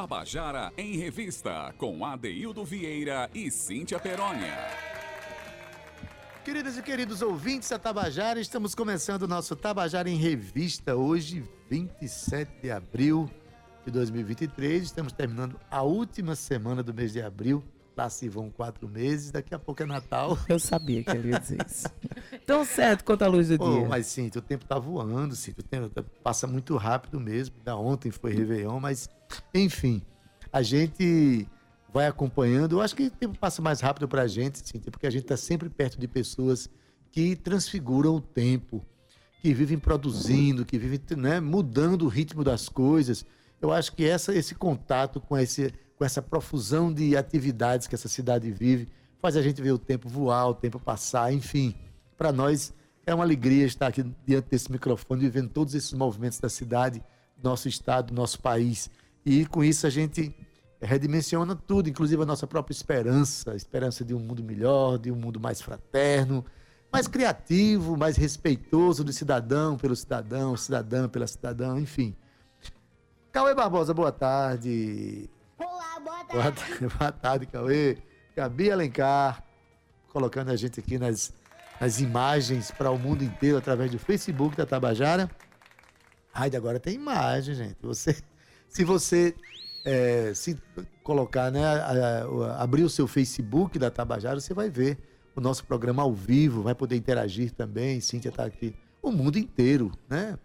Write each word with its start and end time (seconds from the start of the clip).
Tabajara 0.00 0.70
em 0.76 0.98
Revista, 0.98 1.72
com 1.78 2.04
Adeildo 2.04 2.62
Vieira 2.66 3.30
e 3.34 3.50
Cíntia 3.50 3.98
Perónia. 3.98 4.54
Queridas 6.44 6.76
e 6.76 6.82
queridos 6.82 7.22
ouvintes 7.22 7.70
da 7.70 7.78
Tabajara, 7.78 8.38
estamos 8.38 8.74
começando 8.74 9.22
o 9.22 9.26
nosso 9.26 9.56
Tabajara 9.56 10.10
em 10.10 10.16
Revista, 10.16 10.94
hoje, 10.94 11.42
27 11.70 12.60
de 12.60 12.70
abril 12.70 13.30
de 13.86 13.90
2023. 13.90 14.82
Estamos 14.82 15.14
terminando 15.14 15.58
a 15.70 15.80
última 15.80 16.36
semana 16.36 16.82
do 16.82 16.92
mês 16.92 17.14
de 17.14 17.22
abril. 17.22 17.64
Lá 17.96 18.10
se 18.10 18.28
vão 18.28 18.50
quatro 18.50 18.86
meses, 18.86 19.30
daqui 19.30 19.54
a 19.54 19.58
pouco 19.58 19.82
é 19.82 19.86
Natal. 19.86 20.36
Eu 20.46 20.58
sabia 20.60 21.02
que 21.02 21.10
ele 21.10 21.30
ia 21.30 21.40
dizer 21.40 21.56
isso. 21.66 21.88
Tão 22.44 22.66
certo 22.66 23.02
quanto 23.02 23.22
a 23.22 23.26
luz 23.28 23.48
do 23.48 23.56
Oh, 23.58 23.78
dia. 23.78 23.88
mas 23.88 24.04
sim, 24.08 24.26
o 24.36 24.42
tempo 24.42 24.66
tá 24.66 24.78
voando, 24.78 25.34
sim, 25.34 25.52
o 25.58 25.62
tempo 25.62 25.88
tá- 25.88 26.04
passa 26.22 26.46
muito 26.46 26.76
rápido 26.76 27.18
mesmo. 27.18 27.56
Da 27.64 27.74
ontem 27.74 28.10
foi 28.10 28.34
Réveillon, 28.34 28.78
mas 28.78 29.08
enfim, 29.54 30.02
a 30.52 30.62
gente 30.62 31.48
vai 31.92 32.06
acompanhando. 32.06 32.76
Eu 32.76 32.80
acho 32.82 32.94
que 32.94 33.06
o 33.06 33.10
tempo 33.10 33.38
passa 33.38 33.62
mais 33.62 33.80
rápido 33.80 34.06
pra 34.06 34.26
gente, 34.26 34.58
sim, 34.58 34.78
porque 34.78 35.06
a 35.06 35.10
gente 35.10 35.24
tá 35.24 35.36
sempre 35.36 35.68
perto 35.68 35.98
de 35.98 36.06
pessoas 36.06 36.68
que 37.10 37.34
transfiguram 37.34 38.16
o 38.16 38.20
tempo, 38.20 38.84
que 39.40 39.54
vivem 39.54 39.78
produzindo, 39.78 40.64
que 40.64 40.78
vivem 40.78 41.00
né, 41.16 41.40
mudando 41.40 42.02
o 42.02 42.08
ritmo 42.08 42.44
das 42.44 42.68
coisas. 42.68 43.24
Eu 43.60 43.72
acho 43.72 43.92
que 43.94 44.04
essa, 44.04 44.34
esse 44.34 44.54
contato 44.54 45.20
com, 45.20 45.38
esse, 45.38 45.72
com 45.96 46.04
essa 46.04 46.20
profusão 46.20 46.92
de 46.92 47.16
atividades 47.16 47.86
que 47.86 47.94
essa 47.94 48.08
cidade 48.08 48.50
vive 48.50 48.88
faz 49.18 49.36
a 49.36 49.42
gente 49.42 49.62
ver 49.62 49.72
o 49.72 49.78
tempo 49.78 50.08
voar, 50.08 50.48
o 50.48 50.54
tempo 50.54 50.78
passar, 50.78 51.32
enfim. 51.32 51.74
Para 52.16 52.32
nós 52.32 52.74
é 53.06 53.14
uma 53.14 53.24
alegria 53.24 53.64
estar 53.64 53.86
aqui 53.86 54.04
diante 54.26 54.50
desse 54.50 54.70
microfone, 54.70 55.20
vivendo 55.20 55.48
todos 55.48 55.74
esses 55.74 55.92
movimentos 55.92 56.38
da 56.38 56.48
cidade, 56.48 57.02
nosso 57.42 57.68
estado, 57.68 58.08
do 58.08 58.14
nosso 58.14 58.40
país. 58.40 58.90
E 59.26 59.44
com 59.44 59.64
isso 59.64 59.88
a 59.88 59.90
gente 59.90 60.32
redimensiona 60.80 61.56
tudo, 61.56 61.88
inclusive 61.88 62.22
a 62.22 62.24
nossa 62.26 62.46
própria 62.46 62.72
esperança, 62.72 63.50
a 63.50 63.56
esperança 63.56 64.04
de 64.04 64.14
um 64.14 64.20
mundo 64.20 64.44
melhor, 64.44 64.98
de 64.98 65.10
um 65.10 65.16
mundo 65.16 65.40
mais 65.40 65.60
fraterno, 65.60 66.44
mais 66.92 67.08
criativo, 67.08 67.96
mais 67.96 68.16
respeitoso 68.16 69.02
do 69.02 69.12
cidadão 69.12 69.76
pelo 69.76 69.96
cidadão, 69.96 70.56
cidadã 70.56 71.08
pela 71.08 71.26
cidadã, 71.26 71.76
enfim. 71.80 72.14
Cauê 73.32 73.52
Barbosa, 73.52 73.92
boa 73.92 74.12
tarde. 74.12 75.28
Olá, 75.58 75.98
boa 75.98 76.24
tarde. 76.24 76.32
Boa 76.32 76.52
tarde, 76.52 76.86
boa 76.96 77.12
tarde 77.12 77.46
Cauê. 77.46 77.98
Gabi 78.36 78.70
Alencar, 78.70 79.42
colocando 80.12 80.52
a 80.52 80.56
gente 80.56 80.78
aqui 80.78 80.98
nas, 80.98 81.34
nas 81.80 82.00
imagens 82.00 82.70
para 82.70 82.92
o 82.92 82.98
mundo 82.98 83.24
inteiro 83.24 83.58
através 83.58 83.90
do 83.90 83.98
Facebook 83.98 84.56
da 84.56 84.64
Tabajara. 84.64 85.28
Ai, 86.32 86.48
agora 86.54 86.78
tem 86.78 86.94
imagem, 86.94 87.56
gente. 87.56 87.78
Você, 87.82 88.22
se 88.76 88.84
você 88.84 89.34
é, 89.86 90.34
se 90.34 90.54
colocar, 91.02 91.50
né, 91.50 91.64
a- 91.64 91.92
a- 92.24 92.62
abrir 92.62 92.82
o 92.82 92.90
seu 92.90 93.06
Facebook 93.06 93.78
da 93.78 93.90
Tabajara, 93.90 94.38
você 94.38 94.52
vai 94.52 94.68
ver 94.68 94.98
o 95.34 95.40
nosso 95.40 95.64
programa 95.64 96.02
ao 96.02 96.12
vivo, 96.12 96.62
vai 96.62 96.74
poder 96.74 96.94
interagir 96.94 97.52
também. 97.52 98.02
Cíntia 98.02 98.28
está 98.28 98.44
aqui. 98.44 98.74
O 99.00 99.10
mundo 99.10 99.38
inteiro, 99.38 99.90
né? 100.10 100.36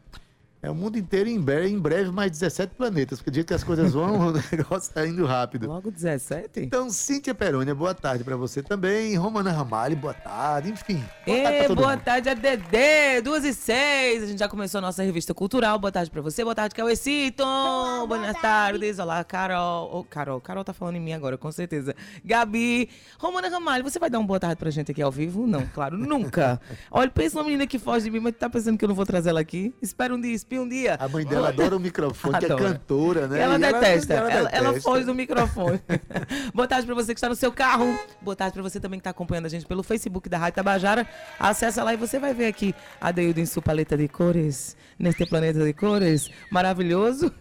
É 0.64 0.70
o 0.70 0.76
mundo 0.76 0.95
inteiro 0.95 1.28
em 1.28 1.42
breve, 1.42 1.70
em 1.70 1.80
breve 1.80 2.12
mais 2.12 2.30
17 2.31 2.76
planetas, 2.76 3.17
porque 3.17 3.31
do 3.31 3.34
jeito 3.34 3.48
que 3.48 3.54
as 3.56 3.64
coisas 3.64 3.94
vão, 3.94 4.28
o 4.30 4.31
negócio 4.31 4.78
está 4.90 5.08
indo 5.08 5.26
rápido. 5.26 5.67
Logo 5.67 5.90
17? 5.90 6.59
Então, 6.59 6.88
Cíntia 6.92 7.34
Perônia, 7.34 7.73
boa 7.73 7.95
tarde 7.95 8.23
para 8.23 8.36
você 8.36 8.62
também. 8.62 9.16
Romana 9.16 9.52
Ramalho, 9.52 9.95
boa 9.95 10.14
tarde. 10.14 10.70
Enfim, 10.70 11.04
boa 11.26 11.42
tarde 11.42 11.56
Ê, 11.56 11.58
pra 11.59 11.67
todo 11.67 11.78
boa 11.78 11.92
mundo. 11.94 12.04
tarde, 12.04 12.30
ADD, 12.30 13.22
2 13.23 13.45
e 13.45 13.54
6. 13.56 14.23
A 14.23 14.26
gente 14.28 14.38
já 14.38 14.48
começou 14.48 14.78
a 14.78 14.82
nossa 14.82 15.02
revista 15.02 15.34
cultural. 15.34 15.80
Boa 15.80 15.92
tarde 15.92 16.12
pra 16.12 16.22
você, 16.22 16.44
boa 16.44 16.54
tarde, 16.54 16.76
Cauecito. 16.76 17.44
boa 17.44 18.06
Boas 18.06 18.22
tarde. 18.34 18.42
tardes. 18.42 19.00
Olá, 19.00 19.23
Carol. 19.23 19.89
Ô, 19.95 20.04
Carol, 20.04 20.39
Carol 20.39 20.64
tá 20.64 20.73
falando 20.73 20.98
em 20.98 21.02
mim 21.02 21.14
agora, 21.14 21.39
com 21.39 21.52
certeza. 21.52 21.95
Gabi, 22.23 22.88
Romana 23.17 23.50
Ramalho, 23.50 23.84
você 23.84 23.98
vai 23.98 24.12
dar 24.12 24.20
uma 24.20 24.28
boa 24.28 24.39
tarde 24.39 24.58
pra 24.58 24.70
gente 24.70 24.92
aqui 24.92 25.02
ao 25.02 25.11
vivo? 25.11 25.48
Não, 25.48 25.66
claro, 25.66 25.98
nunca. 25.98 26.61
Olha, 26.92 27.10
pensa 27.10 27.36
numa 27.38 27.45
menina 27.45 27.66
que 27.66 27.80
foge 27.80 28.05
de 28.05 28.11
mim, 28.11 28.20
mas 28.20 28.33
tu 28.33 28.38
tá 28.38 28.48
pensando 28.50 28.77
que 28.77 28.86
eu 28.86 28.89
não 28.89 28.95
vou 28.95 29.08
trazer 29.08 29.30
ela 29.30 29.39
aqui? 29.39 29.73
Espera 29.82 30.14
um 30.14 30.21
dia, 30.21 30.32
um 30.60 30.67
dia. 30.67 30.95
A 31.00 31.08
mãe 31.08 31.26
dela 31.26 31.50
adora 31.50 31.76
o 31.76 31.80
microfone, 31.80 32.39
que 32.39 32.45
é 32.45 32.52
Adora. 32.52 32.73
cantora, 32.73 33.28
né? 33.28 33.42
Ela 33.42 33.58
detesta. 33.58 34.14
Ela, 34.14 34.32
ela 34.32 34.50
detesta. 34.50 34.82
foge 34.82 35.06
do 35.06 35.14
microfone. 35.16 35.80
Boa 36.54 36.67
tarde 36.67 36.86
pra 36.86 36.95
você 36.95 37.14
que 37.14 37.17
está 37.17 37.30
no 37.30 37.36
seu 37.36 37.52
carro. 37.52 37.98
Boa 38.22 38.36
tarde 38.36 38.54
pra 38.54 38.64
você 38.64 38.80
também 38.80 39.00
que 39.00 39.02
está 39.02 39.12
acompanhando 39.12 39.45
a 39.45 39.50
gente 39.50 39.66
pelo 39.66 39.84
Facebook 39.84 40.28
da 40.30 40.38
Rádio 40.38 40.56
Tabajara. 40.56 41.08
Acessa 41.39 41.84
lá 41.84 41.94
e 41.94 41.98
você 41.98 42.20
vai 42.20 42.34
ver 42.34 42.48
aqui 42.48 42.73
a 43.00 43.12
Deildo 43.12 43.39
em 43.39 43.45
sua 43.45 43.62
paleta 43.62 43.98
de 43.98 44.08
cores, 44.08 44.76
neste 44.98 45.26
planeta 45.26 45.64
de 45.64 45.73
cores 45.73 46.30
maravilhoso. 46.50 47.32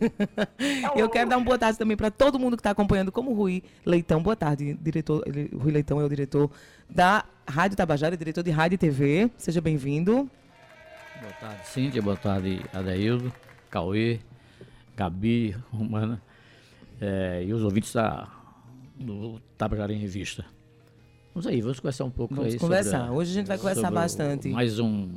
E 0.59 0.85
eu 1.01 1.09
quero 1.09 1.31
dar 1.31 1.37
uma 1.37 1.45
boa 1.45 1.59
tarde 1.59 1.79
também 1.79 1.97
para 1.97 2.11
todo 2.11 2.39
mundo 2.39 2.57
que 2.57 2.61
está 2.61 2.71
acompanhando, 2.71 3.11
como 3.13 3.31
o 3.31 3.35
Rui 3.35 3.63
Leitão. 3.85 4.23
Boa 4.23 4.37
tarde, 4.37 4.79
diretor. 4.81 5.25
Rui 5.55 5.73
Leitão 5.73 6.01
é 6.01 6.05
o 6.05 6.09
diretor 6.09 6.51
da 6.89 7.25
Rádio 7.49 7.77
Tabajara, 7.77 8.17
diretor 8.17 8.43
de 8.43 8.51
Rádio 8.51 8.77
e 8.77 8.79
TV. 8.79 9.31
Seja 9.37 9.61
bem-vindo. 9.61 10.31
Boa 11.21 11.33
tarde, 11.41 11.67
Cíntia. 11.69 12.03
Boa 12.03 12.17
tarde, 12.17 12.61
Adaildo, 12.73 13.33
Cauê, 13.71 14.21
Gabi, 14.97 15.51
Romana 15.73 16.21
eh, 17.01 17.45
e 17.47 17.53
os 17.53 17.63
ouvintes 17.63 17.93
da, 17.93 18.29
do 18.99 19.41
Tabajara 19.59 19.93
em 19.93 19.99
Revista. 19.99 20.45
Vamos 21.35 21.47
aí, 21.47 21.61
vamos 21.61 21.79
conversar 21.79 22.05
um 22.05 22.11
pouco 22.11 22.35
Vamos 22.35 22.55
aí 22.55 22.59
conversar. 22.59 23.01
sobre 23.07 23.15
Hoje 23.17 23.31
a 23.31 23.35
gente 23.35 23.47
vai 23.47 23.59
conversar 23.59 23.91
o- 23.91 23.95
bastante. 23.95 24.49
mais 24.49 24.79
um, 24.79 25.15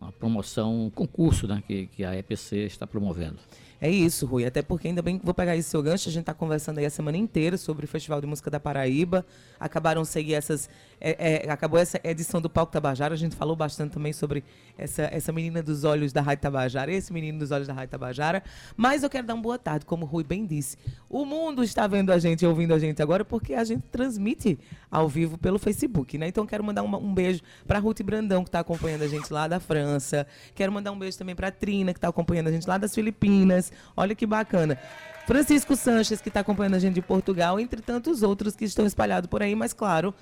uma 0.00 0.12
promoção, 0.12 0.86
um 0.86 0.90
concurso 0.90 1.46
né, 1.46 1.62
que, 1.66 1.86
que 1.88 2.04
a 2.04 2.16
EPC 2.16 2.58
está 2.64 2.86
promovendo. 2.86 3.36
É 3.78 3.90
isso, 3.90 4.24
Rui. 4.26 4.46
Até 4.46 4.62
porque 4.62 4.88
ainda 4.88 5.02
bem 5.02 5.18
que 5.18 5.24
vou 5.24 5.34
pegar 5.34 5.54
esse 5.54 5.68
seu 5.68 5.82
gancho. 5.82 6.08
A 6.08 6.12
gente 6.12 6.22
está 6.22 6.32
conversando 6.32 6.78
aí 6.78 6.86
a 6.86 6.90
semana 6.90 7.16
inteira 7.18 7.58
sobre 7.58 7.84
o 7.84 7.88
Festival 7.88 8.20
de 8.22 8.26
Música 8.26 8.50
da 8.50 8.58
Paraíba. 8.58 9.24
Acabaram 9.60 10.02
seguir 10.04 10.32
essas. 10.34 10.68
é, 10.98 11.44
é, 11.46 11.50
acabou 11.50 11.78
essa 11.78 12.00
edição 12.02 12.40
do 12.40 12.48
Palco 12.48 12.72
Tabajara. 12.72 13.12
A 13.12 13.16
gente 13.18 13.36
falou 13.36 13.54
bastante 13.54 13.92
também 13.92 14.14
sobre 14.14 14.42
essa, 14.78 15.02
essa 15.12 15.30
menina 15.30 15.62
dos 15.62 15.84
olhos 15.84 16.10
da 16.10 16.22
Rádio 16.22 16.40
Tabajara, 16.42 16.90
esse 16.90 17.12
menino 17.12 17.38
dos 17.38 17.50
olhos 17.50 17.66
da 17.68 17.74
Rádio 17.74 17.90
Tabajara. 17.90 18.42
Mas 18.76 19.02
eu 19.02 19.10
quero 19.10 19.26
dar 19.26 19.34
uma 19.34 19.42
boa 19.42 19.58
tarde, 19.58 19.84
como 19.84 20.04
o 20.06 20.08
Rui 20.08 20.24
bem 20.24 20.46
disse. 20.46 20.78
O 21.08 21.26
mundo 21.26 21.62
está 21.62 21.86
vendo 21.86 22.10
a 22.12 22.18
gente, 22.18 22.46
ouvindo 22.46 22.72
a 22.72 22.78
gente 22.78 23.02
agora, 23.02 23.26
porque 23.26 23.52
a 23.52 23.62
gente 23.64 23.82
transmite 23.92 24.58
ao 24.90 25.06
vivo 25.06 25.36
pelo 25.36 25.58
Facebook, 25.58 26.16
né? 26.16 26.28
Então 26.28 26.46
quero 26.46 26.64
mandar 26.64 26.82
uma- 26.82 26.96
um 26.98 27.12
beijo 27.12 27.42
para 27.66 27.78
Ruth 27.78 28.00
Brandão, 28.02 28.42
que 28.42 28.48
está 28.48 28.60
acompanhando 28.60 29.02
a 29.02 29.08
gente 29.08 29.30
lá 29.30 29.46
da 29.46 29.60
França. 29.60 30.26
Quero 30.54 30.72
mandar 30.72 30.92
um 30.92 30.98
beijo 30.98 31.18
também 31.18 31.34
para 31.34 31.50
Trina, 31.50 31.92
que 31.92 31.98
está 31.98 32.08
acompanhando 32.08 32.46
a 32.48 32.52
gente 32.52 32.66
lá 32.66 32.78
das 32.78 32.94
Filipinas. 32.94 33.65
Olha 33.96 34.14
que 34.14 34.26
bacana. 34.26 34.78
Francisco 35.26 35.74
Sanches, 35.74 36.20
que 36.20 36.28
está 36.28 36.40
acompanhando 36.40 36.74
a 36.74 36.78
gente 36.78 36.94
de 36.94 37.02
Portugal, 37.02 37.58
entre 37.58 37.82
tantos 37.82 38.22
outros 38.22 38.54
que 38.54 38.64
estão 38.64 38.86
espalhados 38.86 39.28
por 39.28 39.42
aí, 39.42 39.56
mas 39.56 39.72
claro, 39.72 40.14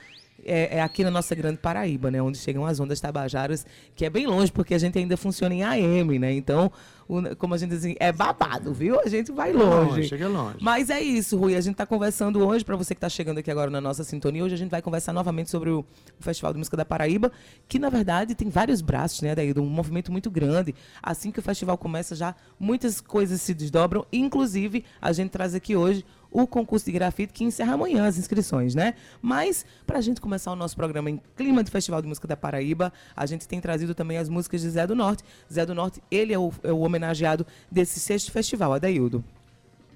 é, 0.42 0.78
é 0.78 0.82
aqui 0.82 1.04
na 1.04 1.10
nossa 1.10 1.34
grande 1.34 1.58
Paraíba, 1.58 2.10
né? 2.10 2.22
Onde 2.22 2.38
chegam 2.38 2.64
as 2.64 2.80
ondas 2.80 3.00
tabajaras, 3.00 3.66
que 3.94 4.04
é 4.04 4.10
bem 4.10 4.26
longe, 4.26 4.50
porque 4.50 4.74
a 4.74 4.78
gente 4.78 4.98
ainda 4.98 5.16
funciona 5.16 5.54
em 5.54 5.62
AM, 5.62 6.18
né? 6.18 6.32
Então, 6.32 6.72
o- 7.08 7.36
como 7.36 7.54
a 7.54 7.58
gente 7.58 7.70
diz 7.70 7.78
assim, 7.80 7.94
é 8.00 8.10
babado, 8.12 8.72
viu? 8.72 8.98
A 9.00 9.08
gente 9.08 9.30
vai 9.32 9.52
longe. 9.52 9.90
Longe, 9.90 10.08
chega 10.08 10.28
longe. 10.28 10.56
Mas 10.60 10.90
é 10.90 11.00
isso, 11.00 11.36
Rui. 11.36 11.54
A 11.56 11.60
gente 11.60 11.72
está 11.72 11.86
conversando 11.86 12.44
hoje, 12.46 12.64
para 12.64 12.76
você 12.76 12.94
que 12.94 12.98
está 12.98 13.08
chegando 13.08 13.38
aqui 13.38 13.50
agora 13.50 13.70
na 13.70 13.80
nossa 13.80 14.04
sintonia, 14.04 14.44
hoje 14.44 14.54
a 14.54 14.58
gente 14.58 14.70
vai 14.70 14.80
conversar 14.82 15.12
novamente 15.12 15.50
sobre 15.50 15.70
o, 15.70 15.80
o 15.80 16.22
Festival 16.22 16.52
de 16.52 16.58
Música 16.58 16.76
da 16.76 16.84
Paraíba, 16.84 17.30
que 17.68 17.78
na 17.78 17.88
verdade 17.88 18.34
tem 18.34 18.48
vários 18.48 18.80
braços, 18.80 19.20
né, 19.22 19.34
daí, 19.34 19.52
um 19.56 19.66
movimento 19.66 20.10
muito 20.12 20.30
grande. 20.30 20.74
Assim 21.02 21.30
que 21.30 21.38
o 21.38 21.42
festival 21.42 21.76
começa, 21.78 22.14
já 22.14 22.34
muitas 22.58 23.00
coisas 23.00 23.40
se 23.42 23.52
desdobram. 23.54 24.04
Inclusive, 24.12 24.84
a 25.00 25.12
gente 25.12 25.30
traz 25.30 25.54
aqui 25.54 25.76
hoje 25.76 26.04
o 26.34 26.48
concurso 26.48 26.84
de 26.84 26.90
grafite 26.90 27.32
que 27.32 27.44
encerra 27.44 27.74
amanhã 27.74 28.04
as 28.04 28.18
inscrições, 28.18 28.74
né? 28.74 28.94
Mas, 29.22 29.64
para 29.86 29.98
a 29.98 30.00
gente 30.00 30.20
começar 30.20 30.50
o 30.50 30.56
nosso 30.56 30.74
programa 30.74 31.08
em 31.08 31.22
clima 31.36 31.62
de 31.62 31.70
Festival 31.70 32.02
de 32.02 32.08
Música 32.08 32.26
da 32.26 32.36
Paraíba, 32.36 32.92
a 33.14 33.24
gente 33.24 33.46
tem 33.46 33.60
trazido 33.60 33.94
também 33.94 34.18
as 34.18 34.28
músicas 34.28 34.60
de 34.62 34.68
Zé 34.68 34.84
do 34.84 34.96
Norte. 34.96 35.22
Zé 35.50 35.64
do 35.64 35.76
Norte, 35.76 36.02
ele 36.10 36.32
é 36.32 36.38
o, 36.38 36.52
é 36.64 36.72
o 36.72 36.80
homenageado 36.80 37.46
desse 37.70 38.00
sexto 38.00 38.32
festival, 38.32 38.72
Adaildo. 38.72 39.24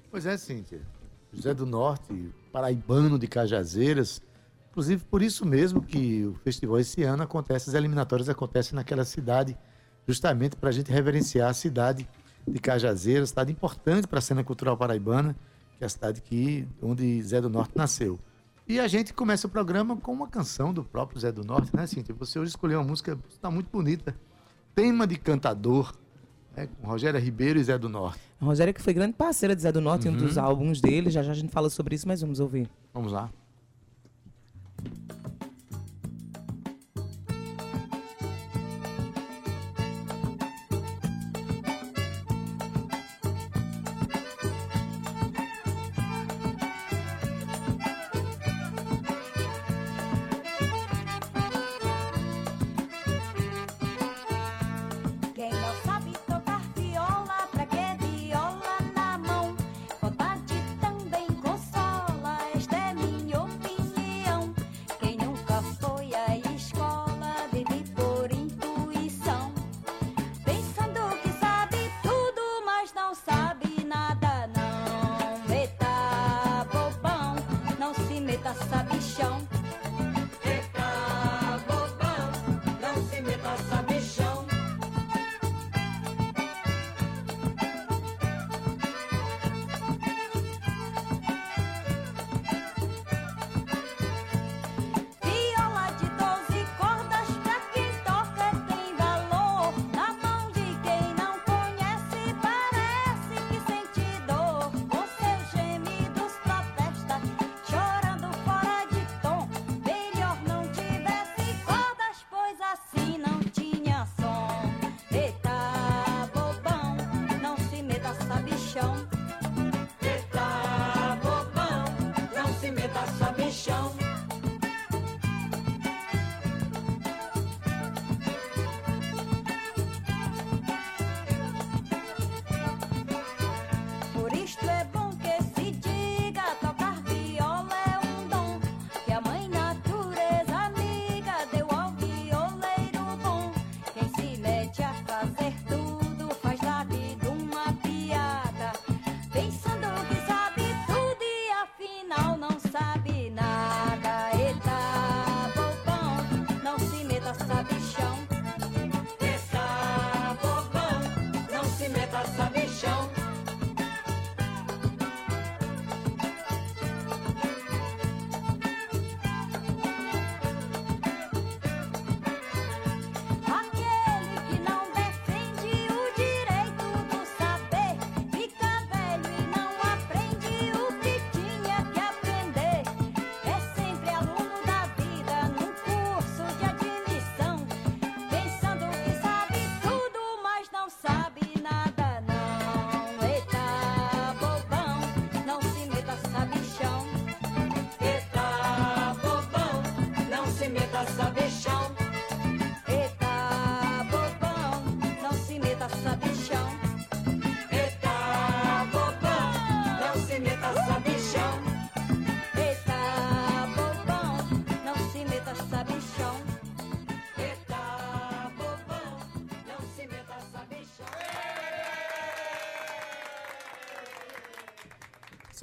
Pois 0.09 0.25
é, 0.25 0.37
Cíntia. 0.37 0.79
José 1.33 1.53
do 1.53 1.65
Norte, 1.65 2.33
paraibano 2.53 3.19
de 3.19 3.27
Cajazeiras. 3.27 4.21
Inclusive, 4.71 5.03
por 5.11 5.21
isso 5.21 5.45
mesmo 5.45 5.81
que 5.81 6.25
o 6.25 6.35
festival 6.35 6.79
esse 6.79 7.03
ano 7.03 7.21
acontece, 7.21 7.69
as 7.69 7.75
eliminatórias 7.75 8.29
acontecem 8.29 8.75
naquela 8.75 9.03
cidade, 9.03 9.57
justamente 10.07 10.55
para 10.55 10.69
a 10.69 10.71
gente 10.71 10.89
reverenciar 10.89 11.49
a 11.49 11.53
cidade 11.53 12.07
de 12.47 12.59
Cajazeiras, 12.59 13.29
cidade 13.29 13.51
importante 13.51 14.07
para 14.07 14.19
a 14.19 14.21
cena 14.21 14.41
cultural 14.41 14.77
paraibana, 14.77 15.35
que 15.79 15.85
é 15.85 15.87
a 15.87 15.89
cidade 15.89 16.21
que, 16.21 16.67
onde 16.81 17.23
Zé 17.23 17.39
do 17.39 17.49
Norte 17.49 17.71
nasceu. 17.75 18.19
E 18.67 18.79
a 18.79 18.87
gente 18.87 19.13
começa 19.13 19.47
o 19.47 19.49
programa 19.49 19.95
com 19.95 20.11
uma 20.11 20.27
canção 20.27 20.73
do 20.73 20.83
próprio 20.83 21.19
Zé 21.19 21.31
do 21.31 21.43
Norte, 21.43 21.73
né, 21.75 21.87
Cíntia? 21.87 22.13
Você 22.19 22.37
hoje 22.37 22.49
escolheu 22.49 22.79
uma 22.79 22.87
música, 22.87 23.17
está 23.29 23.49
muito 23.49 23.69
bonita. 23.71 24.13
Tema 24.75 25.07
de 25.07 25.17
cantador, 25.17 25.95
né, 26.55 26.67
com 26.67 26.85
Rogério 26.85 27.19
Ribeiro 27.19 27.57
e 27.57 27.63
Zé 27.63 27.77
do 27.77 27.87
Norte. 27.87 28.19
A 28.39 28.45
Rogéria 28.45 28.73
que 28.73 28.81
foi 28.81 28.93
grande 28.93 29.13
parceira 29.13 29.55
de 29.55 29.61
Zé 29.61 29.71
do 29.71 29.79
Norte 29.79 30.07
em 30.07 30.11
um 30.11 30.17
dos 30.17 30.37
álbuns 30.37 30.81
dele. 30.81 31.09
Já 31.09 31.23
já 31.23 31.31
a 31.31 31.35
gente 31.35 31.51
fala 31.51 31.69
sobre 31.69 31.95
isso, 31.95 32.07
mas 32.07 32.19
vamos 32.19 32.41
ouvir. 32.41 32.69
Vamos 32.93 33.13
lá. 33.13 33.29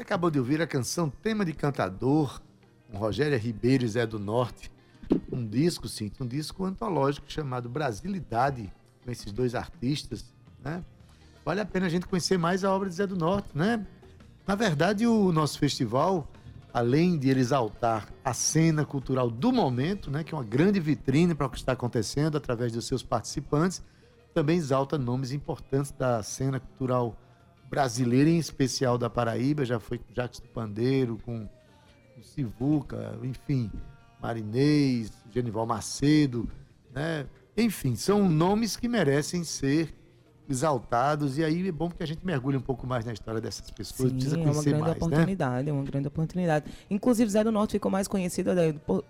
Acabou 0.06 0.30
de 0.30 0.38
ouvir 0.38 0.62
a 0.62 0.68
canção 0.68 1.10
Tema 1.10 1.44
de 1.44 1.52
Cantador, 1.52 2.40
com 2.88 2.96
Rogéria 2.96 3.36
Ribeiro 3.36 3.84
e 3.84 3.88
Zé 3.88 4.06
do 4.06 4.20
Norte. 4.20 4.70
Um 5.32 5.44
disco, 5.44 5.88
sim, 5.88 6.12
um 6.20 6.26
disco 6.26 6.64
antológico 6.64 7.26
chamado 7.28 7.68
Brasilidade, 7.68 8.72
com 9.04 9.10
esses 9.10 9.32
dois 9.32 9.56
artistas, 9.56 10.32
né? 10.62 10.84
Vale 11.44 11.60
a 11.60 11.66
pena 11.66 11.86
a 11.86 11.88
gente 11.88 12.06
conhecer 12.06 12.38
mais 12.38 12.62
a 12.62 12.72
obra 12.72 12.88
de 12.88 12.94
Zé 12.94 13.04
do 13.04 13.16
Norte, 13.16 13.48
né? 13.52 13.84
Na 14.46 14.54
verdade, 14.54 15.08
o 15.08 15.32
nosso 15.32 15.58
festival, 15.58 16.30
além 16.72 17.18
de 17.18 17.28
ele 17.28 17.40
exaltar 17.40 18.06
a 18.24 18.32
cena 18.32 18.84
cultural 18.84 19.28
do 19.28 19.52
momento, 19.52 20.08
né, 20.08 20.22
que 20.22 20.32
é 20.32 20.38
uma 20.38 20.44
grande 20.44 20.78
vitrine 20.78 21.34
para 21.34 21.48
o 21.48 21.50
que 21.50 21.58
está 21.58 21.72
acontecendo 21.72 22.36
através 22.36 22.72
dos 22.72 22.86
seus 22.86 23.02
participantes, 23.02 23.82
também 24.32 24.56
exalta 24.56 24.96
nomes 24.96 25.32
importantes 25.32 25.90
da 25.90 26.22
cena 26.22 26.60
cultural 26.60 27.16
brasileira, 27.68 28.30
em 28.30 28.38
especial 28.38 28.96
da 28.96 29.10
Paraíba, 29.10 29.64
já 29.64 29.78
foi 29.78 29.98
com 29.98 30.14
Jacques 30.14 30.40
do 30.40 30.48
Pandeiro, 30.48 31.18
com 31.24 31.48
o 32.16 32.22
Sivuca, 32.22 33.18
enfim, 33.22 33.70
Marinês, 34.20 35.12
Genival 35.30 35.66
Macedo, 35.66 36.48
né? 36.92 37.26
Enfim, 37.56 37.94
são 37.96 38.28
nomes 38.28 38.76
que 38.76 38.88
merecem 38.88 39.44
ser 39.44 39.94
exaltados, 40.48 41.38
e 41.38 41.44
aí 41.44 41.68
é 41.68 41.72
bom 41.72 41.90
que 41.90 42.02
a 42.02 42.06
gente 42.06 42.24
mergulhe 42.24 42.56
um 42.56 42.60
pouco 42.60 42.86
mais 42.86 43.04
na 43.04 43.12
história 43.12 43.40
dessas 43.40 43.70
pessoas, 43.70 44.10
Sim, 44.10 44.14
precisa 44.14 44.36
é 44.36 44.38
uma 44.38 44.44
conhecer 44.44 44.70
grande 44.70 44.82
mais, 44.82 44.94
né? 44.94 45.06
oportunidade, 45.06 45.68
é 45.68 45.72
uma 45.72 45.82
grande 45.82 46.08
oportunidade. 46.08 46.64
Inclusive, 46.88 47.30
Zé 47.30 47.42
do 47.44 47.52
Norte 47.52 47.72
ficou 47.72 47.90
mais 47.90 48.06
conhecido 48.06 48.50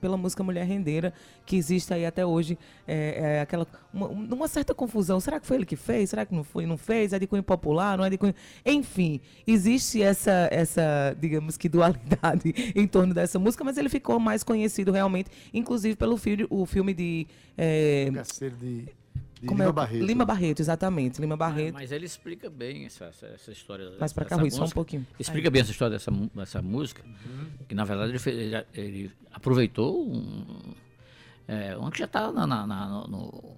pela 0.00 0.16
música 0.16 0.42
Mulher 0.42 0.66
Rendeira, 0.66 1.12
que 1.44 1.56
existe 1.56 1.92
aí 1.92 2.06
até 2.06 2.24
hoje, 2.24 2.58
é, 2.86 3.36
é 3.36 3.40
aquela, 3.40 3.66
uma, 3.92 4.08
uma 4.08 4.48
certa 4.48 4.74
confusão. 4.74 5.20
Será 5.20 5.38
que 5.38 5.46
foi 5.46 5.56
ele 5.56 5.66
que 5.66 5.76
fez? 5.76 6.10
Será 6.10 6.24
que 6.24 6.34
não 6.34 6.44
foi? 6.44 6.66
Não 6.66 6.76
fez? 6.76 7.12
É 7.12 7.18
de 7.18 7.26
cunho 7.26 7.42
popular? 7.42 7.98
Não 7.98 8.04
é 8.04 8.10
de 8.10 8.16
cunho... 8.16 8.34
Enfim, 8.64 9.20
existe 9.46 10.02
essa, 10.02 10.48
essa, 10.50 11.14
digamos 11.18 11.56
que, 11.56 11.68
dualidade 11.68 12.54
em 12.74 12.86
torno 12.86 13.12
dessa 13.12 13.38
música, 13.38 13.62
mas 13.62 13.76
ele 13.76 13.88
ficou 13.88 14.18
mais 14.18 14.42
conhecido 14.42 14.92
realmente, 14.92 15.30
inclusive 15.52 15.96
pelo 15.96 16.16
filme, 16.16 16.46
o 16.48 16.64
filme 16.64 16.94
de... 16.94 17.26
é, 17.56 18.04
Cangaceiro 18.06 18.56
de, 18.56 18.86
de 19.40 19.46
como 19.46 19.58
Lima 19.60 19.70
é 19.70 19.72
Barreto. 19.72 20.04
Lima 20.04 20.24
Barreto, 20.24 20.60
exatamente. 20.60 21.20
Lima 21.20 21.36
Barreto. 21.36 21.74
Mas 21.74 21.92
ele 21.92 22.06
explica 22.06 22.48
bem 22.48 22.86
essa, 22.86 23.06
essa, 23.06 23.26
essa 23.26 23.52
história. 23.52 23.90
Mais 24.00 24.12
pra 24.12 24.24
cá, 24.24 24.36
dessa 24.36 24.40
Rui, 24.42 24.50
só 24.50 24.64
um 24.64 24.70
pouquinho. 24.70 25.06
Explica 25.18 25.50
bem 25.50 25.60
essa 25.62 25.70
história 25.70 25.92
dessa, 25.98 26.10
dessa 26.34 26.62
música, 26.62 27.02
que 27.68 27.74
na 27.74 27.84
verdade 27.84 28.12
ele, 28.12 28.18
fez- 28.18 28.36
ele- 28.38 28.66
ele 28.74 29.12
aproveitou 29.32 30.06
um, 30.10 30.74
é, 31.46 31.76
uma 31.76 31.90
que 31.90 31.98
já 31.98 32.06
está 32.06 32.32
na, 32.32 32.46
na- 32.46 32.66
na- 32.66 33.06
no, 33.06 33.56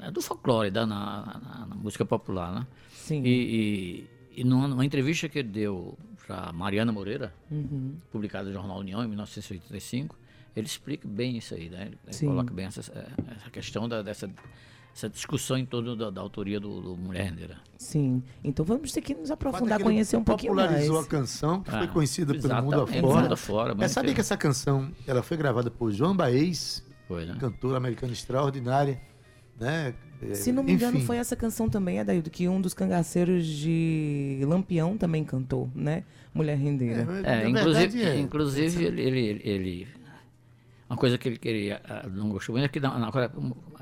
é 0.00 0.10
do 0.10 0.22
folclore, 0.22 0.70
da, 0.70 0.86
na, 0.86 1.40
na- 1.42 1.66
na 1.66 1.74
música 1.74 2.04
popular, 2.04 2.52
né? 2.54 2.66
Sim. 2.92 3.22
E, 3.22 4.06
e, 4.36 4.40
e 4.40 4.44
numa, 4.44 4.66
numa 4.68 4.84
entrevista 4.84 5.28
que 5.28 5.38
ele 5.40 5.48
deu 5.48 5.98
para 6.26 6.52
Mariana 6.52 6.92
Moreira, 6.92 7.34
Uhum. 7.50 7.96
publicada 8.12 8.46
no 8.48 8.52
Jornal 8.52 8.78
União 8.78 9.02
em 9.02 9.08
1985, 9.08 10.16
ele 10.56 10.66
explica 10.66 11.06
bem 11.08 11.36
isso 11.36 11.54
aí, 11.54 11.68
né? 11.68 11.88
Ele 12.04 12.12
Sim. 12.12 12.26
coloca 12.28 12.52
bem 12.52 12.66
essa, 12.66 12.80
essa 12.80 13.50
questão 13.50 13.88
da, 13.88 14.02
dessa 14.02 14.28
essa 14.98 15.08
discussão 15.08 15.56
em 15.56 15.64
torno 15.64 15.94
da, 15.94 16.10
da 16.10 16.20
autoria 16.20 16.58
do, 16.58 16.80
do 16.80 16.96
Mulher 16.96 17.30
Rendeira. 17.30 17.58
Sim. 17.76 18.20
Então 18.42 18.64
vamos 18.64 18.90
ter 18.90 19.00
que 19.00 19.14
nos 19.14 19.28
fato 19.28 19.30
é 19.30 19.34
aprofundar, 19.34 19.78
que 19.78 19.84
conhecer 19.84 20.16
um 20.16 20.24
pouquinho 20.24 20.54
mais. 20.56 20.66
popularizou 20.68 20.98
a 21.00 21.06
canção, 21.06 21.62
que 21.62 21.70
foi 21.70 21.80
Ah, 21.84 21.86
conhecida 21.88 22.34
pelo 22.34 22.62
mundo 22.62 22.80
afora. 22.82 23.22
mundo 23.22 23.32
afora, 23.32 23.70
É, 23.70 23.74
muito 23.76 23.88
sabia 23.90 24.12
que 24.12 24.20
essa 24.20 24.36
canção 24.36 24.90
ela 25.06 25.22
foi 25.22 25.36
gravada 25.36 25.70
por 25.70 25.92
João 25.92 26.16
Baez, 26.16 26.84
Foi, 27.06 27.24
né? 27.24 27.36
cantora 27.38 27.76
americana 27.76 28.12
extraordinária, 28.12 29.00
né? 29.58 29.94
É, 30.20 30.34
Se 30.34 30.50
não 30.50 30.64
me 30.64 30.72
engano, 30.72 30.96
enfim. 30.96 31.06
foi 31.06 31.16
essa 31.18 31.36
canção 31.36 31.68
também, 31.68 32.00
Adaildo, 32.00 32.28
que 32.28 32.48
um 32.48 32.60
dos 32.60 32.74
cangaceiros 32.74 33.46
de 33.46 34.40
Lampião 34.42 34.98
também 34.98 35.22
cantou, 35.22 35.70
né? 35.76 36.02
Mulher 36.34 36.58
Rendeira. 36.58 37.02
É, 37.22 37.44
na 37.44 37.50
inclusive, 37.50 37.86
verdade, 37.98 38.18
é. 38.18 38.20
inclusive 38.20 38.84
ele, 38.84 39.00
ele, 39.00 39.40
ele- 39.44 39.88
Uma 40.90 40.96
coisa 40.96 41.16
que 41.16 41.28
ele 41.28 41.38
queria, 41.38 41.80
ah, 41.88 42.04
não 42.08 42.30
gostou 42.30 42.54
muito 42.54 42.64
é 42.64 42.68
que 42.68 42.80
na, 42.80 42.98
na, 42.98 43.10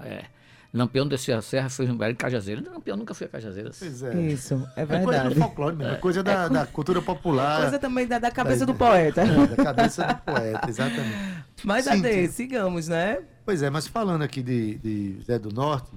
é, 0.04 0.26
Lampião 0.74 1.06
desceu 1.08 1.38
a 1.38 1.42
serra 1.42 1.68
foi 1.70 1.90
um 1.90 2.02
em 2.04 2.14
Cajazeiro. 2.14 2.62
Lampião 2.70 2.96
nunca 2.96 3.14
foi 3.14 3.26
a 3.26 3.30
Cajazeiro. 3.30 3.70
Pois 3.78 4.02
é. 4.02 4.20
Isso, 4.20 4.54
é 4.76 4.82
É 4.82 4.86
coisa 4.86 5.06
verdade. 5.10 5.34
do 5.34 5.40
folclore 5.40 5.76
mesmo, 5.76 5.92
é 5.94 5.96
coisa 5.96 6.22
da, 6.22 6.48
da 6.48 6.66
cultura 6.66 7.00
popular, 7.00 7.62
Coisa 7.62 7.78
também 7.78 8.06
da, 8.06 8.18
da 8.18 8.30
cabeça 8.30 8.66
Da- 8.66 8.72
do 8.72 8.78
poeta. 8.78 9.22
é, 9.22 9.46
da 9.46 9.56
cabeça 9.56 10.04
do 10.06 10.16
poeta, 10.32 10.68
exatamente. 10.68 11.16
Mas, 11.64 11.84
Sim, 11.86 11.90
Ade, 11.92 12.26
sim. 12.26 12.32
sigamos, 12.32 12.88
né? 12.88 13.22
Pois 13.44 13.62
é, 13.62 13.70
mas 13.70 13.86
falando 13.86 14.22
aqui 14.22 14.42
de, 14.42 14.74
de 14.78 15.22
Zé 15.24 15.38
do 15.38 15.50
Norte, 15.50 15.90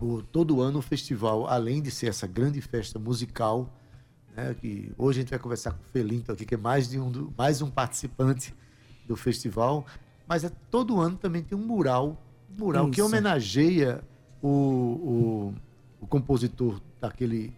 o- 0.00 0.20
todo 0.22 0.60
ano 0.60 0.80
o 0.80 0.82
festival, 0.82 1.46
além 1.46 1.80
de 1.80 1.90
ser 1.90 2.08
essa 2.08 2.26
grande 2.26 2.60
festa 2.60 2.98
musical, 2.98 3.72
né, 4.36 4.54
que 4.60 4.90
hoje 4.98 5.20
a 5.20 5.22
gente 5.22 5.30
vai 5.30 5.38
conversar 5.38 5.70
com 5.72 5.82
o 5.82 5.86
Felinto 5.92 6.32
aqui, 6.32 6.44
que 6.44 6.54
é 6.54 6.58
mais, 6.58 6.88
de 6.88 6.98
um, 6.98 7.30
mais 7.38 7.62
um 7.62 7.70
participante 7.70 8.52
do 9.06 9.14
festival, 9.14 9.86
mas 10.26 10.42
é, 10.42 10.50
todo 10.70 11.00
ano 11.00 11.16
também 11.16 11.42
tem 11.42 11.56
um 11.56 11.60
mural, 11.64 12.20
mural 12.58 12.90
que 12.90 13.00
Isso. 13.00 13.06
homenageia 13.08 14.00
o, 14.42 14.48
o, 14.48 15.54
o 16.00 16.06
compositor 16.06 16.80
daquele, 17.00 17.52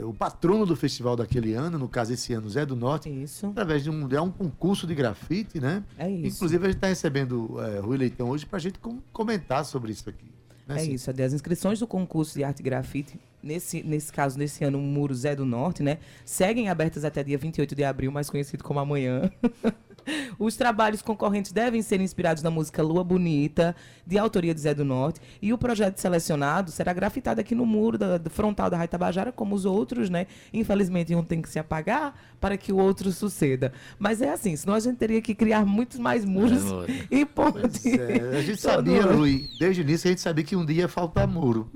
o 0.00 0.12
patrono 0.14 0.64
do 0.66 0.76
festival 0.76 1.16
daquele 1.16 1.54
ano, 1.54 1.78
no 1.78 1.88
caso 1.88 2.12
esse 2.12 2.32
ano, 2.32 2.48
Zé 2.48 2.64
do 2.66 2.76
Norte, 2.76 3.08
Isso, 3.08 3.46
através 3.46 3.82
de 3.82 3.90
um, 3.90 4.08
é 4.10 4.20
um 4.20 4.30
concurso 4.30 4.86
de 4.86 4.94
grafite, 4.94 5.60
né? 5.60 5.82
é 5.98 6.10
isso. 6.10 6.36
Inclusive, 6.36 6.64
a 6.64 6.68
gente 6.68 6.76
está 6.76 6.86
recebendo 6.88 7.56
é, 7.60 7.78
Rui 7.80 7.96
Leitão 7.96 8.28
hoje 8.30 8.46
para 8.46 8.56
a 8.56 8.60
gente 8.60 8.78
com- 8.78 8.98
comentar 9.12 9.64
sobre 9.64 9.90
isso 9.92 10.08
aqui. 10.08 10.26
né, 10.66 10.76
É 10.76 10.78
Cíntia? 10.80 10.94
isso. 10.94 11.10
As 11.10 11.32
inscrições 11.32 11.78
do 11.80 11.86
concurso 11.86 12.34
de 12.34 12.44
arte 12.44 12.60
e 12.60 12.62
grafite, 12.62 13.18
nesse, 13.42 13.82
nesse 13.82 14.12
caso, 14.12 14.38
nesse 14.38 14.62
ano, 14.64 14.78
o 14.78 14.82
Muro 14.82 15.14
Zé 15.14 15.34
do 15.34 15.44
Norte, 15.44 15.82
né? 15.82 15.98
Seguem 16.24 16.68
abertas 16.68 17.04
até 17.04 17.22
dia 17.24 17.38
28 17.38 17.74
de 17.74 17.84
abril, 17.84 18.10
mais 18.12 18.28
conhecido 18.30 18.62
como 18.64 18.78
amanhã. 18.80 19.30
Os 20.38 20.56
trabalhos 20.56 21.02
concorrentes 21.02 21.52
devem 21.52 21.82
ser 21.82 22.00
inspirados 22.00 22.42
na 22.42 22.50
música 22.50 22.82
Lua 22.82 23.04
Bonita, 23.04 23.74
de 24.06 24.18
autoria 24.18 24.54
de 24.54 24.60
Zé 24.60 24.74
do 24.74 24.84
Norte. 24.84 25.20
E 25.40 25.52
o 25.52 25.58
projeto 25.58 25.98
selecionado 25.98 26.70
será 26.70 26.92
grafitado 26.92 27.40
aqui 27.40 27.54
no 27.54 27.66
muro 27.66 27.98
da, 27.98 28.18
do 28.18 28.30
frontal 28.30 28.70
da 28.70 28.76
Raia 28.76 28.88
Tabajara, 28.88 29.32
como 29.32 29.54
os 29.54 29.64
outros, 29.64 30.08
né? 30.10 30.26
Infelizmente, 30.52 31.14
um 31.14 31.22
tem 31.22 31.42
que 31.42 31.48
se 31.48 31.58
apagar 31.58 32.14
para 32.40 32.56
que 32.56 32.72
o 32.72 32.76
outro 32.76 33.10
suceda. 33.12 33.72
Mas 33.98 34.22
é 34.22 34.30
assim, 34.32 34.54
senão 34.56 34.74
a 34.74 34.80
gente 34.80 34.96
teria 34.96 35.20
que 35.20 35.34
criar 35.34 35.64
muitos 35.66 35.98
mais 35.98 36.24
muros 36.24 36.62
É, 36.88 37.04
e 37.16 37.26
pontes. 37.26 37.84
é, 37.86 38.38
a 38.38 38.42
gente 38.42 38.60
sabia. 38.60 39.02
Rui, 39.02 39.48
desde 39.58 39.82
o 39.82 39.84
início 39.84 40.08
a 40.08 40.10
gente 40.10 40.20
sabia 40.20 40.44
que 40.44 40.54
um 40.56 40.64
dia 40.64 40.82
ia 40.82 40.88
faltar 40.88 41.26
muro 41.26 41.70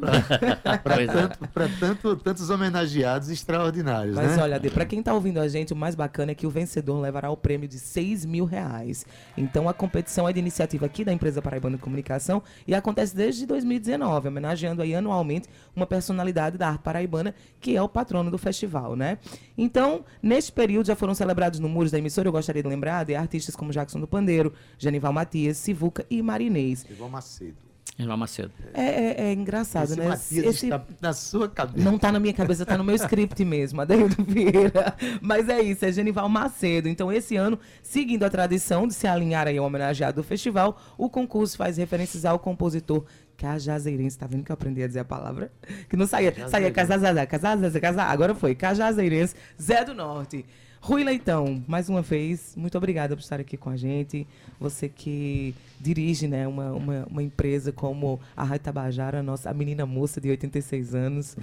para 0.83 1.03
é. 1.03 1.07
tanto, 1.07 1.49
pra 1.49 1.69
tanto, 1.81 2.17
tantos 2.17 2.51
homenageados 2.51 3.29
extraordinários, 3.29 4.15
Mas 4.17 4.37
né? 4.37 4.43
olha, 4.43 4.61
pra 4.71 4.85
quem 4.85 5.03
tá 5.03 5.13
ouvindo 5.13 5.39
a 5.41 5.49
gente, 5.49 5.73
o 5.73 5.77
mais 5.77 5.95
bacana 5.95 6.33
é 6.33 6.35
que 6.35 6.47
o 6.47 6.51
vencedor 6.51 7.01
levará 7.01 7.31
o 7.31 7.37
prêmio 7.37 7.69
de 7.69 7.79
6 7.79 8.22
mil 8.25 8.45
reais. 8.45 9.07
Então 9.37 9.69
a 9.69 9.75
competição 9.75 10.29
é 10.29 10.33
de 10.33 10.39
iniciativa 10.39 10.87
aqui 10.87 11.05
da 11.05 11.13
empresa 11.13 11.43
Paraibana 11.43 11.77
de 11.77 11.83
Comunicação 11.83 12.43
e 12.67 12.75
acontece 12.75 13.15
desde 13.15 13.47
2019, 13.47 14.29
homenageando 14.29 14.83
aí 14.83 14.95
anualmente 14.95 15.49
uma 15.75 15.87
personalidade 15.87 16.59
da 16.59 16.69
arte 16.69 16.83
paraibana, 16.83 17.35
que 17.61 17.77
é 17.77 17.83
o 17.83 17.89
patrono 17.89 18.31
do 18.31 18.39
festival, 18.39 18.95
né? 18.97 19.19
Então, 19.57 20.05
neste 20.23 20.53
período 20.53 20.87
já 20.87 20.97
foram 20.97 21.15
celebrados 21.15 21.59
no 21.59 21.69
Muros 21.69 21.91
da 21.91 21.99
emissora, 21.99 22.29
eu 22.29 22.33
gostaria 22.33 22.63
de 22.63 22.69
lembrar, 22.69 23.05
de 23.05 23.15
artistas 23.15 23.57
como 23.57 23.73
Jackson 23.73 24.01
do 24.01 24.07
Pandeiro, 24.07 24.53
Genival 24.79 25.13
Matias, 25.13 25.57
Sivuca 25.57 26.05
e 26.11 26.23
Marinês. 26.23 26.87
Ivan 26.91 27.09
Macedo. 27.09 27.72
Irmão 27.99 28.17
Macedo. 28.17 28.51
É, 28.73 28.83
é- 28.83 29.23
é 29.29 29.33
engraçado, 29.35 29.85
Esse 29.91 30.01
né? 30.01 30.09
Matias 30.09 30.47
Esse- 30.47 30.67
está 30.67 30.83
na 31.01 31.13
sua 31.13 31.47
cabeça. 31.49 31.85
Não 31.85 31.99
tá 31.99 32.11
na 32.11 32.19
minha 32.19 32.33
cabeça, 32.33 32.65
tá 32.65 32.77
no 32.79 32.83
meu 32.83 32.95
script 32.97 33.45
mesmo, 33.45 33.81
Adeildo 33.83 34.17
Vieira. 34.25 34.97
Mas 35.21 35.49
é 35.49 35.61
isso, 35.61 35.85
é 35.85 35.93
Genival 35.93 36.27
Macedo. 36.29 36.89
Então, 36.89 37.13
esse 37.13 37.37
ano, 37.37 37.59
seguindo 37.83 38.25
a 38.25 38.31
tradição 38.31 38.89
de 38.89 38.95
se 38.95 39.07
alinhar 39.07 39.47
aí 39.47 39.59
ao 39.59 39.67
homenageado 39.67 40.23
do 40.23 40.25
festival, 40.27 40.81
o 40.97 41.11
concurso 41.11 41.57
faz 41.57 41.77
referências 41.77 42.25
ao 42.25 42.39
compositor 42.39 43.05
cajazeirense. 43.37 44.19
Tá 44.19 44.27
vendo 44.27 44.43
que 44.45 44.51
eu 44.51 44.55
aprendi 44.55 44.83
a 44.83 44.87
dizer 44.87 45.01
a 45.01 45.05
palavra? 45.05 45.53
Que 45.89 45.97
não 45.97 46.07
saía. 46.07 46.33
Saía 46.49 46.71
casazá. 46.73 48.05
Agora 48.05 48.35
foi, 48.35 48.55
cajazeirense, 48.55 49.35
Zé 49.61 49.85
do 49.85 49.95
Norte. 49.95 50.47
Rui 50.85 51.05
Leitão, 51.05 51.63
mais 51.69 51.89
uma 51.89 52.03
vez, 52.03 52.55
muito 52.57 52.77
obrigada 52.77 53.15
por 53.15 53.23
estar 53.23 53.39
aqui 53.39 53.57
com 53.57 53.71
a 53.71 53.77
gente. 53.77 54.27
Você 54.59 54.89
que 54.89 55.55
dirige 55.81 56.27
né, 56.27 56.45
uma, 56.49 56.73
uma, 56.73 57.07
uma 57.09 57.23
empresa 57.23 57.71
como 57.71 58.19
a 58.37 58.43
Rádio 58.43 58.65
Tabajara, 58.65 59.21
a 59.21 59.23
nossa, 59.23 59.49
a 59.49 59.55
menina 59.55 59.87
moça 59.87 60.21
de 60.21 60.29
86 60.29 60.93
anos, 60.93 61.37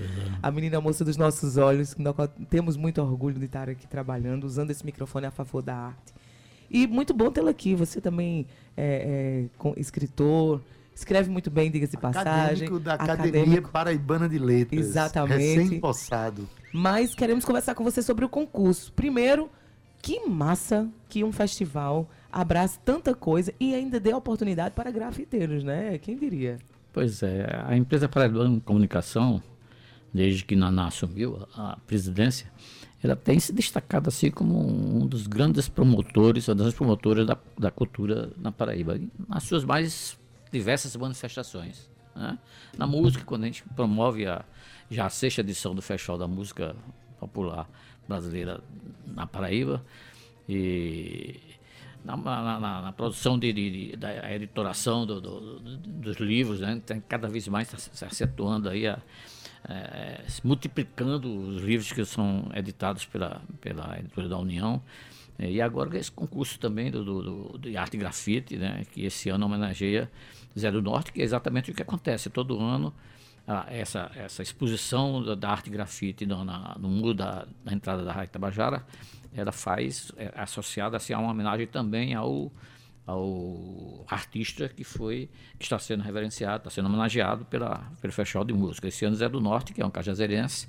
a 0.43 0.51
menina 0.51 0.81
moça 0.81 1.05
dos 1.05 1.15
nossos 1.15 1.55
olhos, 1.55 1.93
que 1.93 2.01
nós 2.01 2.13
temos 2.49 2.75
muito 2.75 3.01
orgulho 3.01 3.39
de 3.39 3.45
estar 3.45 3.69
aqui 3.69 3.87
trabalhando, 3.87 4.43
usando 4.43 4.71
esse 4.71 4.85
microfone 4.85 5.27
a 5.27 5.31
favor 5.31 5.61
da 5.61 5.73
arte. 5.73 6.13
E 6.69 6.85
muito 6.85 7.13
bom 7.13 7.31
tê-la 7.31 7.51
aqui. 7.51 7.73
Você 7.75 8.01
também 8.01 8.45
é, 8.75 9.45
é 9.47 9.57
com- 9.57 9.73
escritor, 9.77 10.61
escreve 10.99 11.29
muito 11.29 11.49
bem, 11.49 11.71
diga-se 11.71 11.91
de 11.91 11.97
passagem. 11.97 12.67
Acadêmico 12.67 12.79
da 12.79 12.93
Academia 12.93 13.41
acadêmico. 13.41 13.71
Paraibana 13.71 14.29
de 14.29 14.37
Letras. 14.37 14.79
Exatamente. 14.79 15.59
Recém-possado. 15.59 16.47
Mas 16.73 17.15
queremos 17.15 17.43
conversar 17.43 17.73
com 17.73 17.83
você 17.83 18.01
sobre 18.01 18.25
o 18.25 18.29
concurso. 18.29 18.93
Primeiro, 18.93 19.49
que 20.01 20.27
massa 20.27 20.87
que 21.07 21.23
um 21.23 21.31
festival 21.31 22.09
abraça 22.31 22.79
tanta 22.85 23.15
coisa 23.15 23.53
e 23.59 23.73
ainda 23.73 23.99
dê 23.99 24.13
oportunidade 24.13 24.75
para 24.75 24.91
grafiteiros, 24.91 25.63
né? 25.63 25.97
Quem 25.97 26.15
diria? 26.17 26.59
Pois 26.93 27.23
é, 27.23 27.63
a 27.65 27.75
empresa 27.75 28.07
Paraibana 28.07 28.55
de 28.55 28.61
Comunicação, 28.61 29.41
desde 30.13 30.43
que 30.43 30.55
Naná 30.55 30.87
assumiu 30.87 31.47
a, 31.55 31.73
a 31.73 31.77
presidência, 31.77 32.51
ela 33.01 33.15
tem 33.15 33.39
se 33.39 33.53
destacado 33.53 34.09
assim 34.09 34.29
como 34.29 34.59
um 34.59 35.07
dos 35.07 35.25
grandes 35.25 35.69
promotores, 35.69 36.47
uma 36.47 36.55
das 36.55 36.73
promotoras 36.73 37.25
da, 37.25 37.37
da 37.57 37.71
cultura 37.71 38.31
na 38.37 38.51
Paraíba, 38.51 38.99
nas 39.27 39.43
suas 39.43 39.63
mais 39.63 40.18
diversas 40.51 40.95
manifestações. 40.95 41.89
Né? 42.15 42.37
Na 42.77 42.87
música, 42.87 43.23
quando 43.23 43.43
a 43.43 43.47
gente 43.47 43.63
promove 43.75 44.25
a, 44.25 44.43
já 44.89 45.05
a 45.05 45.09
sexta 45.09 45.41
edição 45.41 45.75
do 45.75 45.81
Festival 45.81 46.17
da 46.17 46.27
Música 46.27 46.75
Popular 47.19 47.69
Brasileira 48.07 48.61
na 49.05 49.27
Paraíba, 49.27 49.83
e 50.47 51.39
na, 52.03 52.17
na, 52.17 52.59
na, 52.59 52.81
na 52.81 52.91
produção 52.91 53.37
de, 53.37 53.53
de, 53.53 53.89
de, 53.91 53.95
da 53.95 54.33
editoração 54.33 55.05
do, 55.05 55.21
do, 55.21 55.59
dos 55.59 56.17
livros, 56.17 56.59
né? 56.59 56.81
tem 56.83 56.99
cada 57.01 57.27
vez 57.27 57.47
mais 57.47 57.67
se 57.67 58.05
acentuando 58.05 58.67
aí 58.67 58.87
a, 58.87 58.99
é, 59.67 60.23
multiplicando 60.43 61.29
os 61.49 61.61
livros 61.61 61.91
que 61.91 62.03
são 62.05 62.49
editados 62.55 63.05
pela, 63.05 63.41
pela 63.61 63.99
editora 63.99 64.29
da 64.29 64.37
União. 64.37 64.81
É, 65.39 65.49
e 65.49 65.61
agora 65.61 65.97
esse 65.97 66.11
concurso 66.11 66.59
também 66.59 66.91
do, 66.91 67.03
do, 67.03 67.21
do, 67.23 67.57
de 67.57 67.77
arte 67.77 67.95
e 67.95 67.97
grafite, 67.97 68.57
né, 68.57 68.85
que 68.91 69.05
esse 69.05 69.29
ano 69.29 69.45
homenageia 69.45 70.11
Zé 70.57 70.69
do 70.69 70.81
Norte, 70.81 71.13
que 71.13 71.21
é 71.21 71.23
exatamente 71.23 71.71
o 71.71 71.73
que 71.73 71.81
acontece 71.81 72.29
todo 72.29 72.59
ano. 72.59 72.93
Essa, 73.67 74.11
essa 74.13 74.43
exposição 74.43 75.23
da, 75.23 75.33
da 75.33 75.49
arte 75.49 75.71
grafite 75.71 76.23
no, 76.23 76.45
na, 76.45 76.75
no 76.77 76.87
muro 76.87 77.15
da, 77.15 77.47
da 77.65 77.73
entrada 77.73 78.03
da 78.03 78.11
Rádio 78.11 78.33
Tabajara, 78.33 78.85
ela 79.33 79.51
faz, 79.51 80.11
é, 80.17 80.31
associada 80.35 80.97
assim, 80.97 81.13
a 81.13 81.19
uma 81.19 81.31
homenagem 81.31 81.65
também 81.65 82.13
ao 82.13 82.51
ao 83.09 84.05
artista 84.07 84.69
que 84.69 84.83
foi 84.83 85.27
que 85.57 85.65
está 85.65 85.79
sendo 85.79 86.03
reverenciado, 86.03 86.57
está 86.57 86.69
sendo 86.69 86.85
homenageado 86.85 87.43
pela, 87.45 87.91
pelo 87.99 88.13
Festival 88.13 88.45
de 88.45 88.53
Música. 88.53 88.87
Esse 88.87 89.03
ano 89.03 89.21
é 89.21 89.27
do 89.27 89.41
Norte, 89.41 89.73
que 89.73 89.81
é 89.81 89.85
um 89.85 89.89
cajazeirense. 89.89 90.67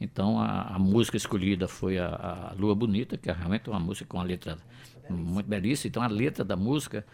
Então 0.00 0.38
a, 0.38 0.74
a 0.74 0.78
música 0.78 1.16
escolhida 1.16 1.66
foi 1.66 1.98
a, 1.98 2.06
a, 2.06 2.54
Lua 2.56 2.74
Bonita, 2.74 3.16
que 3.16 3.30
é 3.30 3.32
realmente 3.32 3.68
uma 3.68 3.80
música 3.80 4.06
com 4.08 4.18
uma 4.18 4.24
letra 4.24 4.56
muito 5.08 5.46
belíssima. 5.46 5.88
Então 5.88 6.02
a 6.02 6.06
letra 6.06 6.44
da 6.44 6.56
música, 6.56 7.04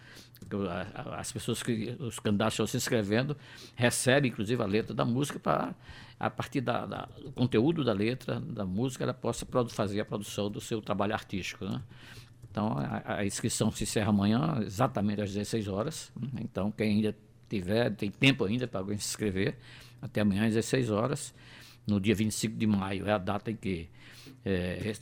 as 1.17 1.31
pessoas 1.31 1.63
que 1.63 1.95
os 1.99 2.19
candidatos 2.19 2.53
estão 2.53 2.67
se 2.67 2.77
inscrevendo 2.77 3.35
recebem 3.75 4.29
inclusive 4.29 4.61
a 4.61 4.65
letra 4.65 4.93
da 4.93 5.05
música 5.05 5.39
para 5.39 5.73
a 6.19 6.29
partir 6.29 6.61
da, 6.61 6.85
da, 6.85 7.09
do 7.21 7.31
conteúdo 7.31 7.83
da 7.83 7.91
letra 7.91 8.39
da 8.39 8.65
música 8.65 9.03
ela 9.03 9.13
possa 9.13 9.45
fazer 9.69 9.99
a 9.99 10.05
produção 10.05 10.49
do 10.49 10.61
seu 10.61 10.81
trabalho 10.81 11.13
artístico, 11.13 11.65
né? 11.65 11.81
Então, 12.55 12.77
a, 12.77 13.17
a, 13.17 13.25
inscrição 13.25 13.69
se 13.69 13.83
encerra 13.83 14.11
amanhã, 14.11 14.59
exatamente 14.61 15.21
às 15.21 15.33
16 15.33 15.67
horas. 15.67 16.09
Então, 16.39 16.71
quem 16.71 16.95
ainda 16.95 17.13
tiver, 17.49 17.93
tem 17.93 18.09
tempo 18.09 18.45
ainda 18.45 18.65
para 18.65 18.85
se 18.85 18.93
inscrever, 18.93 19.57
até 20.01 20.21
amanhã 20.21 20.47
às 20.47 20.53
16 20.53 20.89
horas. 20.89 21.33
No 21.87 21.99
dia 21.99 22.15
25 22.15 22.55
de 22.55 22.67
maio 22.67 23.07
é 23.07 23.11
a 23.11 23.17
data 23.17 23.51
em 23.51 23.55
que 23.55 23.89
é, 24.43 24.93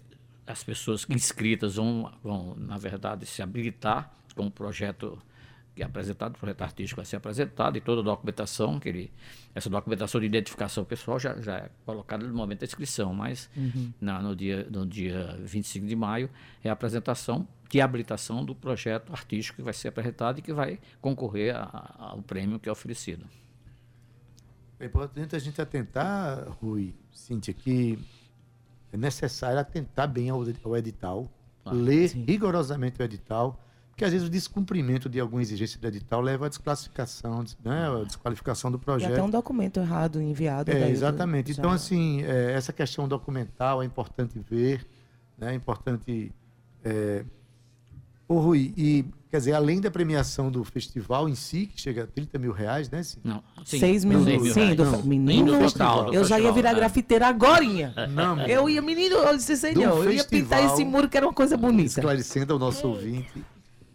as 0.45 0.63
pessoas 0.63 1.05
inscritas 1.09 1.75
vão, 1.75 2.11
vão, 2.23 2.55
na 2.55 2.77
verdade, 2.77 3.25
se 3.25 3.41
habilitar 3.41 4.11
com 4.35 4.47
o 4.47 4.51
projeto 4.51 5.17
que 5.75 5.81
é 5.81 5.85
apresentado, 5.85 6.35
o 6.35 6.37
projeto 6.37 6.61
artístico 6.61 6.97
vai 6.97 7.05
ser 7.05 7.15
apresentado 7.15 7.77
e 7.77 7.81
toda 7.81 8.01
a 8.01 8.03
documentação, 8.03 8.79
que 8.79 8.89
ele, 8.89 9.11
essa 9.55 9.69
documentação 9.69 10.21
de 10.21 10.27
identificação 10.27 10.85
pessoal 10.85 11.19
já, 11.19 11.35
já 11.41 11.57
é 11.57 11.69
colocada 11.85 12.25
no 12.27 12.33
momento 12.33 12.59
da 12.59 12.65
inscrição, 12.65 13.13
mas 13.13 13.49
uhum. 13.55 13.91
na, 13.99 14.21
no, 14.21 14.35
dia, 14.35 14.67
no 14.69 14.85
dia 14.85 15.35
25 15.41 15.87
de 15.87 15.95
maio 15.95 16.29
é 16.63 16.69
a 16.69 16.73
apresentação 16.73 17.47
de 17.69 17.81
habilitação 17.81 18.45
do 18.45 18.53
projeto 18.53 19.11
artístico 19.11 19.57
que 19.57 19.63
vai 19.63 19.73
ser 19.73 19.87
apresentado 19.87 20.37
e 20.37 20.41
que 20.43 20.53
vai 20.53 20.79
concorrer 21.01 21.55
a, 21.55 21.63
a, 21.63 22.09
ao 22.11 22.21
prêmio 22.21 22.59
que 22.59 22.69
é 22.69 22.71
oferecido. 22.71 23.25
É 24.83 24.85
importante 24.85 25.33
a 25.33 25.39
gente 25.39 25.61
atentar, 25.61 26.45
Rui, 26.61 26.93
Cíntia, 27.09 27.53
que 27.53 27.97
é 28.91 28.97
necessário 28.97 29.57
atentar 29.57 30.09
bem 30.09 30.29
ao, 30.29 30.43
ao 30.61 30.75
edital, 30.75 31.31
ah, 31.63 31.71
ler 31.71 32.09
sim. 32.09 32.25
rigorosamente 32.25 33.01
o 33.01 33.03
edital, 33.03 33.57
porque 33.91 34.03
às 34.03 34.11
vezes 34.11 34.27
o 34.27 34.29
descumprimento 34.29 35.07
de 35.07 35.21
alguma 35.21 35.41
exigência 35.41 35.79
do 35.79 35.87
edital 35.87 36.19
leva 36.19 36.47
à 36.47 36.49
desclassificação, 36.49 37.45
né, 37.63 38.01
à 38.01 38.03
desqualificação 38.03 38.69
do 38.69 38.77
projeto. 38.77 39.11
E 39.11 39.13
até 39.13 39.23
um 39.23 39.29
documento 39.29 39.79
errado 39.79 40.21
enviado. 40.21 40.69
É, 40.69 40.89
exatamente. 40.89 41.53
Então, 41.53 41.71
assim, 41.71 42.21
é, 42.23 42.51
essa 42.51 42.73
questão 42.73 43.07
documental 43.07 43.81
é 43.81 43.85
importante 43.85 44.37
ver, 44.37 44.85
né, 45.37 45.53
é 45.53 45.55
importante... 45.55 46.29
É... 46.83 47.23
Ô, 48.27 48.39
Rui, 48.39 48.73
e 48.75 49.05
Quer 49.33 49.39
dizer, 49.39 49.53
além 49.53 49.81
da 49.81 49.89
premiação 49.89 50.51
do 50.51 50.63
festival 50.63 51.27
em 51.27 51.33
si, 51.33 51.65
que 51.65 51.81
chega 51.81 52.03
a 52.03 52.05
30 52.05 52.37
mil 52.37 52.51
reais, 52.51 52.87
né? 52.87 53.01
Sim. 53.01 53.17
Não, 53.23 53.43
sim. 53.65 53.79
6 53.79 54.05
mil, 54.05 54.19
mil 54.19 54.53
sim, 54.53 54.75
do, 54.75 54.85
não, 54.85 55.01
menino, 55.01 55.57
do 55.57 55.71
total, 55.71 56.13
eu 56.13 56.23
já 56.23 56.39
ia 56.39 56.51
virar 56.51 56.69
é. 56.69 56.75
grafiteira 56.75 57.29
agora. 57.29 57.63
Não, 58.11 58.45
eu 58.45 58.69
ia, 58.69 58.79
menino, 58.79 59.15
eu 59.15 59.35
disse, 59.35 59.57
senhor, 59.57 60.05
eu 60.05 60.13
ia 60.13 60.23
pintar 60.23 60.63
esse 60.63 60.85
muro 60.85 61.09
que 61.09 61.17
era 61.17 61.25
uma 61.25 61.33
coisa 61.33 61.57
bonita. 61.57 61.99
Esclarecendo 61.99 62.53
ao 62.53 62.59
nosso 62.59 62.87
ouvinte, 62.87 63.43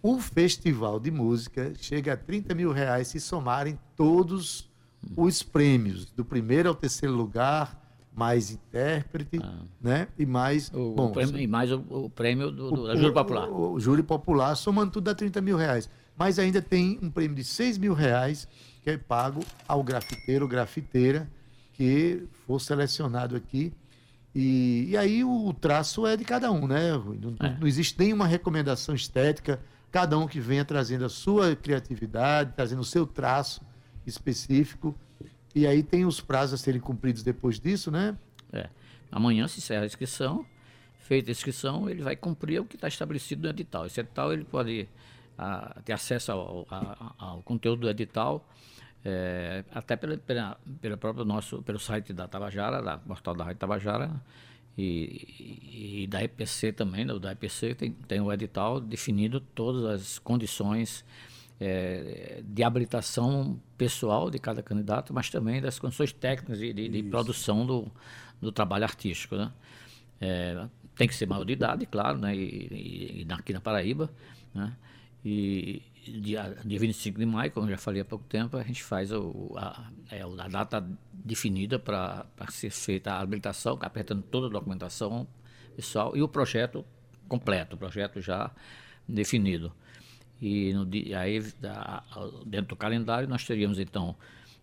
o 0.02 0.18
festival 0.18 0.99
de 0.99 1.12
música 1.12 1.73
chega 1.80 2.14
a 2.14 2.16
30 2.16 2.52
mil 2.57 2.73
reais 2.73 3.07
se 3.07 3.21
somarem 3.21 3.78
todos 3.95 4.68
os 5.16 5.40
prêmios, 5.45 6.07
do 6.07 6.25
primeiro 6.25 6.68
ao 6.68 6.75
terceiro 6.75 7.14
lugar, 7.14 7.77
mais 8.19 8.51
intérprete, 8.51 9.39
ah. 9.41 9.63
né? 9.81 10.09
E 10.19 10.27
mais. 10.27 10.73
O, 10.75 10.93
bom, 10.93 11.07
o 11.07 11.13
prêmio, 11.13 11.39
e 11.39 11.47
mais 11.47 11.71
o, 11.71 11.85
o 11.89 12.11
prêmio 12.11 12.51
do, 12.51 12.71
do 12.73 12.83
o, 12.83 12.97
Júri 12.97 13.15
Popular. 13.15 13.49
O, 13.49 13.73
o, 13.75 13.81
Júri 13.81 14.03
Popular, 14.03 14.57
somando 14.57 14.91
tudo 14.91 15.05
dá 15.05 15.15
30 15.15 15.41
mil 15.41 15.57
reais. 15.57 15.89
Mas 16.17 16.37
ainda 16.41 16.61
tem 16.61 16.99
um 17.01 17.09
prêmio 17.09 17.37
de 17.37 17.45
6 17.45 17.79
mil 17.79 17.95
reais 17.95 18.49
que 18.83 18.91
é 18.91 18.99
pago 18.99 19.41
ao 19.69 19.85
grafiteiro, 19.85 20.49
grafiteira, 20.49 21.31
que 21.75 22.27
for 22.45 22.61
selecionado 22.61 23.37
aqui. 23.37 23.73
E, 24.35 24.87
e 24.89 24.97
aí 24.97 25.23
o 25.23 25.53
traço 25.53 26.05
é 26.05 26.17
de 26.17 26.25
cada 26.25 26.51
um, 26.51 26.67
né, 26.67 26.93
Rui? 26.93 27.21
Não, 27.23 27.35
é. 27.47 27.57
não 27.61 27.69
existe 27.69 27.97
nenhuma 28.01 28.27
recomendação 28.27 28.97
estética 28.97 29.61
cada 29.93 30.19
um 30.19 30.27
que 30.27 30.41
venha 30.41 30.65
trazendo 30.65 31.05
a 31.05 31.09
sua 31.09 31.55
criatividade, 31.55 32.53
trazendo 32.55 32.81
o 32.81 32.85
seu 32.85 33.07
traço 33.07 33.63
específico. 34.05 34.95
E 35.59 35.67
aí 35.67 35.83
tem 35.83 36.07
os 36.07 36.21
prazos 36.21 36.61
a 36.61 36.62
serem 36.62 36.81
cumpridos 36.81 37.25
depois 37.25 37.59
disso, 37.59 37.91
né? 37.91 38.17
É. 38.53 38.69
Amanhã 39.11 39.49
se 39.49 39.59
encerra 39.59 39.83
a 39.83 39.87
inscrição. 39.87 40.47
Feita 41.00 41.31
a 41.31 41.33
inscrição, 41.33 41.91
ele 41.91 42.00
vai 42.00 42.15
cumprir 42.15 42.61
o 42.61 42.65
que 42.65 42.77
está 42.77 42.87
estabelecido 42.87 43.43
no 43.43 43.49
edital. 43.49 43.85
Esse 43.85 43.99
edital 43.99 44.33
ele 44.33 44.45
pode 44.45 44.88
a, 45.37 45.79
ah, 45.79 45.81
ter 45.85 45.95
acesso 45.95 46.31
ao, 46.31 46.65
a, 46.71 47.12
ao, 47.19 47.43
conteúdo 47.43 47.81
do 47.81 47.91
edital, 47.91 48.49
é, 49.05 49.65
até 49.73 49.97
pela, 49.97 50.17
pela, 50.17 50.97
própria 50.97 51.25
nosso, 51.25 51.61
pelo 51.62 51.81
site 51.81 52.12
da 52.12 52.29
Tabajara, 52.29 52.81
da 52.81 52.97
portal 52.97 53.35
da 53.35 53.43
Rádio 53.43 53.59
Tabajara, 53.59 54.12
e, 54.77 56.03
e, 56.03 56.07
da 56.07 56.23
EPC 56.23 56.71
também, 56.71 57.05
né? 57.05 57.19
da 57.19 57.33
EPC 57.33 57.75
tem, 57.75 57.91
tem 57.91 58.21
o 58.21 58.33
edital 58.33 58.81
definindo 58.81 59.41
todas 59.41 59.85
as 59.87 60.19
condições 60.21 61.05
é, 61.61 62.43
de 62.45 62.62
habilitação 62.62 63.61
pessoal 63.77 64.31
de 64.31 64.38
cada 64.38 64.62
candidato, 64.62 65.12
mas 65.12 65.29
também 65.31 65.61
das 65.61 65.79
condições 65.79 66.12
técnicas 66.12 66.59
de, 66.59 66.73
de, 66.73 66.88
de 66.88 67.03
produção 67.05 67.67
do, 67.67 67.91
do 68.41 68.53
trabalho 68.53 68.85
artístico. 68.85 69.37
Né? 69.37 69.53
É, 70.21 70.67
tem 70.97 71.09
que 71.09 71.15
ser 71.15 71.27
maior 71.27 71.45
de 71.45 71.53
idade, 71.53 71.87
claro, 71.87 72.19
né? 72.19 72.35
e, 72.35 73.25
e 73.25 73.33
aqui 73.33 73.53
na 73.53 73.61
Paraíba. 73.61 74.11
Né? 74.55 74.73
E, 75.25 75.83
dia, 76.07 76.57
dia 76.65 76.79
25 76.79 77.19
de 77.19 77.27
maio, 77.27 77.50
como 77.50 77.67
eu 77.67 77.71
já 77.73 77.79
falei 77.79 78.00
há 78.00 78.05
pouco 78.05 78.25
tempo, 78.25 78.57
a 78.57 78.62
gente 78.62 78.83
faz 78.83 79.12
o, 79.12 79.55
a, 79.57 79.91
é, 80.11 80.23
a 80.23 80.49
data 80.49 80.88
definida 81.12 81.79
para 81.79 82.27
ser 82.50 82.71
feita 82.71 83.12
a 83.12 83.21
habilitação, 83.21 83.79
apertando 83.81 84.23
toda 84.23 84.47
a 84.47 84.50
documentação 84.50 85.27
pessoal 85.77 86.17
e 86.17 86.23
o 86.23 86.29
projeto 86.29 86.85
completo, 87.29 87.77
o 87.77 87.79
projeto 87.79 88.21
já 88.21 88.50
definido. 89.06 89.73
E 90.41 90.73
no 90.73 90.87
dia, 90.87 91.21
aí, 91.21 91.41
dentro 92.47 92.69
do 92.69 92.77
calendário, 92.77 93.29
nós 93.29 93.45
teríamos 93.45 93.79
então, 93.79 94.15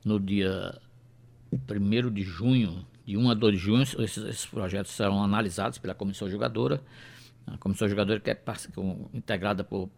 no 0.04 0.20
dia 0.20 0.80
1 1.52 2.12
de 2.12 2.24
junho, 2.24 2.86
de 3.06 3.18
1 3.18 3.30
a 3.30 3.34
2 3.34 3.56
de 3.56 3.62
junho, 3.62 3.82
esses, 3.84 4.18
esses 4.18 4.46
projetos 4.46 4.92
serão 4.92 5.24
analisados 5.24 5.78
pela 5.78 5.94
comissão 5.94 6.30
jogadora. 6.30 6.82
A 7.46 7.58
comissão 7.58 7.88
jogadora 7.88 8.20
que 8.20 8.32
é 8.32 8.42
integrada 9.14 9.64
por 9.64 9.90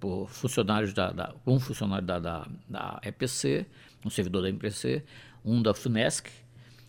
por 0.00 0.28
funcionários 0.28 0.92
da, 0.92 1.10
da, 1.12 1.34
um 1.46 1.58
funcionário 1.60 2.06
da, 2.06 2.18
da, 2.18 2.48
da 2.68 3.00
EPC, 3.02 3.66
um 4.04 4.10
servidor 4.10 4.42
da 4.42 4.50
EPC, 4.50 5.04
um 5.44 5.62
da 5.62 5.74
FUNESC, 5.74 6.30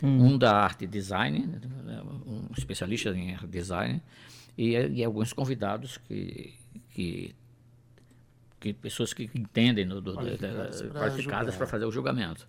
hum. 0.02 0.26
um 0.26 0.38
da 0.38 0.56
arte 0.56 0.86
design, 0.86 1.48
um 2.26 2.46
especialista 2.56 3.10
em 3.10 3.34
arte 3.34 3.46
design, 3.46 4.02
e, 4.56 4.72
e 4.72 5.04
alguns 5.04 5.32
convidados 5.32 5.98
que, 5.98 6.54
que, 6.90 7.34
que 8.60 8.72
pessoas 8.74 9.12
que 9.12 9.28
entendem 9.34 9.88
do, 9.88 10.00
do, 10.00 10.14
qualificadas 10.92 11.56
para 11.56 11.66
fazer 11.66 11.84
o 11.86 11.90
julgamento. 11.90 12.46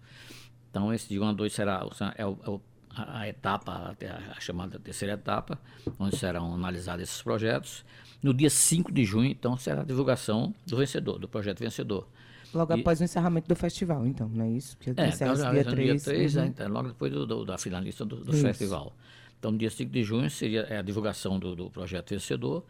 Então, 0.69 0.93
esse 0.93 1.07
de 1.09 1.19
1 1.19 1.23
a 1.25 1.33
2 1.33 1.53
será 1.53 1.87
é 2.17 2.25
o, 2.25 2.37
é 2.45 2.49
o 2.49 2.61
a 2.93 3.25
etapa, 3.25 3.71
a, 4.01 4.31
a 4.37 4.39
chamada 4.41 4.77
terceira 4.77 5.13
etapa, 5.13 5.57
onde 5.97 6.17
serão 6.17 6.53
analisados 6.53 7.03
esses 7.03 7.21
projetos. 7.21 7.85
No 8.21 8.33
dia 8.33 8.49
5 8.49 8.91
de 8.91 9.05
junho, 9.05 9.31
então, 9.31 9.55
será 9.55 9.81
a 9.81 9.85
divulgação 9.85 10.53
do 10.67 10.75
vencedor, 10.75 11.17
do 11.17 11.27
projeto 11.27 11.59
vencedor. 11.59 12.05
Logo 12.53 12.75
E- 12.75 12.81
após 12.81 12.99
o 12.99 13.03
encerramento 13.05 13.47
do 13.47 13.55
festival, 13.55 14.05
então, 14.05 14.27
não 14.27 14.43
é 14.43 14.49
isso? 14.49 14.77
Que 14.77 14.89
É, 14.89 14.91
encerra 15.07 15.13
então, 15.13 15.33
esse 15.33 15.41
já- 15.43 15.51
dia 15.51 15.63
3, 16.01 16.35
uhum. 16.35 16.41
né, 16.41 16.47
então, 16.49 16.67
logo 16.67 16.89
depois 16.89 17.13
do, 17.13 17.25
do- 17.25 17.45
da 17.45 17.57
finalista 17.57 18.03
do, 18.03 18.17
do 18.17 18.33
festival. 18.33 18.93
Então, 19.39 19.51
no 19.51 19.57
dia 19.57 19.69
5 19.71 19.89
de 19.89 20.03
junho 20.03 20.29
seria 20.29 20.61
é, 20.63 20.77
a 20.77 20.81
divulgação 20.81 21.39
do, 21.39 21.55
do 21.55 21.69
projeto 21.69 22.09
vencedor. 22.09 22.65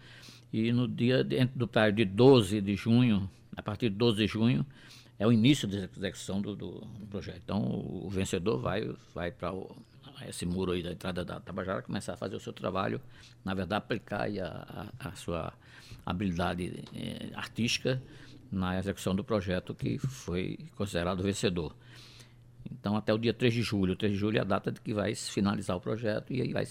E 0.54 0.72
no 0.72 0.88
dia, 0.88 1.24
de- 1.24 1.46
do 1.46 1.68
prazo 1.68 1.94
de 1.96 2.06
12 2.06 2.62
de 2.62 2.76
junho, 2.76 3.30
a 3.56 3.62
partir 3.62 3.90
de 3.90 3.96
12 3.96 4.18
de 4.18 4.28
junho, 4.28 4.66
é 5.18 5.26
o 5.26 5.32
início 5.32 5.68
da 5.68 5.78
execução 5.78 6.42
do, 6.42 6.56
do- 6.56 6.88
projeto. 7.10 7.40
Então, 7.44 7.62
o, 7.64 8.10
vencedor 8.10 8.60
vai, 8.60 8.90
vai 9.14 9.32
para 9.32 9.54
esse 10.28 10.46
muro 10.46 10.72
aí 10.72 10.82
da 10.84 10.92
entrada 10.92 11.24
da 11.24 11.40
Tabajara 11.40 11.82
começar 11.82 12.14
a 12.14 12.18
fazer 12.18 12.36
o 12.36 12.40
seu 12.40 12.52
trabalho, 12.54 13.00
na 13.46 13.54
verdade, 13.54 13.78
aplicar 13.84 14.28
a, 14.40 14.90
a- 15.00 15.10
a 15.10 15.12
sua 15.16 15.54
habilidade 16.06 16.84
eh, 16.96 17.30
artística 17.36 18.02
na 18.52 18.78
execução 18.80 19.16
do 19.16 19.24
projeto 19.24 19.74
que 19.76 19.98
foi 20.00 20.58
considerado 20.76 21.22
vencedor. 21.24 21.76
Então, 22.72 22.96
até 22.96 23.14
o 23.14 23.18
dia 23.18 23.34
3 23.34 23.54
de 23.54 23.62
julho. 23.62 23.96
3 23.96 24.14
de 24.14 24.20
julho 24.20 24.38
é 24.38 24.42
a 24.42 24.46
data 24.46 24.72
de 24.72 24.82
que 24.82 24.94
vai 24.94 25.14
finalizar 25.16 25.76
o 25.78 25.82
projeto 25.82 26.34
e 26.34 26.42
aí 26.42 26.52
vai 26.54 26.66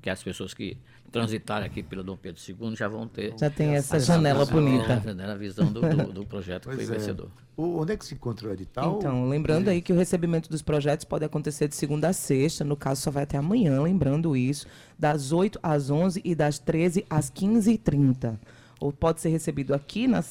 que 0.00 0.08
as 0.10 0.22
pessoas 0.22 0.54
que 0.54 0.76
transitarem 1.10 1.66
aqui 1.66 1.82
pelo 1.82 2.02
Dom 2.04 2.16
Pedro 2.16 2.40
II 2.46 2.76
já 2.76 2.86
vão 2.88 3.06
ter 3.08 3.34
Já 3.38 3.48
tem 3.50 3.74
essa 3.74 3.96
a- 3.96 3.98
janela 3.98 4.42
a- 4.42 4.46
bonita. 4.46 5.02
A, 5.26 5.32
a 5.32 5.34
visão 5.34 5.66
do, 5.72 5.80
do- 5.80 6.12
do 6.12 6.26
projeto 6.26 6.68
que 6.68 6.74
Pois 6.76 6.86
foi 6.86 6.96
é. 6.96 6.98
vencedor. 6.98 7.30
O- 7.56 7.80
onde 7.80 7.92
é 7.92 7.96
que 7.96 8.04
se 8.04 8.14
encontra 8.14 8.48
o 8.48 8.52
edital? 8.52 8.96
Então, 8.98 9.28
lembrando 9.28 9.68
aí 9.68 9.80
que 9.82 9.92
o 9.92 9.96
recebimento 9.96 10.48
dos 10.50 10.62
projetos 10.62 11.04
pode 11.04 11.24
acontecer 11.24 11.66
de 11.68 11.74
segunda 11.74 12.08
a 12.08 12.12
sexta, 12.12 12.62
no 12.64 12.76
caso 12.76 13.00
só 13.02 13.10
vai 13.10 13.22
até 13.24 13.36
amanhã, 13.38 13.80
lembrando 13.82 14.36
isso, 14.36 14.66
das 14.98 15.32
8 15.32 15.58
às 15.62 15.90
11 15.90 16.20
e 16.24 16.34
das 16.34 16.58
13 16.58 17.04
às 17.08 17.30
15h30. 17.30 18.38
Ou 18.80 18.92
pode 18.92 19.20
ser 19.20 19.30
recebido 19.30 19.74
aqui 19.74 20.06
na, 20.06 20.22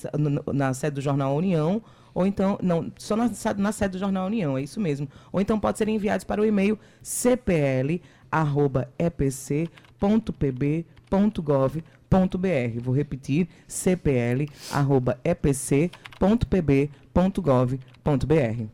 na 0.53 0.73
sede 0.73 0.95
do 0.95 1.01
Jornal 1.01 1.35
União, 1.35 1.81
ou 2.13 2.25
então, 2.25 2.57
não, 2.63 2.89
só 2.97 3.15
na, 3.15 3.29
na 3.57 3.71
sede 3.71 3.91
do 3.93 3.97
Jornal 3.99 4.25
União, 4.27 4.57
é 4.57 4.61
isso 4.61 4.79
mesmo. 4.79 5.07
Ou 5.31 5.41
então 5.41 5.59
pode 5.59 5.77
ser 5.77 5.87
enviados 5.89 6.23
para 6.23 6.41
o 6.41 6.45
e-mail 6.45 6.79
cpl.epc.pb.gov.br. 9.99 12.79
Vou 12.81 12.95
repetir, 12.95 13.47
cpl.epc.pb.gov.br. 17.47 18.65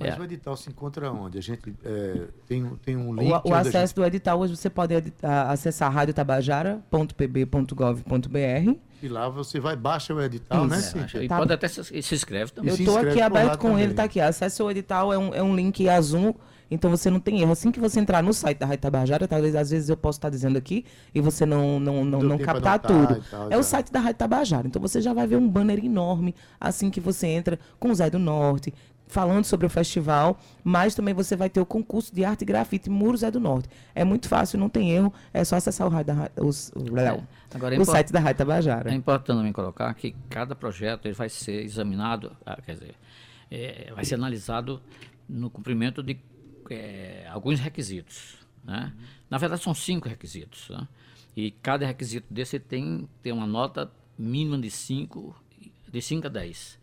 Mas 0.00 0.16
É. 0.16 0.20
o 0.20 0.24
edital 0.24 0.56
se 0.56 0.70
encontra 0.70 1.12
onde? 1.12 1.38
A 1.38 1.40
gente 1.40 1.72
é, 1.84 2.22
tem, 2.48 2.64
um- 2.64 2.76
tem 2.76 2.96
um 2.96 3.10
O, 3.10 3.14
link. 3.14 3.30
o 3.44 3.54
a 3.54 3.58
acesso 3.60 3.88
gente- 3.88 3.94
do 3.96 4.04
edital 4.04 4.40
hoje 4.40 4.56
você 4.56 4.68
pode 4.70 4.94
edi- 4.94 5.12
a- 5.22 5.52
acessar 5.52 5.92
radiotabajara.pb.gov.br. 5.92 8.76
E 9.02 9.08
lá 9.08 9.28
você 9.28 9.60
vai, 9.60 9.76
baixa 9.76 10.12
o 10.14 10.20
edital, 10.20 10.66
né, 10.66 10.78
Isso. 10.78 10.92
Cíntia? 10.98 11.22
E 11.22 11.28
Tá. 11.28 11.38
pode 11.38 11.52
até 11.52 11.68
se, 11.68 12.02
se 12.02 12.14
inscreve 12.14 12.50
também. 12.52 12.70
Eu 12.72 12.76
estou 12.78 12.96
aqui 12.98 13.20
aberto 13.20 13.58
com 13.58 13.68
também. 13.68 13.84
ele, 13.84 13.94
tá 13.94 14.04
aqui. 14.04 14.18
Acesse 14.20 14.60
o 14.62 14.70
edital, 14.70 15.12
é 15.12 15.18
um, 15.18 15.34
é 15.34 15.42
um 15.42 15.54
link 15.54 15.86
azul, 15.88 16.34
então 16.72 16.90
você 16.90 17.10
não 17.10 17.20
tem 17.20 17.40
erro. 17.40 17.52
Assim 17.52 17.70
que 17.70 17.78
você 17.80 18.00
entrar 18.00 18.22
no 18.22 18.32
site 18.32 18.58
da 18.58 18.66
Rádio 18.66 18.80
Tabajara, 18.82 19.28
talvez 19.28 19.54
às 19.54 19.70
vezes 19.70 19.88
eu 19.88 19.96
posso 19.96 20.18
estar 20.18 20.30
dizendo 20.30 20.56
aqui 20.56 20.84
e 21.14 21.20
você 21.20 21.44
não, 21.46 21.78
não, 21.78 22.04
não, 22.04 22.20
não 22.22 22.38
captar 22.38 22.78
tudo. 22.78 23.22
tal, 23.30 23.44
é 23.50 23.56
o 23.56 23.58
já. 23.58 23.62
site 23.62 23.92
da 23.92 24.00
Rádio 24.00 24.16
Tabajara. 24.18 24.66
Então 24.66 24.80
você 24.80 25.00
já 25.00 25.12
vai 25.12 25.26
ver 25.26 25.36
um 25.36 25.48
banner 25.48 25.84
enorme 25.84 26.34
assim 26.60 26.90
que 26.90 27.00
você 27.00 27.26
entra 27.26 27.58
com 27.78 27.90
o 27.90 27.94
Zé 27.94 28.08
do 28.10 28.18
Norte, 28.18 28.72
falando 29.06 29.44
sobre 29.44 29.66
o 29.66 29.70
festival, 29.70 30.38
mas 30.64 30.94
também 30.94 31.12
você 31.12 31.36
vai 31.36 31.50
ter 31.50 31.60
o 31.60 31.66
concurso 31.66 32.14
de 32.14 32.24
arte 32.24 32.42
e 32.42 32.44
grafite 32.46 32.88
Muro 32.88 33.16
Zé 33.16 33.30
do 33.30 33.38
Norte. 33.38 33.68
É 33.94 34.04
muito 34.04 34.26
fácil, 34.26 34.58
não 34.58 34.70
tem 34.70 34.90
erro, 34.92 35.12
é 35.34 35.44
só 35.44 35.56
acessar 35.56 35.86
o, 35.86 35.90
rádio 35.90 36.14
da, 36.14 36.30
os- 36.42 36.72
o, 36.74 36.80
Agora, 37.54 37.74
é 37.74 37.78
o 37.78 37.84
site 37.84 38.10
da 38.10 38.20
Rádio 38.20 38.38
Tabajara. 38.38 38.90
É 38.90 38.94
importante 38.94 39.36
também 39.36 39.52
colocar 39.52 39.92
que 39.92 40.14
cada 40.30 40.54
projeto 40.56 41.04
ele 41.04 41.14
vai 41.14 41.28
ser 41.28 41.62
examinado, 41.62 42.32
ah, 42.46 42.58
quer 42.64 42.72
dizer, 42.72 42.94
é, 43.50 43.92
vai 43.94 44.02
ser 44.06 44.14
analisado 44.14 44.80
no 45.28 45.50
cumprimento 45.50 46.02
de 46.02 46.18
é, 46.70 47.26
alguns 47.30 47.58
requisitos. 47.60 48.36
Né? 48.64 48.92
Na 49.30 49.38
verdade, 49.38 49.62
são 49.62 49.74
cinco 49.74 50.08
requisitos. 50.08 50.68
né? 50.70 50.86
E 51.36 51.50
cada 51.50 51.86
requisito 51.86 52.26
desse 52.32 52.58
tem, 52.60 53.08
tem 53.22 53.32
uma 53.32 53.46
nota 53.46 53.90
mínima 54.18 54.58
de 54.58 54.70
5 54.70 55.34
de 55.90 56.00
5 56.02 56.26
a 56.26 56.30
10. 56.30 56.78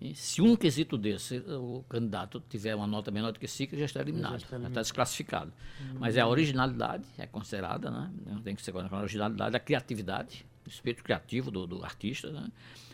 E 0.00 0.14
se 0.14 0.40
um 0.40 0.56
quesito 0.56 0.96
desse, 0.96 1.38
o 1.38 1.84
candidato 1.88 2.42
tiver 2.48 2.74
uma 2.74 2.86
nota 2.86 3.10
menor 3.10 3.32
do 3.32 3.38
que 3.38 3.46
5, 3.46 3.76
já 3.76 3.84
está 3.84 4.00
eliminado, 4.00 4.38
já 4.40 4.68
está 4.68 4.80
desclassificado. 4.80 5.52
Mas 5.98 6.16
é 6.16 6.20
a 6.20 6.26
originalidade, 6.26 7.04
é 7.18 7.26
considerada, 7.26 7.90
né? 7.90 8.10
tem 8.42 8.54
que 8.54 8.62
ser 8.62 8.74
a 8.74 8.96
originalidade, 8.98 9.54
a 9.56 9.60
criatividade, 9.60 10.46
o 10.64 10.68
espírito 10.70 11.02
criativo 11.04 11.50
do, 11.50 11.66
do 11.66 11.84
artista, 11.84 12.30
né? 12.30 12.48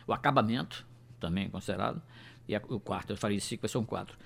o 0.07 0.13
acabamento 0.13 0.85
também 1.21 1.45
é 1.45 1.49
considerado, 1.49 2.03
e 2.49 2.57
a- 2.57 2.63
o 2.69 2.81
quarto, 2.81 3.11
eu 3.13 3.17
falei 3.17 3.39
5, 3.39 3.63
vai 3.63 3.69
ser 3.69 3.79
um 3.79 3.85
4. 3.85 4.17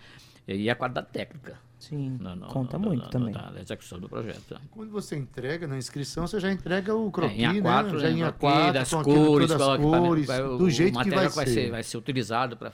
E 0.49 0.71
a 0.71 0.75
qualidade 0.75 1.09
técnica. 1.13 1.59
Sim, 1.81 2.19
no- 2.21 2.37
no- 2.37 2.47
conta 2.49 2.79
no- 2.79 2.89
muito 2.89 3.09
também. 3.09 3.33
Da, 3.33 3.51
da 3.51 3.61
execução 3.61 3.99
do 3.99 4.09
projeto. 4.09 4.61
Quando 4.71 4.91
você 4.93 5.17
entrega 5.17 5.67
na 5.67 5.79
inscrição, 5.79 6.27
você 6.27 6.39
já 6.39 6.53
entrega 6.53 6.95
o 6.95 7.11
croquis, 7.11 7.39
É, 7.39 7.43
em 7.43 7.63
A4, 7.63 7.93
né? 7.95 7.99
Já 7.99 8.09
né, 8.09 8.13
em 8.13 8.19
croquis, 8.19 8.51
A4, 8.51 8.73
das 8.73 8.91
cores, 8.91 9.51
as 9.51 9.77
cores, 9.81 10.27
vai- 10.27 10.43
o- 10.45 10.59
do 10.59 10.71
jeito 10.71 10.91
o 10.91 11.03
que 11.03 11.09
material 11.11 11.31
vai 11.31 11.45
que 11.47 11.51
ser. 11.51 11.71
vai 11.71 11.83
ser 11.83 11.97
utilizado 11.97 12.57
para 12.57 12.71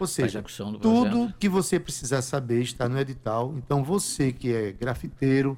Ou 0.00 0.04
a 0.04 0.06
seja, 0.08 0.26
execução 0.38 0.72
do 0.72 0.78
tudo 0.80 1.10
projeto. 1.10 1.34
que 1.38 1.48
você 1.48 1.78
precisar 1.80 2.20
saber 2.20 2.60
está 2.62 2.88
no 2.88 2.98
edital. 2.98 3.54
Então, 3.56 3.82
você 3.84 4.32
que 4.32 4.52
é 4.52 4.72
grafiteiro 4.72 5.56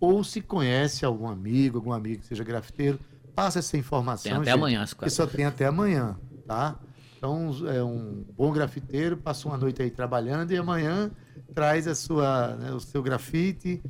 ou 0.00 0.24
se 0.24 0.40
conhece 0.40 1.04
algum 1.04 1.28
amigo, 1.28 1.78
algum 1.78 1.92
amigo 1.92 2.22
que 2.22 2.26
seja 2.26 2.42
grafiteiro, 2.42 2.98
passa 3.36 3.60
essa 3.60 3.76
informação. 3.76 4.24
Tem 4.24 4.32
até 4.32 4.50
gente, 4.50 4.54
amanhã, 4.58 4.84
Que 4.98 5.10
só 5.10 5.26
tem 5.28 5.44
até 5.44 5.66
amanhã, 5.66 6.16
tá? 6.46 6.76
Então, 7.22 7.52
é 7.68 7.80
um 7.84 8.24
bom 8.36 8.50
grafiteiro, 8.50 9.16
passa 9.16 9.46
uma 9.46 9.56
noite 9.56 9.80
aí 9.80 9.88
trabalhando 9.92 10.50
e 10.50 10.56
amanhã 10.56 11.08
traz 11.54 11.86
a 11.86 11.94
sua, 11.94 12.56
né, 12.56 12.72
o 12.72 12.80
seu 12.80 13.00
grafite, 13.00 13.80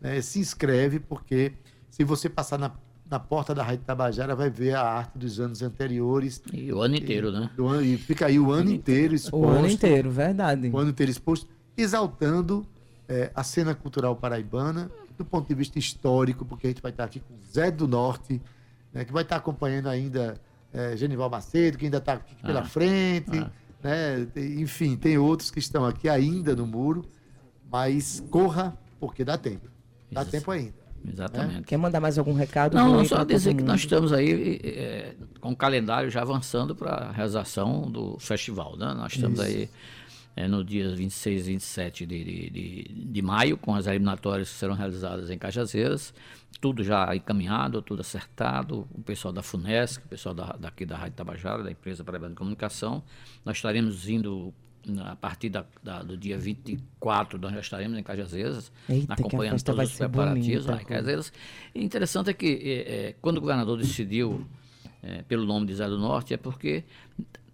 né, 0.00 0.20
se 0.20 0.38
inscreve, 0.38 1.00
porque 1.00 1.50
se 1.90 2.04
você 2.04 2.28
passar 2.28 2.60
na, 2.60 2.70
na 3.10 3.18
porta 3.18 3.52
da 3.52 3.64
Rádio 3.64 3.82
Tabajara, 3.84 4.36
vai 4.36 4.48
ver 4.48 4.76
a 4.76 4.82
arte 4.82 5.18
dos 5.18 5.40
anos 5.40 5.62
anteriores. 5.62 6.40
E 6.52 6.72
o 6.72 6.80
ano 6.80 6.94
inteiro, 6.94 7.32
né? 7.32 7.50
do 7.56 7.66
ano- 7.66 7.82
e 7.82 7.96
fica 7.96 8.26
aí 8.26 8.38
o 8.38 8.52
ano 8.52 8.70
inteiro 8.70 9.16
exposto 9.16 9.44
O 9.44 9.48
ano 9.48 9.68
inteiro, 9.68 10.08
verdade. 10.08 10.70
o 10.72 10.78
ano 10.78 10.90
inteiro 10.90 11.10
exposto, 11.10 11.48
exaltando 11.76 12.64
eh, 13.08 13.32
a 13.34 13.42
cena 13.42 13.74
cultural 13.74 14.14
paraibana 14.14 14.88
do 15.18 15.24
ponto 15.24 15.48
de 15.48 15.54
vista 15.56 15.76
histórico, 15.76 16.44
porque 16.44 16.68
a 16.68 16.70
gente 16.70 16.82
vai 16.82 16.92
estar 16.92 17.02
aqui 17.02 17.18
com 17.18 17.34
Zé 17.52 17.68
do 17.68 17.88
Norte, 17.88 18.40
né, 18.92 19.04
que 19.04 19.12
vai 19.12 19.24
estar 19.24 19.34
acompanhando 19.34 19.88
ainda 19.88 20.40
eh, 20.72 20.96
Genival 20.96 21.30
Macedo, 21.30 21.78
que 21.78 21.84
ainda 21.84 21.98
está 21.98 22.14
aqui 22.14 22.34
pela 22.42 22.60
Ah, 22.60 22.64
frente, 22.64 23.38
ah. 23.38 23.50
né, 23.82 24.26
enfim, 24.58 24.96
tem 24.96 25.18
outros 25.18 25.50
que 25.50 25.58
estão 25.58 25.84
aqui 25.84 26.08
ainda 26.08 26.54
no 26.54 26.66
muro, 26.66 27.04
mas 27.70 28.22
corra, 28.30 28.76
porque 29.00 29.24
dá 29.24 29.36
tempo. 29.36 29.68
Dá 30.10 30.22
Isso. 30.22 30.30
tempo 30.30 30.50
ainda. 30.50 30.74
Exatamente. 31.08 31.62
Quer 31.62 31.76
mandar 31.76 32.00
mais 32.00 32.18
algum 32.18 32.32
recado? 32.32 32.74
Não, 32.74 33.04
só 33.04 33.22
dizer 33.22 33.54
que 33.54 33.62
nós 33.62 33.80
estamos 33.80 34.12
aí 34.12 34.60
eh, 34.64 35.14
com 35.40 35.52
o 35.52 35.56
calendário 35.56 36.10
já 36.10 36.22
avançando 36.22 36.74
para 36.74 36.90
a 36.90 37.12
realização 37.12 37.82
do 37.90 38.18
festival. 38.18 38.76
Né? 38.76 38.92
Nós 38.94 39.12
estamos 39.12 39.38
aí 39.38 39.68
eh, 40.36 40.46
no 40.46 40.62
dia 40.62 40.94
26 40.94 41.48
e 41.48 41.52
27 41.52 42.06
de, 42.06 42.24
de, 42.24 42.50
de, 42.50 43.04
de 43.06 43.22
maio, 43.22 43.56
com 43.56 43.74
as 43.74 43.86
eliminatórias 43.86 44.48
que 44.50 44.54
serão 44.56 44.74
realizadas 44.74 45.30
em 45.30 45.38
Cajazeiras. 45.38 46.12
Tudo 46.60 46.84
já 46.84 47.14
encaminhado, 47.16 47.82
tudo 47.82 48.00
acertado. 48.00 48.86
O 48.94 49.02
pessoal 49.02 49.32
da 49.32 49.42
FUNESC, 49.42 50.04
o 50.04 50.08
pessoal 50.08 50.34
da, 50.34 50.56
daqui 50.58 50.86
da 50.86 50.96
Rádio 50.96 51.14
Tabajara, 51.16 51.62
da 51.64 51.70
empresa 51.70 52.04
Paraibana 52.04 52.30
de 52.30 52.36
Comunicação. 52.38 53.02
Nós 53.44 53.56
estaremos 53.56 54.08
indo 54.08 54.54
a 55.04 55.16
partir 55.16 55.48
da, 55.48 55.66
da- 55.82 56.02
do 56.02 56.16
dia 56.16 56.38
24, 56.38 57.38
nós 57.40 57.52
já 57.52 57.60
estaremos 57.60 57.98
em 57.98 58.02
Cajazeiras, 58.04 58.70
Eita, 58.88 59.14
acompanhando 59.14 59.54
todos 59.64 59.90
os 59.90 59.98
preparativos 59.98 60.66
lá 60.66 60.80
em 60.80 60.84
Cajazeiras. 60.86 61.32
E 61.74 61.84
interessante 61.84 62.30
é 62.30 62.32
que 62.32 62.46
eh, 62.46 62.84
eh, 63.08 63.14
quando 63.20 63.38
o 63.38 63.40
governador 63.40 63.76
decidiu 63.78 64.46
eh, 65.02 65.24
pelo 65.26 65.44
nome 65.44 65.66
de 65.66 65.74
Zé 65.74 65.88
do 65.88 65.98
Norte, 65.98 66.34
é 66.34 66.36
porque 66.36 66.84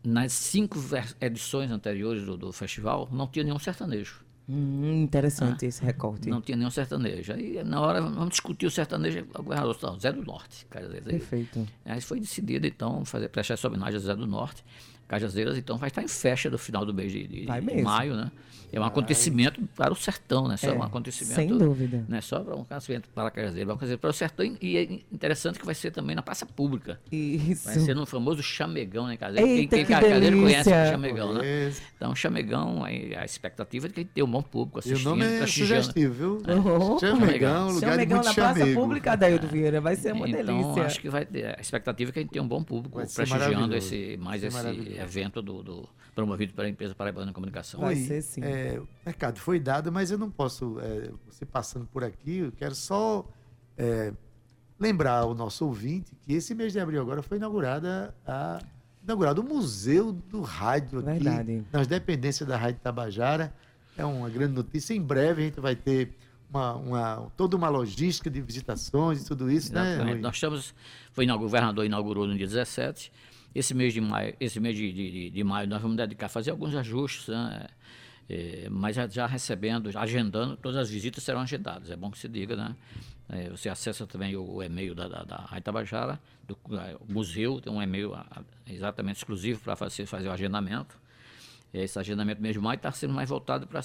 nas 0.05 0.33
cinco 0.33 0.79
edições 1.21 1.71
anteriores 1.71 2.25
do, 2.25 2.37
do 2.37 2.53
festival 2.53 3.09
não 3.13 3.27
tinha 3.27 3.45
nenhum 3.45 3.59
sertanejo. 3.59 4.23
Hum, 4.49 5.03
interessante 5.03 5.67
esse 5.67 5.85
recorte. 5.85 6.29
Não 6.29 6.41
tinha 6.41 6.57
nenhum 6.57 6.71
sertanejo. 6.71 7.33
Aí, 7.33 7.63
na 7.63 7.81
hora, 7.81 8.01
vamos 8.01 8.31
discutir 8.31 8.67
o 8.67 8.71
sertanejo, 8.71 9.27
o 9.35 9.43
governador 9.43 9.75
falou, 9.75 9.99
Zé 10.01 10.13
do 10.13 10.25
Norte. 10.25 10.67
Aí, 10.73 11.01
Perfeito. 11.01 11.69
Aí 11.85 12.01
foi 12.01 12.19
decidido, 12.19 12.67
então, 12.67 13.05
fazer, 13.05 13.29
prestar 13.29 13.55
essa 13.55 13.69
homenagem 13.69 13.97
a 13.97 14.01
Zé 14.01 14.17
do 14.17 14.27
Norte. 14.27 14.65
Cajazeiras, 15.13 15.59
então, 15.59 15.77
vai 15.77 15.89
estar 15.89 16.03
em 16.03 16.09
festa 16.09 16.49
do 16.49 16.57
final 16.59 16.87
do 16.87 16.95
mês 16.95 17.13
de, 17.13 17.27
de- 17.27 17.45
Vai 17.45 17.61
de 17.61 17.83
maio, 17.83 18.15
né? 18.17 18.31
É 18.75 18.81
um 18.81 18.85
acontecimento 18.85 19.61
para 19.77 19.93
o 19.93 19.95
sertão, 19.95 20.49
né? 20.49 20.57
Só 20.57 20.69
É, 20.69 20.73
um 20.73 20.83
acontecimento. 20.83 21.35
sem 21.35 21.49
dúvida. 21.59 22.07
Não 22.09 22.17
é 22.17 22.23
só 22.23 22.41
para 22.41 22.57
um 22.57 22.63
acontecimento 22.63 23.07
para 23.15 23.31
Cajazeiras, 23.31 23.67
vai 23.67 23.77
acontecer 23.77 23.99
para 23.99 24.09
o 24.09 24.13
sertão. 24.15 24.57
E 24.63 24.79
é 24.79 24.83
interessante 25.13 25.59
que 25.59 25.67
vai 25.67 25.75
ser 25.75 25.91
também 25.91 26.17
na 26.17 26.23
praça 26.23 26.47
pública. 26.47 26.99
Isso. 27.13 27.67
Vai 27.67 27.79
ser 27.81 27.95
no 27.95 28.07
famoso 28.07 28.43
chamegão, 28.43 29.07
né, 29.07 29.19
Cajazeiras? 29.19 29.51
Quem, 29.59 29.69
quem 29.69 29.85
que 29.85 29.93
Cajazeiras 29.93 30.41
conhece 30.41 30.71
o 30.71 30.91
chamegão, 30.91 31.35
né? 31.35 31.73
Então, 31.95 32.15
chamegão, 32.15 32.83
a 32.83 33.25
expectativa 33.27 33.85
é 33.85 33.89
de 33.89 33.93
que 33.95 34.01
a 34.01 34.03
gente 34.05 34.13
tenha 34.15 34.25
um 34.25 34.31
bom 34.31 34.41
público 34.41 34.79
E 34.79 34.81
o 34.81 34.81
assistindo, 34.95 35.11
nome 35.11 35.25
é 35.27 35.39
prestigiando. 35.41 35.83
sugestivo, 35.83 36.15
viu? 36.15 36.43
Oh. 36.49 36.99
Chamegão, 36.99 37.67
lugar 37.73 37.75
de 37.75 37.87
Chamegão 37.93 38.17
muito 38.17 38.29
na 38.29 38.35
Praça 38.35 38.59
chamego. 38.61 38.81
Pública, 38.81 39.13
Adaildo 39.13 39.47
Vieira. 39.49 39.81
Vai 39.83 39.97
ser 39.97 40.15
uma 40.15 40.27
então, 40.27 40.47
delícia. 40.47 40.83
acho 40.87 40.99
que 40.99 41.11
vai 41.11 41.27
ter. 41.27 41.59
A 41.59 41.61
expectativa 41.61 42.09
é 42.09 42.13
que 42.15 42.19
a 42.21 42.23
gente 42.23 42.31
tenha 42.33 42.43
um 42.43 42.49
bom 42.49 42.63
público 42.65 42.97
Vai 42.97 43.07
prestigiando 43.07 43.77
esse, 43.77 44.17
mais 44.19 44.41
Vai 44.41 44.49
esse. 44.49 44.99
Evento 45.03 45.43
do, 45.43 45.63
do 45.63 45.89
promovido 46.15 46.53
pela 46.53 46.69
empresa 46.69 46.95
Paraibana 46.95 47.29
de 47.29 47.33
Comunicação. 47.33 47.81
Vai 47.81 47.97
ser 47.97 48.23
sim. 48.23 48.43
é, 48.43 48.79
o 48.79 48.87
recado 49.05 49.39
foi 49.39 49.59
dado, 49.59 49.91
mas 49.91 50.11
eu 50.11 50.19
não 50.19 50.31
posso, 50.31 50.79
é, 50.81 51.11
você 51.27 51.45
passando 51.47 51.87
por 51.87 52.05
aqui, 52.05 52.39
eu 52.39 52.53
quero 52.53 52.75
só 52.75 53.27
é, 53.77 54.13
lembrar 54.79 55.19
ao 55.21 55.35
nosso 55.35 55.65
ouvinte 55.67 56.13
que 56.23 56.35
esse 56.35 56.55
mês 56.55 56.73
de 56.73 56.81
abril 56.81 57.01
agora 57.01 57.23
foi 57.23 57.39
inaugurada 57.39 58.15
a, 58.27 58.61
inaugurado 59.03 59.41
o 59.41 59.45
Museu 59.45 60.13
do 60.13 60.43
Rádio 60.43 60.99
aqui, 61.01 61.09
Verdade. 61.23 61.65
nas 61.73 61.87
dependências 61.87 62.49
da 62.49 62.57
Rádio 62.57 62.81
Tabajara. 62.81 63.53
É 63.97 64.05
uma 64.05 64.29
grande 64.31 64.55
notícia. 64.55 64.95
Em 64.95 65.03
breve 65.03 65.43
a 65.43 65.45
gente 65.47 65.61
vai 65.61 65.77
ter 65.77 66.15
uma, 66.49 66.75
uma- 66.75 67.33
toda 67.37 67.57
uma 67.57 67.69
logística 67.69 68.31
de 68.31 68.41
visitações 68.41 69.23
e 69.23 69.25
tudo 69.27 69.51
isso, 69.51 69.73
né? 69.73 69.81
Exatamente. 69.93 70.13
Rui? 70.15 70.21
Nós 70.23 70.35
estamos, 70.35 70.75
foi 71.13 71.31
o 71.31 71.39
governador 71.39 71.85
inaugurou 71.85 72.27
no 72.27 72.37
dia 72.37 72.47
17. 72.47 73.13
Esse 73.55 73.75
mês 73.75 73.93
de 73.93 74.01
maio, 74.01 74.35
esse 74.41 74.59
mês 74.61 74.77
de, 74.77 74.93
de- 74.93 75.31
de- 75.31 75.45
maio 75.45 75.69
nós 75.69 75.81
vamos 75.83 75.97
dedicar 75.97 76.27
a 76.27 76.29
fazer 76.29 76.51
alguns 76.51 76.75
ajustes, 76.75 77.29
né? 77.29 77.67
É, 78.29 78.69
mas 78.71 78.97
já, 78.97 79.07
já 79.09 79.27
recebendo, 79.27 79.91
agendando, 79.99 80.57
todas 80.57 80.79
as 80.79 80.89
visitas 80.89 81.23
serão 81.23 81.41
agendadas, 81.41 81.91
é 81.91 81.97
bom 81.97 82.11
que 82.11 82.19
se 82.19 82.29
diga, 82.29 82.57
né? 82.57 82.77
É, 83.29 83.51
você 83.51 83.69
acessa 83.69 84.07
também 84.07 84.37
o, 84.37 84.43
o 84.57 84.63
e-mail 84.63 84.95
da, 84.95 85.09
da, 85.09 85.23
da 85.25 85.37
Rádio 85.37 85.65
Tabajara, 85.65 86.21
do 86.47 86.57
é, 86.79 86.97
museu, 87.09 87.61
tem 87.61 87.73
um 87.73 87.83
e-mail 87.83 88.13
exatamente 88.67 89.17
exclusivo 89.17 89.61
para 89.61 89.75
fazer, 89.77 90.07
fazer 90.07 90.29
o 90.29 90.33
agendamento. 90.33 90.97
Esse 91.75 91.99
agendamento 91.99 92.41
mês 92.41 92.55
de 92.55 92.61
maio 92.61 92.77
está 92.77 92.93
sendo 92.93 93.13
mais 93.15 93.29
voltado 93.29 93.67
para 93.67 93.81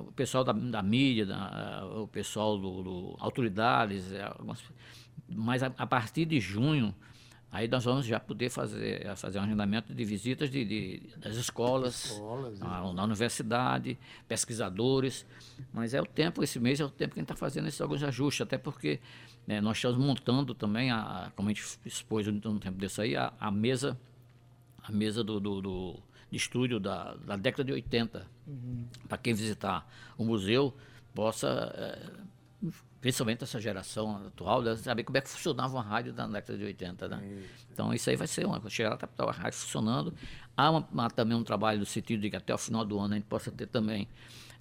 o 0.00 0.12
pessoal 0.12 0.42
da, 0.44 0.52
da 0.52 0.82
mídia, 0.82 1.26
da, 1.26 1.84
o 1.86 2.08
pessoal 2.08 2.58
do, 2.58 2.82
do 2.82 3.16
autoridades, 3.18 4.12
eh, 4.12 4.22
algumas- 4.22 4.62
mas 5.28 5.62
a, 5.62 5.72
a 5.76 5.86
partir 5.86 6.24
de 6.24 6.40
junho 6.40 6.94
aí 7.50 7.66
nós 7.68 7.84
vamos 7.84 8.04
já 8.06 8.20
poder 8.20 8.50
fazer 8.50 9.14
fazer 9.16 9.38
um 9.38 9.42
agendamento 9.42 9.94
de 9.94 10.04
visitas 10.04 10.50
de, 10.50 10.64
de- 10.64 11.02
das 11.16 11.36
escolas, 11.36 12.04
Escolas, 12.06 12.58
na, 12.60 12.92
na 12.92 13.04
universidade, 13.04 13.98
pesquisadores, 14.26 15.24
mas 15.72 15.94
é 15.94 16.00
o 16.00 16.06
tempo 16.06 16.42
esse 16.42 16.58
mês 16.60 16.78
é 16.80 16.84
o 16.84 16.90
tempo 16.90 17.14
que 17.14 17.20
a 17.20 17.22
gente 17.22 17.30
está 17.32 17.36
fazendo 17.36 17.66
esses 17.68 17.80
alguns 17.80 18.02
ajustes, 18.02 18.42
até 18.42 18.58
porque 18.58 19.00
né, 19.46 19.60
nós 19.60 19.78
estamos 19.78 19.98
montando 19.98 20.54
também 20.54 20.90
a, 20.90 21.32
como 21.34 21.48
a 21.48 21.52
gente 21.52 21.64
expôs 21.86 22.26
no 22.26 22.58
tempo 22.60 22.78
desse 22.78 23.00
aí 23.00 23.16
a, 23.16 23.32
a 23.40 23.50
mesa 23.50 23.98
a 24.82 24.92
mesa 24.92 25.22
do, 25.24 25.38
do, 25.40 25.60
do- 25.60 26.02
de 26.30 26.36
estúdio 26.36 26.78
da, 26.78 27.14
da 27.14 27.36
década 27.36 27.64
de 27.64 27.72
80. 27.72 28.26
Para 29.08 29.16
quem 29.16 29.32
visitar 29.32 29.90
o 30.18 30.24
museu, 30.24 30.74
possa, 31.14 31.72
eh, 31.74 32.70
principalmente 33.00 33.44
essa 33.44 33.60
geração 33.60 34.16
atual, 34.26 34.60
né, 34.62 34.74
saber 34.76 35.04
como 35.04 35.16
é 35.16 35.20
que 35.20 35.28
funcionava 35.28 35.72
uma 35.74 35.82
rádio 35.82 36.12
da 36.12 36.26
década 36.26 36.58
de 36.58 36.64
80. 36.64 37.08
Né? 37.08 37.16
Então, 37.72 37.94
isso 37.94 38.10
aí 38.10 38.16
vai 38.16 38.26
ser 38.26 38.44
uma. 38.46 38.60
Chegar 38.68 38.90
lá, 38.90 38.96
tá 38.96 39.08
a 39.24 39.30
rádio 39.30 39.58
funcionando. 39.58 40.12
Há 40.56 40.70
uma- 40.70 41.10
também 41.10 41.36
um 41.36 41.44
trabalho 41.44 41.78
no 41.80 41.86
sentido 41.86 42.20
de 42.20 42.30
que 42.30 42.36
até 42.36 42.52
o 42.54 42.58
final 42.58 42.84
do 42.84 42.98
ano 42.98 43.14
a 43.14 43.16
gente 43.16 43.26
possa 43.26 43.50
ter 43.52 43.66
também, 43.66 44.08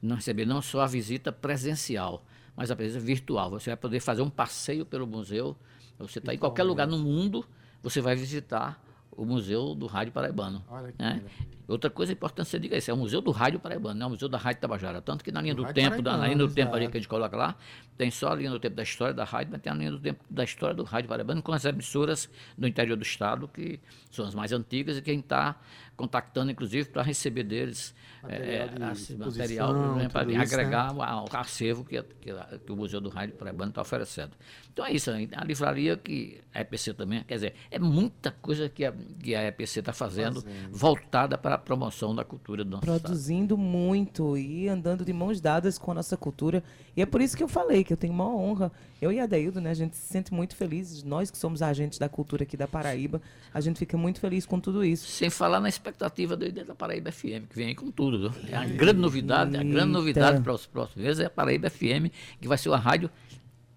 não 0.01 0.15
receber 0.15 0.45
não 0.45 0.61
só 0.61 0.81
a 0.81 0.87
visita 0.87 1.31
presencial, 1.31 2.23
mas 2.55 2.69
a 2.69 2.75
visita 2.75 2.99
virtual. 2.99 3.49
Você 3.51 3.69
vai 3.71 3.77
poder 3.77 3.99
fazer 3.99 4.21
um 4.21 4.29
passeio 4.29 4.85
pelo 4.85 5.07
museu. 5.07 5.55
Você 5.97 6.19
está 6.19 6.33
em 6.33 6.37
qualquer 6.37 6.63
lugar 6.63 6.85
no 6.87 6.99
mundo, 6.99 7.43
você 7.81 7.99
vai 8.01 8.15
visitar 8.15 8.79
o 9.11 9.25
Museu 9.25 9.73
do 9.73 9.87
Rádio 9.87 10.13
Paraibano. 10.13 10.63
Olha 10.69 10.91
que 10.91 11.01
né? 11.01 11.23
Outra 11.67 11.89
coisa 11.89 12.13
importante 12.13 12.45
que 12.45 12.51
você 12.51 12.59
diga 12.59 12.77
isso, 12.77 12.89
é 12.89 12.93
o 12.93 12.97
Museu 12.97 13.19
do 13.19 13.29
Rádio 13.31 13.59
Paraibano, 13.59 13.99
não 13.99 14.05
é 14.05 14.07
o 14.07 14.09
Museu 14.11 14.29
da 14.29 14.37
Rádio 14.37 14.61
Tabajara. 14.61 15.01
Tanto 15.01 15.21
que 15.21 15.31
na 15.31 15.41
linha 15.41 15.53
Do 15.53 15.65
tempo, 15.73 16.01
da, 16.01 16.15
na 16.15 16.25
linha 16.25 16.37
do 16.37 16.47
tempo 16.47 16.73
ali 16.73 16.87
que 16.87 16.95
a 16.95 16.99
gente 16.99 17.09
coloca 17.09 17.35
lá, 17.35 17.55
tem 17.97 18.09
só 18.09 18.31
a 18.31 18.35
linha 18.35 18.49
do 18.49 18.59
tempo 18.59 18.75
da 18.75 18.83
história 18.83 19.13
da 19.13 19.25
rádio, 19.25 19.51
mas 19.51 19.61
tem 19.61 19.71
a 19.71 19.75
linha 19.75 19.91
do 19.91 19.99
tempo 19.99 20.23
da 20.29 20.45
história 20.45 20.73
do 20.73 20.83
Rádio 20.83 21.09
Paraibano 21.09 21.41
com 21.41 21.51
as 21.51 21.65
emissoras 21.65 22.29
do 22.57 22.65
interior 22.67 22.95
do 22.95 23.03
estado, 23.03 23.49
que 23.49 23.81
são 24.09 24.25
as 24.25 24.33
mais 24.33 24.53
antigas 24.53 24.97
e 24.97 25.01
quem 25.01 25.19
está 25.19 25.57
contactando, 25.97 26.51
inclusive, 26.51 26.87
para 26.87 27.01
receber 27.01 27.43
deles 27.43 27.93
Material 28.23 28.67
é, 29.09 29.15
material 29.17 29.95
né, 29.95 30.09
para 30.09 30.29
isso, 30.31 30.41
agregar 30.41 30.89
ao 30.89 31.01
ao 31.01 31.27
acervo 31.33 31.83
que, 31.83 32.01
que, 32.01 32.33
que 32.65 32.71
o 32.71 32.75
Museu 32.75 32.99
do 32.99 33.09
Rádio 33.09 33.35
Paraibano 33.35 33.69
está 33.69 33.81
oferecendo. 33.81 34.31
Então 34.71 34.85
é 34.85 34.91
isso, 34.91 35.09
a 35.11 35.43
livraria 35.43 35.97
que 35.97 36.39
a 36.53 36.61
EPC 36.61 36.93
também, 36.93 37.23
quer 37.23 37.35
dizer, 37.35 37.55
é 37.71 37.79
muita 37.79 38.31
coisa 38.31 38.69
que 38.69 38.85
a, 38.85 38.93
que 39.19 39.33
a 39.33 39.47
EPC 39.47 39.79
está 39.79 39.93
fazendo, 39.93 40.43
voltada 40.71 41.37
para 41.37 41.55
a 41.55 41.57
promoção 41.57 42.13
da 42.13 42.23
cultura 42.23 42.63
do 42.63 42.71
nosso 42.71 42.83
estado. 42.83 43.01
produzindo 43.01 43.57
muito 43.57 44.37
e 44.37 44.67
andando 44.67 45.05
de 45.05 45.13
mãos 45.13 45.39
dadas 45.39 45.77
com 45.77 45.91
a 45.91 45.95
nossa 45.95 46.17
cultura. 46.17 46.63
E 46.95 47.01
é 47.01 47.05
por 47.05 47.21
isso 47.21 47.35
que 47.37 47.43
eu 47.43 47.47
falei 47.47 47.83
que 47.83 47.93
eu 47.93 47.97
tenho 47.97 48.13
uma 48.13 48.27
honra. 48.27 48.71
Eu 48.99 49.11
e 49.11 49.19
a 49.19 49.25
Deildo, 49.25 49.61
né, 49.61 49.69
a 49.69 49.75
gente 49.75 49.95
se 49.95 50.07
sente 50.07 50.33
muito 50.33 50.55
felizes. 50.55 51.03
Nós 51.03 51.29
que 51.29 51.37
somos 51.37 51.61
agentes 51.61 51.99
da 51.99 52.09
cultura 52.09 52.43
aqui 52.43 52.57
da 52.57 52.67
Paraíba, 52.67 53.21
a 53.53 53.61
gente 53.61 53.77
fica 53.77 53.95
muito 53.95 54.19
feliz 54.19 54.45
com 54.45 54.59
tudo 54.59 54.83
isso. 54.83 55.07
Sem 55.07 55.29
falar 55.29 55.59
na 55.59 55.69
expectativa 55.89 56.35
do 56.35 56.51
da 56.51 56.75
Paraíba 56.75 57.11
FM, 57.11 57.47
que 57.49 57.55
vem 57.55 57.67
aí 57.67 57.75
com 57.75 57.89
tudo. 57.91 58.29
Viu? 58.29 58.49
É 58.49 58.55
a 58.55 58.65
grande 58.65 58.99
novidade, 58.99 59.55
a 59.55 59.59
grande 59.59 59.75
Eita. 59.75 59.85
novidade 59.85 60.41
para 60.41 60.53
os 60.53 60.65
próximos 60.65 61.03
meses 61.03 61.19
é 61.19 61.25
a 61.25 61.29
Paraíba 61.29 61.69
FM, 61.69 62.11
que 62.39 62.47
vai 62.47 62.57
ser 62.57 62.69
uma 62.69 62.77
rádio 62.77 63.09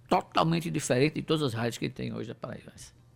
totalmente 0.08 0.70
diferente 0.70 1.14
de 1.14 1.22
todas 1.22 1.42
as 1.42 1.54
rádios 1.54 1.78
que 1.78 1.88
tem 1.88 2.12
hoje 2.12 2.28
da 2.28 2.34
Paraíba. 2.34 2.72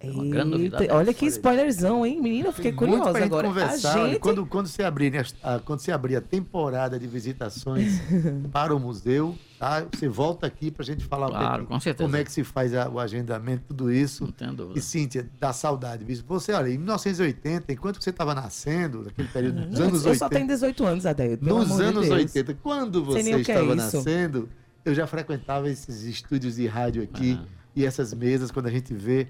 É 0.09 0.13
uma 0.13 0.25
grande 0.25 0.51
novidade. 0.51 0.89
olha 0.91 1.15
que 1.15 1.27
spoilerzão, 1.27 2.05
hein, 2.07 2.21
menina? 2.21 2.49
Eu 2.49 2.53
fiquei 2.53 2.73
Tem 2.73 2.81
muito 2.81 2.91
curiosa 3.03 3.11
pra 3.13 3.21
gente 3.21 3.29
agora. 3.33 3.49
conversar. 3.49 4.03
a 4.03 4.09
gente... 4.09 4.19
quando, 4.21 4.47
quando, 4.47 4.67
você 4.67 4.83
abrir, 4.83 5.11
né, 5.13 5.25
a, 5.43 5.59
quando 5.59 5.81
você 5.81 5.93
abrir 5.93 6.17
a 6.17 6.21
temporada 6.21 6.99
de 6.99 7.07
visitações 7.07 8.01
para 8.53 8.75
o 8.75 8.81
museu, 8.81 9.35
tá? 9.59 9.85
você 9.93 10.09
volta 10.09 10.47
aqui 10.47 10.71
para 10.71 10.83
a 10.83 10.87
gente 10.87 11.05
falar 11.05 11.27
um 11.27 11.31
Claro, 11.31 11.67
com 11.67 11.81
certeza. 11.81 12.05
como 12.09 12.17
é 12.17 12.25
que 12.25 12.33
se 12.33 12.45
faz 12.45 12.75
a- 12.75 12.89
o 12.89 12.99
agendamento, 12.99 13.65
tudo 13.69 13.93
isso. 13.93 14.25
Não 14.25 14.33
tenho 14.33 14.53
dúvida. 14.53 14.79
E 14.79 14.83
Cíntia, 14.83 15.29
dá 15.41 15.53
saudade. 15.53 16.05
bicho. 16.05 16.25
Você, 16.27 16.53
olha, 16.53 16.69
em 16.69 16.79
1980, 16.79 17.73
enquanto 17.73 18.03
você 18.03 18.11
estava 18.11 18.35
nascendo, 18.35 19.03
naquele 19.05 19.29
período 19.29 19.67
dos 19.67 19.81
anos 19.81 20.05
eu 20.05 20.11
80, 20.13 20.19
só 20.19 20.29
tenho 20.29 20.47
18 20.47 20.85
anos, 20.85 21.05
pelo 21.05 21.59
nos 21.59 21.77
de 21.77 21.83
anos 21.83 22.07
Deus. 22.09 22.15
80, 22.35 22.55
quando 22.63 23.05
você 23.05 23.31
é 23.33 23.41
estava 23.41 23.67
isso. 23.67 23.77
nascendo, 23.77 24.49
eu 24.85 24.95
já 24.95 25.07
frequentava 25.07 25.69
esses 25.71 26.03
estúdios 26.03 26.57
de 26.57 26.67
rádio 26.67 27.03
aqui 27.03 27.39
e 27.77 27.85
essas 27.85 28.15
mesas, 28.15 28.51
quando 28.51 28.67
a 28.67 28.71
gente 28.71 28.95
vê, 28.95 29.29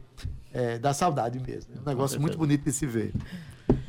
é, 0.53 0.79
dá 0.79 0.93
saudade 0.93 1.39
mesmo. 1.39 1.75
É 1.77 1.81
um 1.81 1.85
negócio 1.85 2.21
muito 2.21 2.37
bonito 2.39 2.65
de 2.65 2.73
se 2.73 2.87
ver. 2.87 3.13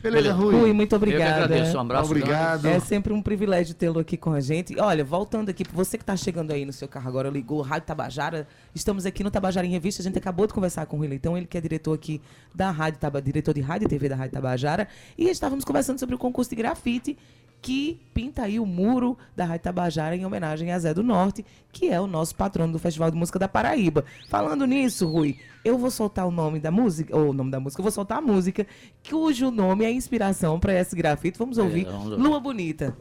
Beleza. 0.02 0.34
Rui? 0.34 0.56
Rui, 0.56 0.74
muito 0.74 0.94
Eu 0.96 1.00
que 1.00 1.06
obrigada. 1.06 1.44
agradeço, 1.44 1.78
um 1.78 1.80
abraço. 1.82 2.12
Obrigado. 2.12 2.66
É 2.68 2.80
sempre 2.80 3.12
um 3.12 3.22
privilégio 3.22 3.74
tê-lo 3.74 4.00
aqui 4.00 4.16
com 4.16 4.32
a 4.32 4.40
gente. 4.40 4.80
Olha, 4.80 5.04
voltando 5.04 5.50
aqui, 5.50 5.64
você 5.74 5.98
que 5.98 6.04
está 6.04 6.16
chegando 6.16 6.52
aí 6.52 6.64
no 6.64 6.72
seu 6.72 6.88
carro 6.88 7.10
agora, 7.10 7.30
ligou 7.30 7.62
Rádio 7.62 7.88
Tabajara. 7.88 8.48
Estamos 8.74 9.06
aqui 9.06 9.24
no 9.24 9.32
Tabajara 9.32 9.66
em 9.66 9.72
Revista. 9.72 10.02
A 10.02 10.06
gente 10.06 10.18
acabou 10.18 10.46
de 10.46 10.54
conversar 10.54 10.86
com 10.86 10.96
o 10.96 11.00
Rui 11.00 11.08
Leitão, 11.08 11.36
ele 11.36 11.48
que 11.48 11.58
é 11.58 11.62
diretor 11.62 11.94
aqui 11.94 12.22
da 12.54 12.70
Rádio 12.72 13.00
Taba, 13.00 13.22
diretor 13.22 13.54
de 13.54 13.62
Rádio 13.62 13.88
e 13.88 13.90
TV 13.90 14.08
da 14.08 14.16
Rádio 14.16 14.34
Tabajara. 14.34 14.88
E 15.18 15.28
estávamos 15.30 15.66
conversando 15.66 16.00
sobre 16.00 16.16
o 16.16 16.18
concurso 16.18 16.50
de 16.50 16.56
grafite 16.56 17.18
que 17.66 18.00
pinta 18.14 18.44
aí 18.44 18.60
o 18.60 18.66
muro 18.66 19.18
da 19.36 19.44
Rádio 19.44 19.64
Tabajara 19.64 20.16
em 20.16 20.24
homenagem 20.24 20.72
a 20.72 20.78
Zé 20.78 20.94
do 20.94 21.02
Norte, 21.02 21.44
que 21.72 21.90
é 21.90 22.00
o 22.00 22.06
nosso 22.06 22.36
patrono 22.36 22.72
do 22.72 22.78
Festival 22.78 23.10
de 23.10 23.18
Música 23.18 23.40
da 23.40 23.48
Paraíba. 23.48 24.06
Falando 24.30 24.68
nisso, 24.68 25.08
Rui, 25.08 25.40
eu 25.64 25.76
vou 25.76 25.90
soltar 25.90 26.28
o 26.28 26.32
nome 26.32 26.60
da 26.60 26.70
música, 26.70 27.18
ou 27.18 27.32
o 27.32 27.34
nome 27.34 27.50
da 27.50 27.60
música, 27.60 27.80
eu 27.80 27.84
vou 27.84 27.92
soltar 27.92 28.20
a 28.20 28.22
música, 28.22 28.68
cujo 29.10 29.50
nome 29.50 29.84
é 29.84 29.92
inspiração 29.92 30.60
para 30.60 30.80
esse 30.80 30.96
grafite. 30.96 31.40
Vamos 31.40 31.58
ouvir 31.58 31.86
vamos 31.86 32.12
ouvir. 32.12 32.22
Lua 32.22 32.40
Bonita. 32.40 32.96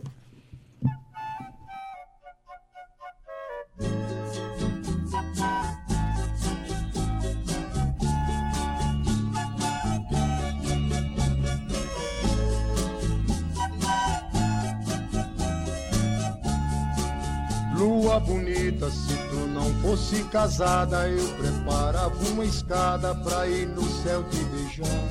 Se 18.90 19.16
tu 19.28 19.36
não 19.48 19.72
fosse 19.82 20.22
casada, 20.24 21.08
eu 21.08 21.26
preparava 21.34 22.14
uma 22.30 22.44
escada 22.44 23.14
pra 23.14 23.46
ir 23.46 23.66
no 23.68 23.82
céu 24.02 24.24
te 24.24 24.38
beijar. 24.44 25.08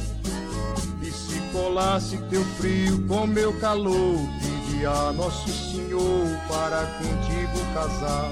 E 1.02 1.12
se 1.12 1.40
colasse 1.52 2.18
teu 2.30 2.44
frio 2.58 3.06
com 3.08 3.28
meu 3.28 3.54
calor, 3.60 4.18
pedia 4.42 5.12
Nosso 5.14 5.50
Senhor 5.50 6.28
para 6.48 6.86
contigo 6.98 7.74
casar. 7.74 8.32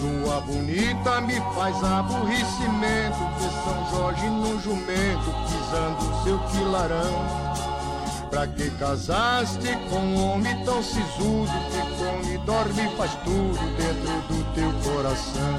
Lua 0.00 0.40
bonita 0.42 1.20
me 1.22 1.36
faz 1.54 1.82
aborrecimento, 1.82 3.18
de 3.38 3.48
São 3.64 3.90
Jorge 3.90 4.26
no 4.28 4.60
jumento, 4.60 5.34
pisando 5.48 6.24
seu 6.24 6.38
quilarão. 6.50 7.75
Pra 8.36 8.46
que 8.48 8.68
casaste 8.72 9.66
com 9.88 9.96
um 9.96 10.22
homem 10.22 10.62
tão 10.62 10.82
sisudo 10.82 11.50
que 11.70 11.80
come, 11.96 12.36
dorme 12.44 12.82
e 12.82 12.96
faz 12.98 13.14
tudo 13.24 13.58
dentro 13.78 14.12
do 14.28 14.54
teu 14.54 14.92
coração? 14.92 15.58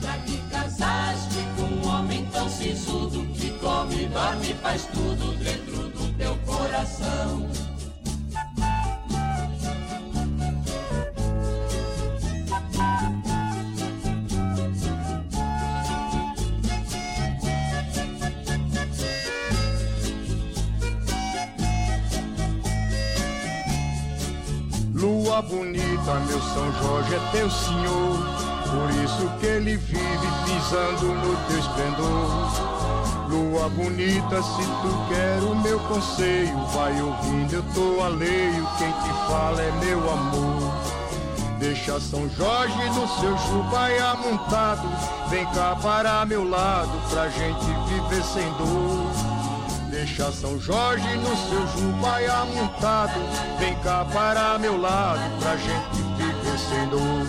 Pra 0.00 0.14
que 0.20 0.38
casaste 0.50 1.36
com 1.54 1.64
um 1.64 1.86
homem 1.86 2.24
tão 2.32 2.48
sisudo 2.48 3.26
que 3.34 3.50
come, 3.58 4.06
dorme 4.06 4.52
e 4.52 4.54
faz 4.54 4.86
tudo 4.86 5.36
dentro 5.36 5.90
do 5.90 6.16
teu 6.16 6.34
coração? 6.46 7.46
Lua 25.36 25.42
bonita, 25.42 26.14
meu 26.26 26.40
São 26.40 26.72
Jorge 26.80 27.14
é 27.14 27.20
teu 27.30 27.50
senhor. 27.50 28.16
Por 28.70 29.04
isso 29.04 29.28
que 29.38 29.44
ele 29.44 29.76
vive 29.76 30.28
pisando 30.46 31.12
no 31.12 31.36
teu 31.46 31.58
esplendor. 31.58 33.28
Lua 33.28 33.68
bonita, 33.68 34.42
se 34.42 34.62
tu 34.62 35.06
quer 35.10 35.42
o 35.42 35.54
meu 35.56 35.78
conselho, 35.80 36.56
vai 36.68 36.98
ouvindo, 37.02 37.52
eu 37.52 37.62
tô 37.74 38.02
alheio. 38.02 38.66
Quem 38.78 38.90
te 38.90 39.12
fala 39.28 39.60
é 39.60 39.72
meu 39.84 40.10
amor. 40.10 40.72
Deixa 41.58 42.00
São 42.00 42.26
Jorge 42.30 42.90
no 42.98 43.06
seu 43.06 43.36
jubaia 43.36 44.14
montado. 44.14 44.88
Vem 45.28 45.44
cá 45.52 45.76
para 45.82 46.24
meu 46.24 46.48
lado 46.48 46.98
pra 47.10 47.28
gente 47.28 47.66
viver 47.90 48.24
sem 48.24 48.50
dor. 48.54 49.35
Deixa 49.96 50.30
São 50.30 50.60
Jorge 50.60 51.16
no 51.16 51.34
seu 51.34 51.66
jubaia 51.68 52.44
montado. 52.44 53.18
Vem 53.58 53.74
cá 53.76 54.04
para 54.04 54.58
meu 54.58 54.78
lado 54.78 55.40
pra 55.40 55.56
gente 55.56 56.02
viver 56.18 56.58
sem 56.58 56.88
dor. 56.90 57.26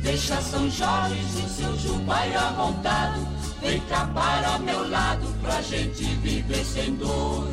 Deixa 0.00 0.40
São 0.40 0.70
Jorge 0.70 1.16
no 1.16 1.48
seu 1.48 1.76
jubaia 1.76 2.52
montado. 2.52 3.26
Vem 3.60 3.80
cá 3.88 4.08
para 4.14 4.56
meu 4.60 4.88
lado 4.88 5.26
pra 5.42 5.60
gente 5.62 6.04
viver 6.04 6.64
sem 6.64 6.94
dor. 6.94 7.48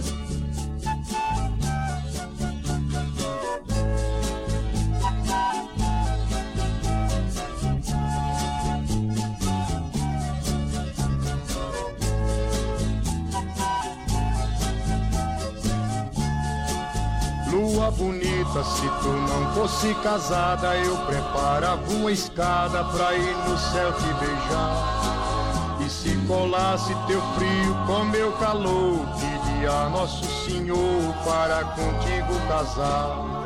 Lua 17.51 17.91
bonita, 17.91 18.63
se 18.63 18.87
tu 19.01 19.09
não 19.09 19.53
fosse 19.53 19.93
casada, 19.95 20.73
eu 20.77 20.95
preparava 20.99 21.81
uma 21.91 22.09
escada 22.09 22.81
pra 22.85 23.13
ir 23.13 23.35
no 23.45 23.57
céu 23.57 23.91
te 23.91 24.13
beijar. 24.13 25.77
E 25.85 25.89
se 25.89 26.15
colasse 26.27 26.95
teu 27.07 27.21
frio 27.35 27.75
com 27.85 28.05
meu 28.05 28.31
calor, 28.33 29.05
pedia 29.19 29.69
a 29.69 29.89
Nosso 29.89 30.23
Senhor 30.45 31.13
para 31.25 31.65
contigo 31.65 32.47
casar. 32.47 33.40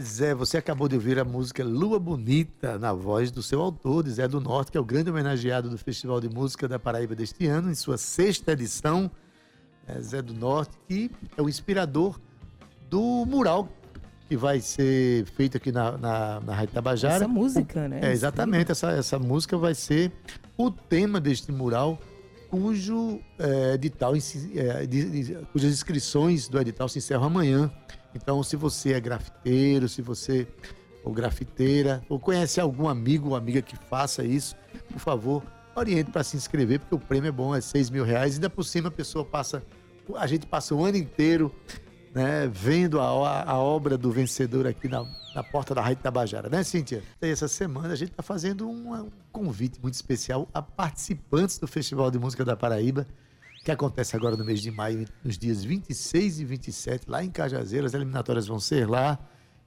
Pois 0.00 0.18
é, 0.22 0.34
você 0.34 0.56
acabou 0.56 0.88
de 0.88 0.94
ouvir 0.94 1.18
a 1.18 1.26
música 1.26 1.62
Lua 1.62 1.98
Bonita, 1.98 2.78
na 2.78 2.90
voz 2.90 3.30
do 3.30 3.42
seu 3.42 3.60
autor, 3.60 4.02
de 4.02 4.10
Zé 4.12 4.26
do 4.26 4.40
Norte, 4.40 4.72
que 4.72 4.78
é 4.78 4.80
o 4.80 4.84
grande 4.84 5.10
homenageado 5.10 5.68
do 5.68 5.76
Festival 5.76 6.22
de 6.22 6.28
Música 6.30 6.66
da 6.66 6.78
Paraíba 6.78 7.14
deste 7.14 7.46
ano, 7.46 7.70
em 7.70 7.74
sua 7.74 7.98
sexta 7.98 8.52
edição. 8.52 9.10
É 9.86 10.00
Zé 10.00 10.22
do 10.22 10.32
Norte, 10.32 10.74
que 10.88 11.10
é 11.36 11.42
o 11.42 11.50
inspirador 11.50 12.18
do 12.88 13.26
mural 13.26 13.68
que 14.26 14.38
vai 14.38 14.60
ser 14.60 15.26
feito 15.26 15.58
aqui 15.58 15.70
na, 15.70 15.98
na, 15.98 16.40
na 16.40 16.54
Rádio 16.54 16.72
Tabajara. 16.72 17.16
Essa 17.16 17.28
música, 17.28 17.86
né? 17.86 18.00
É, 18.02 18.10
exatamente. 18.10 18.72
Essa, 18.72 18.92
essa 18.92 19.18
música 19.18 19.58
vai 19.58 19.74
ser 19.74 20.10
o 20.56 20.70
tema 20.70 21.20
deste 21.20 21.52
mural, 21.52 21.98
cujo 22.48 23.20
é, 23.38 23.74
edital, 23.74 24.14
é, 24.16 24.86
de- 24.86 25.10
de- 25.24 25.34
cujas 25.52 25.70
inscrições 25.70 26.48
do 26.48 26.58
edital 26.58 26.88
se 26.88 26.96
encerram 26.96 27.24
amanhã. 27.24 27.70
Então, 28.14 28.42
se 28.42 28.56
você 28.56 28.92
é 28.94 29.00
grafiteiro, 29.00 29.88
se 29.88 30.02
você 30.02 30.46
ou 31.02 31.12
grafiteira, 31.12 32.02
ou 32.08 32.18
conhece 32.18 32.60
algum 32.60 32.88
amigo 32.88 33.30
ou 33.30 33.36
amiga 33.36 33.62
que 33.62 33.76
faça 33.76 34.22
isso, 34.24 34.54
por 34.92 34.98
favor, 34.98 35.42
oriente 35.74 36.10
para 36.10 36.22
se 36.22 36.36
inscrever, 36.36 36.80
porque 36.80 36.94
o 36.94 36.98
prêmio 36.98 37.28
é 37.28 37.32
bom, 37.32 37.54
é 37.54 37.60
6 37.60 37.88
mil 37.90 38.04
reais. 38.04 38.34
Ainda 38.34 38.50
por 38.50 38.64
cima 38.64 38.88
a 38.88 38.90
pessoa 38.90 39.24
passa, 39.24 39.62
a 40.16 40.26
gente 40.26 40.46
passa 40.46 40.74
o 40.74 40.84
ano 40.84 40.96
inteiro 40.98 41.54
né, 42.12 42.50
vendo 42.52 43.00
a, 43.00 43.04
a- 43.06 43.50
a 43.52 43.58
obra 43.58 43.96
do 43.96 44.10
vencedor 44.10 44.66
aqui 44.66 44.88
na, 44.88 45.02
na 45.34 45.42
porta 45.44 45.74
da 45.74 45.80
Rádio 45.80 46.02
Tabajara, 46.02 46.48
né, 46.50 46.62
Cíntia? 46.64 47.02
E 47.22 47.26
essa 47.28 47.46
semana 47.48 47.94
a 47.94 47.96
gente 47.96 48.10
está 48.10 48.22
fazendo 48.22 48.68
um, 48.68 48.92
um 48.94 49.08
convite 49.32 49.78
muito 49.80 49.94
especial 49.94 50.48
a 50.52 50.60
participantes 50.60 51.56
do 51.58 51.66
Festival 51.68 52.10
de 52.10 52.18
Música 52.18 52.44
da 52.44 52.56
Paraíba, 52.56 53.06
que 53.70 53.74
acontece 53.74 54.16
agora 54.16 54.36
no 54.36 54.44
mês 54.44 54.60
de 54.60 54.70
maio, 54.70 55.06
nos 55.22 55.38
dias 55.38 55.62
26 55.62 56.40
e 56.40 56.44
27, 56.44 57.08
lá 57.08 57.24
em 57.24 57.30
Cajazeiras. 57.30 57.92
As 57.92 57.94
eliminatórias 57.94 58.46
vão 58.46 58.58
ser 58.58 58.88
lá. 58.88 59.18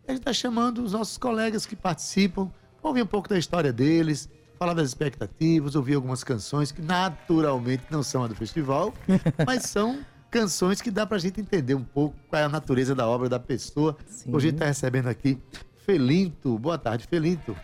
E 0.05 0.11
a 0.11 0.11
gente 0.11 0.21
está 0.21 0.33
chamando 0.33 0.83
os 0.83 0.91
nossos 0.91 1.17
colegas 1.17 1.65
que 1.65 1.75
participam, 1.75 2.51
ouvir 2.81 3.01
um 3.01 3.07
pouco 3.07 3.29
da 3.29 3.37
história 3.37 3.71
deles, 3.71 4.29
falar 4.59 4.73
das 4.73 4.89
expectativas, 4.89 5.75
ouvir 5.75 5.95
algumas 5.95 6.23
canções 6.23 6.71
que 6.71 6.81
naturalmente 6.81 7.83
não 7.89 8.03
são 8.03 8.23
a 8.23 8.27
do 8.27 8.35
festival, 8.35 8.93
mas 9.47 9.63
são 9.63 9.99
canções 10.29 10.81
que 10.81 10.91
dá 10.91 11.05
pra 11.05 11.17
gente 11.17 11.39
entender 11.39 11.75
um 11.75 11.83
pouco 11.83 12.15
qual 12.27 12.41
é 12.41 12.45
a 12.45 12.49
natureza 12.49 12.93
da 12.93 13.07
obra 13.07 13.29
da 13.29 13.39
pessoa. 13.39 13.95
Sim. 14.05 14.35
Hoje 14.35 14.47
a 14.47 14.49
gente 14.49 14.55
está 14.55 14.65
recebendo 14.65 15.07
aqui 15.07 15.39
Felinto. 15.85 16.59
Boa 16.59 16.77
tarde, 16.77 17.07
Felinto. 17.07 17.55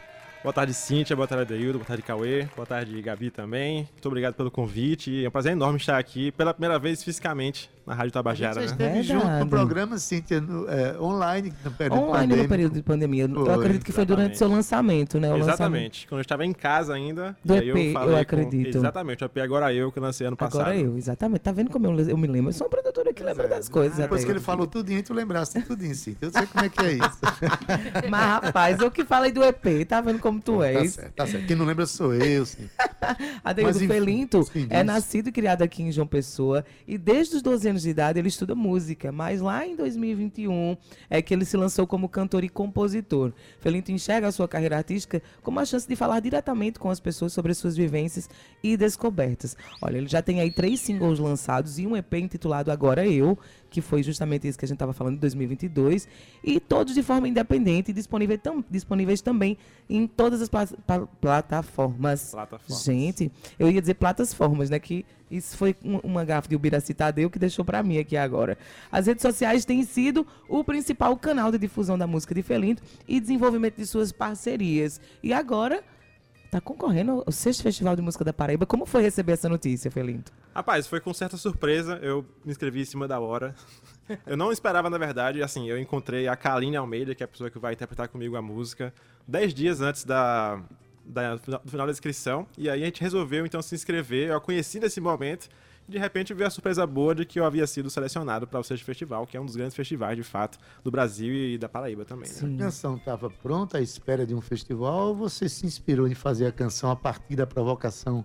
Boa 0.42 0.54
tarde, 0.54 0.74
Cíntia. 0.74 1.16
Boa 1.18 1.28
tarde, 1.28 1.54
Adeildo. 1.54 1.80
Boa 1.80 1.86
tarde, 1.86 2.02
Cauê. 2.02 2.48
Boa 2.56 2.66
tarde, 2.66 3.02
Gabi 3.02 3.30
também. 3.30 3.90
Muito 3.92 4.06
obrigado 4.08 4.36
pelo 4.36 4.50
convite. 4.50 5.26
É 5.26 5.28
um 5.28 5.32
prazer 5.32 5.52
enorme 5.52 5.78
estar 5.78 5.98
aqui 5.98 6.32
pela 6.32 6.54
primeira 6.54 6.80
vez 6.80 7.04
fisicamente 7.04 7.70
na 7.90 7.96
Rádio 7.96 8.02
A 8.02 8.06
gente 8.06 8.14
Tabajara, 8.14 8.54
já 8.54 8.60
né? 8.60 8.66
esteve 8.66 9.04
junto 9.04 9.28
no 9.28 9.48
programa, 9.48 9.98
Cíntia, 9.98 10.40
no, 10.40 10.68
é, 10.70 11.00
online, 11.00 11.54
no 11.64 11.72
período 11.72 12.00
Online 12.02 12.10
no 12.10 12.30
pandêmico. 12.30 12.50
período 12.50 12.74
de 12.74 12.84
pandemia. 12.84 13.24
Eu 13.26 13.46
Foi, 13.46 13.54
acredito 13.54 13.86
que 13.86 13.92
foi 13.92 14.06
durante 14.06 14.32
exatamente. 14.34 14.38
seu 14.38 14.48
lançamento, 14.50 15.20
né? 15.20 15.28
O 15.28 15.32
lançamento. 15.34 15.50
Exatamente. 15.54 16.08
Quando 16.08 16.20
eu 16.20 16.22
estava 16.22 16.46
em 16.46 16.54
casa 16.54 16.94
ainda. 16.94 17.36
Do 17.44 17.56
e 17.56 17.60
aí 17.60 17.70
EP, 17.70 17.76
eu 17.88 17.94
falei 17.94 18.14
com- 18.16 18.22
acredito. 18.22 18.78
Exatamente. 18.78 19.24
O 19.24 19.26
EP 19.26 19.38
Agora 19.40 19.74
Eu, 19.74 19.92
que 19.92 20.00
eu 20.00 20.04
lancei 20.04 20.28
ano 20.28 20.38
passado. 20.38 20.62
Agora 20.62 20.78
eu, 20.78 20.98
exatamente. 20.98 21.42
Tá 21.42 21.52
vendo 21.52 21.70
como 21.72 21.88
eu, 21.88 22.00
eu 22.10 22.18
me 22.18 22.28
lembro? 22.28 22.50
Eu 22.50 22.54
sou 22.54 22.66
uma 22.68 22.72
produtora 22.72 23.14
que 23.14 23.24
lembra 23.24 23.48
das 23.48 23.68
coisas. 23.68 23.98
Depois 23.98 24.22
até 24.22 24.26
que 24.28 24.32
ele 24.32 24.40
eu. 24.40 24.44
falou 24.44 24.68
tudinho, 24.68 25.02
tu 25.04 25.14
lembraste 25.14 25.60
de 25.60 25.66
tudinho, 25.66 25.96
Cíntia. 25.96 26.18
Eu 26.28 26.32
sei 26.32 26.46
como 26.46 26.66
é 26.66 26.70
que 26.70 26.82
é 26.86 26.92
isso. 26.94 27.20
Mas, 28.10 28.22
rapaz, 28.22 28.80
eu 28.80 28.92
que 28.92 29.04
falei 29.04 29.32
do 29.32 29.44
EP, 29.44 29.86
tá 29.88 30.02
vendo 30.02 30.20
como 30.20 30.40
tu 30.40 30.60
tá 30.60 30.68
és? 30.68 30.94
certo, 30.94 31.14
tá 31.14 31.26
certo. 31.28 31.46
Quem 31.48 31.56
não 31.56 31.66
lembra 31.66 31.86
sou 31.86 32.14
eu, 32.14 32.46
sim. 32.46 32.70
Adeildo 33.44 33.78
enfim, 33.78 33.88
Felinto 33.88 34.44
sim, 34.44 34.68
é 34.70 34.84
nascido 34.84 35.30
e 35.30 35.32
criado 35.32 35.62
aqui 35.62 35.82
em 35.84 35.92
João 35.92 36.08
Pessoa 36.08 36.64
e 36.88 36.98
desde 36.98 37.38
os 37.38 37.42
12 37.42 37.70
anos 37.70 37.79
de 37.84 37.90
idade 37.90 38.20
ele 38.20 38.28
estuda 38.28 38.56
música, 38.56 39.12
mas 39.12 39.42
lá 39.42 39.66
em 39.66 39.76
2021 39.76 40.78
é 41.10 41.22
que 41.22 41.34
ele 41.34 41.46
se 41.46 41.58
lançou 41.58 41.86
como 41.86 42.10
cantor 42.10 42.44
e 42.44 42.50
compositor. 42.50 43.34
Felinto 43.60 43.92
enxerga 43.92 44.28
a 44.28 44.32
sua 44.32 44.48
carreira 44.48 44.78
artística 44.78 45.22
como 45.42 45.60
a 45.60 45.66
chance 45.66 45.88
de 45.88 45.96
falar 45.96 46.20
diretamente 46.20 46.80
com 46.80 46.90
as 46.90 47.00
pessoas 47.00 47.34
sobre 47.34 47.52
as 47.52 47.58
suas 47.58 47.76
vivências 47.76 48.30
e 48.64 48.76
descobertas. 48.76 49.56
Olha, 49.82 49.98
ele 49.98 50.08
já 50.08 50.22
tem 50.22 50.40
aí 50.42 50.52
três 50.52 50.80
singles 50.80 51.20
lançados 51.20 51.80
e 51.80 51.88
um 51.88 51.96
EP 51.96 52.14
intitulado 52.16 52.72
Agora 52.72 53.08
Eu, 53.08 53.38
que 53.70 53.82
foi 53.82 54.02
justamente 54.04 54.48
isso 54.48 54.58
que 54.58 54.66
a 54.66 54.68
gente 54.68 54.76
estava 54.76 54.94
falando 54.94 55.16
em 55.16 55.20
2022, 55.20 56.08
e 56.44 56.60
todos 56.60 56.94
de 56.94 57.04
forma 57.04 57.28
independente 57.28 57.94
disponíveis, 57.94 58.40
tam- 58.42 58.64
disponíveis 58.70 59.22
também 59.22 59.58
em 59.90 60.08
todas 60.08 60.42
as 60.42 60.50
pla- 60.50 60.68
plataformas. 61.22 62.32
Plataformas. 62.32 62.84
Gente, 62.84 63.32
eu 63.58 63.70
ia 63.70 63.80
dizer 63.82 63.96
plataformas, 63.96 64.70
né? 64.70 64.80
Que 64.80 65.06
isso 65.30 65.56
foi 65.58 65.76
um- 65.84 65.98
uma 66.00 66.26
gafe 66.26 66.50
de 66.50 66.56
Ubiraci 66.56 66.94
Tadeu 66.94 67.30
que 67.30 67.40
deixou 67.40 67.64
pra 67.64 67.84
mim 67.84 67.98
aqui 67.98 68.18
agora. 68.18 68.58
As 68.92 69.08
redes 69.08 69.22
sociais 69.22 69.66
têm 69.66 69.84
sido 69.84 70.26
o 70.48 70.64
principal 70.64 71.16
canal 71.18 71.52
de 71.52 71.58
difusão 71.58 71.98
da 71.98 72.08
música 72.08 72.34
de 72.34 72.42
Felinto 72.42 72.82
e 73.08 73.20
desenvolvimento 73.20 73.76
de 73.78 73.86
suas 73.86 74.12
parcerias. 74.12 75.00
E 75.22 75.32
agora 75.34 75.84
tá 76.52 76.60
concorrendo 76.62 77.24
ao 77.26 77.32
sexto 77.32 77.64
Festival 77.64 77.96
de 77.96 78.02
Música 78.02 78.24
da 78.24 78.34
Paraíba. 78.34 78.66
Como 78.66 78.86
foi 78.86 79.02
receber 79.02 79.34
essa 79.34 79.48
notícia, 79.50 79.90
Felinto? 79.92 80.32
Rapaz, 80.54 80.88
foi 80.88 81.00
com 81.00 81.14
certa 81.14 81.38
surpresa. 81.38 82.00
Eu 82.02 82.26
me 82.44 82.52
inscrevi 82.52 82.82
em 82.82 82.86
cima 82.86 83.08
da 83.08 83.20
hora. 83.20 83.54
Eu 84.26 84.36
não 84.36 84.52
esperava, 84.52 84.90
na 84.90 84.98
verdade, 84.98 85.42
assim, 85.44 85.70
eu 85.70 85.78
encontrei 85.78 86.28
a 86.28 86.36
Kaline 86.36 86.76
Almeida, 86.76 87.14
que 87.14 87.22
é 87.24 87.26
a 87.26 87.28
pessoa 87.28 87.50
que 87.50 87.60
vai 87.60 87.74
interpretar 87.74 88.08
comigo 88.08 88.36
a 88.36 88.42
música, 88.42 88.92
dez 89.28 89.54
dias 89.54 89.82
antes 89.82 90.04
da, 90.04 90.60
da- 91.06 91.36
do 91.36 91.70
final 91.70 91.86
da 91.86 91.92
inscrição. 91.92 92.48
E 92.58 92.70
aí 92.70 92.82
a 92.82 92.86
gente 92.86 93.02
resolveu, 93.02 93.46
então, 93.46 93.62
se 93.62 93.76
inscrever. 93.76 94.30
Eu 94.30 94.38
a 94.38 94.42
conheci 94.42 94.80
nesse 94.80 95.00
momento. 95.00 95.48
De 95.90 95.98
repente 95.98 96.34
veio 96.34 96.48
a 96.48 96.52
surpresa 96.52 96.86
boa 96.86 97.16
de 97.16 97.26
que 97.26 97.40
eu 97.40 97.46
havia 97.46 97.66
sido 97.66 97.90
selecionado 97.90 98.46
para 98.46 98.60
o 98.60 98.64
Sexto 98.64 98.86
Festival, 98.86 99.26
que 99.26 99.36
é 99.36 99.42
um 99.42 99.46
dos 99.46 99.56
grandes 99.56 99.76
festivais, 99.76 100.16
de 100.16 100.24
fato, 100.24 100.60
do 100.84 100.92
Brasil 100.92 101.34
e 101.34 101.58
da 101.58 101.68
Paraíba 101.68 102.06
também. 102.06 102.30
né? 102.48 102.56
A 102.56 102.66
canção 102.66 102.96
estava 102.96 103.30
pronta 103.30 103.80
à 103.80 103.82
espera 103.82 104.26
de 104.26 104.36
um 104.36 104.42
festival 104.42 105.10
ou 105.10 105.16
você 105.16 105.50
se 105.50 105.66
inspirou 105.66 106.08
em 106.08 106.14
fazer 106.14 106.46
a 106.46 106.52
canção 106.52 106.92
a 106.92 106.96
partir 106.96 107.36
da 107.36 107.48
provocação 107.48 108.24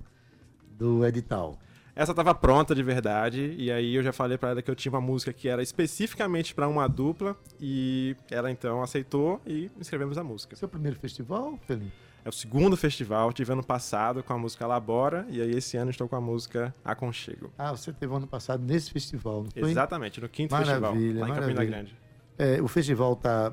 do 0.79 1.07
edital? 1.07 1.59
Essa 1.97 2.13
tava 2.13 2.35
pronta 2.35 2.75
de 2.75 2.83
verdade, 2.83 3.55
e 3.57 3.71
aí 3.71 3.95
eu 3.95 4.03
já 4.03 4.13
falei 4.13 4.37
pra 4.37 4.51
ela 4.51 4.61
que 4.61 4.69
eu 4.69 4.75
tinha 4.75 4.91
uma 4.91 5.01
música 5.01 5.33
que 5.33 5.49
era 5.49 5.63
especificamente 5.63 6.53
pra 6.53 6.67
uma 6.67 6.89
dupla, 6.89 7.37
e 7.61 8.17
ela 8.29 8.51
então 8.51 8.83
aceitou 8.83 9.41
e 9.47 9.71
escrevemos 9.81 10.19
a 10.19 10.25
música. 10.25 10.57
Seu 10.57 10.69
primeiro 10.69 10.99
festival, 10.99 11.57
Felinto? 11.67 11.93
É 12.25 12.29
o 12.29 12.33
segundo 12.33 12.75
festival, 12.75 13.33
tive 13.35 13.53
ano 13.53 13.63
passado 13.63 14.23
com 14.23 14.33
a 14.33 14.39
música 14.39 14.67
Labora, 14.67 15.27
e 15.29 15.43
aí 15.43 15.51
esse 15.51 15.77
ano 15.77 15.91
estou 15.91 16.09
com 16.09 16.17
a 16.17 16.21
música 16.21 16.75
Aconchego. 16.83 17.53
Ah, 17.59 17.73
você 17.73 17.93
teve 17.93 18.15
ano 18.15 18.27
passado 18.27 18.65
nesse 18.65 18.91
festival, 18.91 19.43
não 19.43 19.51
foi? 19.51 19.71
Exatamente, 19.71 20.23
no 20.23 20.29
quinto 20.29 20.53
Maravilha, 20.53 20.91
festival, 20.91 20.95
lá 20.95 20.99
em 20.99 21.35
Campina 21.35 21.41
maravilha. 21.41 21.65
Grande. 21.67 21.97
É, 22.39 22.63
o 22.63 22.67
festival 22.67 23.13
está 23.13 23.53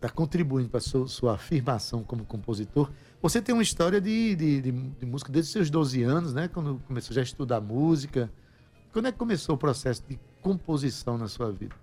tá 0.00 0.08
contribuindo 0.08 0.68
para 0.68 0.80
sua, 0.80 1.06
sua 1.06 1.34
afirmação 1.34 2.02
como 2.02 2.24
compositor. 2.24 2.90
Você 3.22 3.40
tem 3.40 3.54
uma 3.54 3.62
história 3.62 4.00
de, 4.00 4.34
de, 4.34 4.60
de, 4.60 4.72
de 4.72 5.06
música 5.06 5.30
desde 5.30 5.48
os 5.48 5.52
seus 5.52 5.70
12 5.70 6.02
anos, 6.02 6.34
né? 6.34 6.48
Quando 6.48 6.82
começou 6.88 7.14
já 7.14 7.20
a 7.20 7.24
estudar 7.24 7.60
música. 7.60 8.28
Quando 8.92 9.06
é 9.06 9.12
que 9.12 9.18
começou 9.18 9.54
o 9.54 9.58
processo 9.58 10.02
de 10.08 10.18
composição 10.42 11.16
na 11.16 11.28
sua 11.28 11.52
vida? 11.52 11.76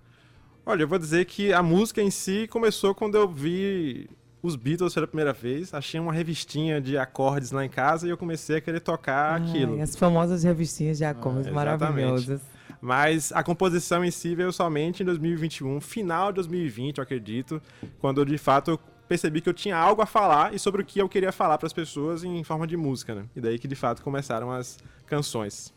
Olha, 0.66 0.82
eu 0.82 0.88
vou 0.88 0.98
dizer 0.98 1.24
que 1.24 1.54
a 1.54 1.62
música 1.62 2.02
em 2.02 2.10
si 2.10 2.46
começou 2.48 2.94
quando 2.94 3.14
eu 3.14 3.26
vi 3.26 4.10
os 4.42 4.56
Beatles 4.56 4.94
pela 4.94 5.06
primeira 5.06 5.32
vez. 5.32 5.72
Achei 5.74 5.98
uma 5.98 6.12
revistinha 6.12 6.80
de 6.80 6.96
acordes 6.96 7.50
lá 7.50 7.64
em 7.64 7.68
casa 7.68 8.06
e 8.06 8.10
eu 8.10 8.16
comecei 8.16 8.56
a 8.56 8.60
querer 8.60 8.80
tocar 8.80 9.36
aquilo. 9.40 9.80
As 9.80 9.96
famosas 9.96 10.44
revistinhas 10.44 10.98
de 10.98 11.04
acordes 11.04 11.46
Ah, 11.48 11.52
maravilhosas. 11.52 12.40
Mas 12.80 13.32
a 13.32 13.42
composição 13.42 14.04
em 14.04 14.10
si 14.10 14.34
veio 14.34 14.52
somente 14.52 15.02
em 15.02 15.06
2021, 15.06 15.80
final 15.80 16.30
de 16.30 16.36
2020, 16.36 16.98
eu 16.98 17.02
acredito, 17.02 17.60
quando 17.98 18.20
eu, 18.20 18.24
de 18.24 18.38
fato 18.38 18.70
eu 18.72 18.80
percebi 19.08 19.40
que 19.40 19.48
eu 19.48 19.54
tinha 19.54 19.76
algo 19.76 20.00
a 20.02 20.06
falar 20.06 20.54
e 20.54 20.58
sobre 20.58 20.82
o 20.82 20.84
que 20.84 21.00
eu 21.00 21.08
queria 21.08 21.32
falar 21.32 21.58
para 21.58 21.66
as 21.66 21.72
pessoas 21.72 22.22
em 22.22 22.44
forma 22.44 22.66
de 22.66 22.76
música, 22.76 23.14
né? 23.14 23.24
E 23.34 23.40
daí 23.40 23.58
que 23.58 23.66
de 23.66 23.74
fato 23.74 24.02
começaram 24.02 24.52
as 24.52 24.78
canções. 25.06 25.72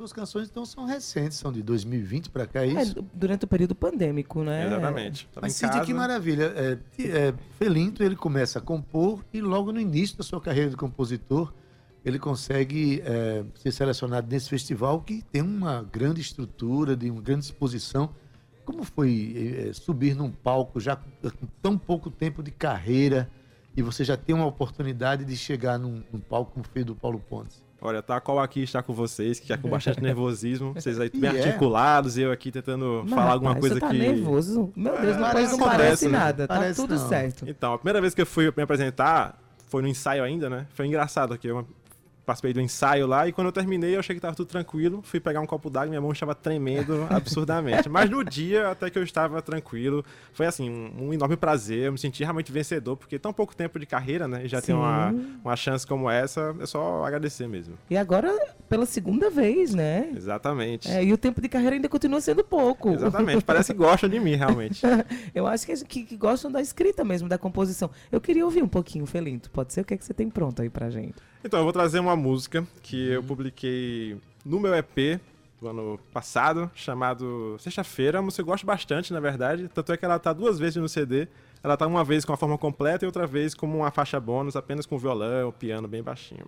Suas 0.00 0.14
canções 0.14 0.48
então 0.48 0.64
são 0.64 0.86
recentes, 0.86 1.36
são 1.36 1.52
de 1.52 1.62
2020 1.62 2.30
para 2.30 2.46
cá, 2.46 2.64
é 2.64 2.70
É, 2.70 2.82
isso? 2.82 2.94
du- 2.94 3.06
durante 3.12 3.44
o 3.44 3.46
período 3.46 3.74
pandêmico, 3.74 4.42
né? 4.42 4.66
Exatamente. 4.66 5.28
Tava 5.30 5.46
Mas 5.46 5.60
casa, 5.60 5.84
que 5.84 5.92
maravilha. 5.92 6.44
É, 6.56 6.78
é, 7.02 7.34
Felinto, 7.58 8.02
ele 8.02 8.16
começa 8.16 8.60
a 8.60 8.62
compor 8.62 9.22
e 9.30 9.42
logo 9.42 9.70
no 9.70 9.78
início 9.78 10.16
da 10.16 10.24
sua 10.24 10.40
carreira 10.40 10.70
de 10.70 10.76
compositor, 10.76 11.52
ele 12.02 12.18
consegue 12.18 13.02
é, 13.04 13.44
ser 13.54 13.72
selecionado 13.72 14.26
nesse 14.26 14.48
festival 14.48 15.02
que 15.02 15.20
tem 15.30 15.42
uma 15.42 15.82
grande 15.82 16.22
estrutura, 16.22 16.96
de 16.96 17.10
uma 17.10 17.20
grande 17.20 17.44
exposição. 17.44 18.08
Como 18.64 18.84
foi 18.84 19.66
é, 19.68 19.72
subir 19.74 20.16
num 20.16 20.30
palco 20.30 20.80
já 20.80 20.96
com 20.96 21.46
tão 21.60 21.76
pouco 21.76 22.10
tempo 22.10 22.42
de 22.42 22.50
carreira 22.50 23.30
e 23.76 23.82
você 23.82 24.02
já 24.02 24.16
tem 24.16 24.34
uma 24.34 24.46
oportunidade 24.46 25.26
de 25.26 25.36
chegar 25.36 25.78
num, 25.78 26.02
num 26.10 26.20
palco 26.20 26.52
como 26.52 26.64
fez 26.64 26.86
do 26.86 26.96
Paulo 26.96 27.20
Pontes? 27.20 27.62
Olha, 27.82 28.02
tá 28.02 28.20
qual 28.20 28.38
aqui 28.38 28.62
está 28.62 28.82
com 28.82 28.92
vocês, 28.92 29.40
que 29.40 29.52
é 29.52 29.56
com 29.56 29.68
bastante 29.68 30.00
nervosismo. 30.02 30.74
Vocês 30.74 31.00
aí 31.00 31.10
bem 31.14 31.34
é? 31.34 31.44
articulados 31.44 32.18
eu 32.18 32.30
aqui 32.30 32.52
tentando 32.52 33.00
Mas, 33.04 33.14
falar 33.14 33.32
alguma 33.32 33.52
rapaz, 33.54 33.60
coisa 33.60 33.74
você 33.76 33.80
tá 33.80 33.88
que. 33.90 33.98
nervoso? 33.98 34.72
Meu 34.76 35.00
Deus, 35.00 35.16
não, 35.16 35.22
Parece- 35.22 35.52
não 35.52 35.58
parece 35.66 36.08
né? 36.08 36.18
nada. 36.18 36.46
Parece 36.46 36.80
tá 36.80 36.86
tudo 36.86 37.00
não. 37.00 37.08
certo. 37.08 37.44
Então, 37.48 37.72
a 37.72 37.78
primeira 37.78 38.00
vez 38.00 38.14
que 38.14 38.20
eu 38.20 38.26
fui 38.26 38.52
me 38.54 38.62
apresentar 38.62 39.38
foi 39.68 39.80
no 39.82 39.88
ensaio 39.88 40.22
ainda, 40.22 40.50
né? 40.50 40.66
Foi 40.74 40.86
engraçado 40.86 41.32
aqui. 41.32 41.46
Eu 41.48 41.66
participei 42.30 42.52
do 42.52 42.60
ensaio 42.60 43.08
lá 43.08 43.26
e 43.26 43.32
quando 43.32 43.48
eu 43.48 43.52
terminei 43.52 43.96
eu 43.96 43.98
achei 43.98 44.14
que 44.14 44.20
tava 44.20 44.36
tudo 44.36 44.46
tranquilo. 44.46 45.00
Fui 45.02 45.18
pegar 45.18 45.40
um 45.40 45.46
copo 45.46 45.68
d'água 45.68 45.88
e 45.88 45.90
minha 45.90 46.00
mão 46.00 46.12
estava 46.12 46.32
tremendo 46.32 47.06
absurdamente. 47.10 47.88
Mas 47.88 48.08
no 48.08 48.22
dia 48.22 48.68
até 48.68 48.88
que 48.88 48.96
eu 48.96 49.02
estava 49.02 49.42
tranquilo, 49.42 50.04
foi 50.32 50.46
assim, 50.46 50.70
um, 50.70 51.08
um 51.08 51.12
enorme 51.12 51.36
prazer. 51.36 51.86
Eu 51.86 51.92
me 51.92 51.98
senti 51.98 52.22
realmente 52.22 52.52
vencedor, 52.52 52.96
porque 52.96 53.18
tão 53.18 53.32
pouco 53.32 53.54
tempo 53.56 53.80
de 53.80 53.86
carreira, 53.86 54.28
né? 54.28 54.44
E 54.44 54.48
já 54.48 54.62
tem 54.62 54.74
uma, 54.74 55.12
uma 55.44 55.56
chance 55.56 55.84
como 55.84 56.08
essa, 56.08 56.54
é 56.60 56.66
só 56.66 57.04
agradecer 57.04 57.48
mesmo. 57.48 57.74
E 57.88 57.96
agora, 57.96 58.32
pela 58.68 58.86
segunda 58.86 59.28
vez, 59.28 59.74
né? 59.74 60.12
Exatamente. 60.16 60.88
É, 60.88 61.02
e 61.02 61.12
o 61.12 61.18
tempo 61.18 61.40
de 61.40 61.48
carreira 61.48 61.74
ainda 61.74 61.88
continua 61.88 62.20
sendo 62.20 62.44
pouco. 62.44 62.90
Exatamente. 62.90 63.44
Parece 63.44 63.72
que 63.72 63.78
gostam 63.78 64.08
de 64.08 64.20
mim, 64.20 64.36
realmente. 64.36 64.82
Eu 65.34 65.46
acho 65.46 65.66
que, 65.66 65.84
que, 65.84 66.04
que 66.04 66.16
gostam 66.16 66.50
da 66.50 66.60
escrita 66.60 67.02
mesmo, 67.02 67.28
da 67.28 67.38
composição. 67.38 67.90
Eu 68.12 68.20
queria 68.20 68.44
ouvir 68.44 68.62
um 68.62 68.68
pouquinho, 68.68 69.04
Felinto. 69.04 69.50
Pode 69.50 69.72
ser 69.72 69.80
o 69.80 69.84
que, 69.84 69.94
é 69.94 69.96
que 69.96 70.04
você 70.04 70.14
tem 70.14 70.30
pronto 70.30 70.62
aí 70.62 70.70
pra 70.70 70.90
gente? 70.90 71.16
Então, 71.44 71.58
eu 71.60 71.64
vou 71.64 71.72
trazer 71.72 72.00
uma 72.00 72.14
música 72.14 72.66
que 72.82 73.12
eu 73.12 73.22
publiquei 73.22 74.16
no 74.44 74.60
meu 74.60 74.74
EP 74.74 75.20
do 75.60 75.68
ano 75.68 76.00
passado, 76.12 76.70
chamado 76.74 77.56
Sexta-feira. 77.58 78.18
A 78.18 78.22
música 78.22 78.42
eu 78.42 78.46
gosto 78.46 78.66
bastante, 78.66 79.12
na 79.12 79.20
verdade. 79.20 79.68
Tanto 79.72 79.92
é 79.92 79.96
que 79.96 80.04
ela 80.04 80.18
tá 80.18 80.32
duas 80.32 80.58
vezes 80.58 80.76
no 80.76 80.88
CD. 80.88 81.28
Ela 81.62 81.76
tá 81.76 81.86
uma 81.86 82.02
vez 82.02 82.24
com 82.24 82.32
a 82.32 82.36
forma 82.36 82.56
completa 82.56 83.04
e 83.04 83.06
outra 83.06 83.26
vez 83.26 83.54
como 83.54 83.78
uma 83.78 83.90
faixa 83.90 84.18
bônus, 84.18 84.56
apenas 84.56 84.86
com 84.86 84.98
violão, 84.98 85.52
piano 85.52 85.86
bem 85.86 86.02
baixinho. 86.02 86.46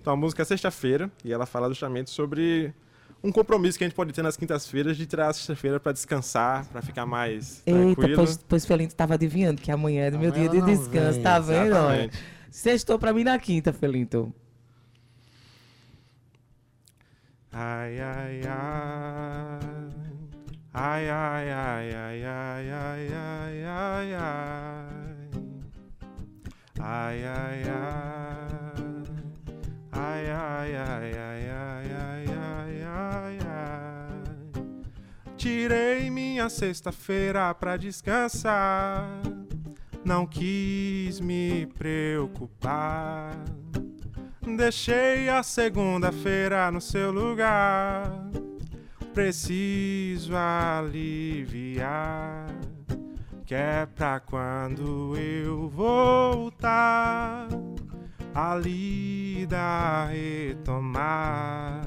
Então 0.00 0.12
a 0.12 0.16
música 0.16 0.42
é 0.42 0.44
Sexta-feira 0.44 1.10
e 1.24 1.32
ela 1.32 1.46
fala 1.46 1.68
justamente 1.68 2.10
sobre 2.10 2.74
um 3.22 3.30
compromisso 3.30 3.78
que 3.78 3.84
a 3.84 3.86
gente 3.86 3.94
pode 3.94 4.12
ter 4.12 4.22
nas 4.22 4.36
quintas-feiras 4.36 4.96
de 4.96 5.06
tirar 5.06 5.28
a 5.28 5.32
sexta-feira 5.32 5.78
pra 5.78 5.92
descansar, 5.92 6.66
pra 6.66 6.80
ficar 6.82 7.04
mais 7.04 7.62
Eita, 7.66 7.78
tranquilo. 7.78 8.16
pois, 8.16 8.40
pois 8.48 8.66
Felinto 8.66 8.94
tava 8.94 9.14
adivinhando 9.14 9.60
que 9.60 9.70
amanhã 9.70 10.06
é 10.06 10.10
do 10.10 10.18
meu 10.18 10.30
dia 10.30 10.48
de 10.48 10.60
descanso, 10.62 11.14
vem, 11.14 11.22
tá 11.22 11.38
vendo? 11.38 11.66
Exatamente. 11.66 12.18
Sextou 12.50 12.98
pra 12.98 13.12
mim 13.12 13.24
na 13.24 13.38
quinta, 13.38 13.72
Felinto. 13.72 14.32
Ai, 17.52 17.98
ai, 18.00 18.42
ai. 18.46 19.90
Ai, 20.72 21.10
ai, 21.10 21.50
ai, 21.50 21.94
ai, 21.94 22.24
ai, 22.24 22.70
ai, 22.70 23.12
ai, 23.12 23.64
ai, 23.64 24.14
ai. 24.14 25.30
Ai, 26.78 27.24
ai, 27.24 27.62
ai. 27.68 28.50
Ai, 29.92 30.30
ai, 30.30 30.76
ai, 30.76 31.12
ai, 31.18 31.50
ai, 31.50 31.92
ai, 31.92 32.26
ai, 32.28 32.82
ai, 32.84 33.38
ai. 33.40 34.80
Tirei 35.36 36.08
minha 36.10 36.48
sexta-feira 36.48 37.52
pra 37.54 37.76
descansar. 37.76 39.39
Não 40.04 40.26
quis 40.26 41.20
me 41.20 41.66
preocupar. 41.78 43.36
Deixei 44.56 45.28
a 45.28 45.42
segunda-feira 45.42 46.70
no 46.70 46.80
seu 46.80 47.12
lugar. 47.12 48.10
Preciso 49.12 50.34
aliviar. 50.34 51.26
Que 53.44 53.54
é 53.54 53.84
pra 53.84 54.20
quando 54.20 55.16
eu 55.16 55.68
voltar, 55.68 57.48
a 58.34 58.56
lida 58.56 60.06
retomar. 60.06 61.82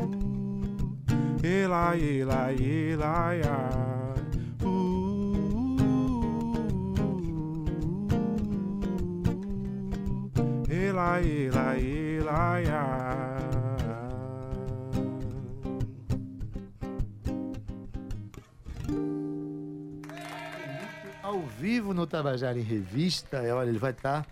uh, 0.02 1.36
ela, 1.42 1.96
ela, 1.96 2.52
ela, 2.52 3.34
ela. 3.34 3.86
Ela, 10.68 11.20
ela, 11.20 11.76
Eli, 11.78 12.66
I. 12.66 13.25
Ao 21.26 21.42
vivo 21.42 21.92
no 21.92 22.06
Tabajara 22.06 22.56
em 22.56 22.62
Revista, 22.62 23.38
é, 23.38 23.52
olha, 23.52 23.68
ele 23.68 23.80
vai 23.80 23.90
estar 23.90 24.24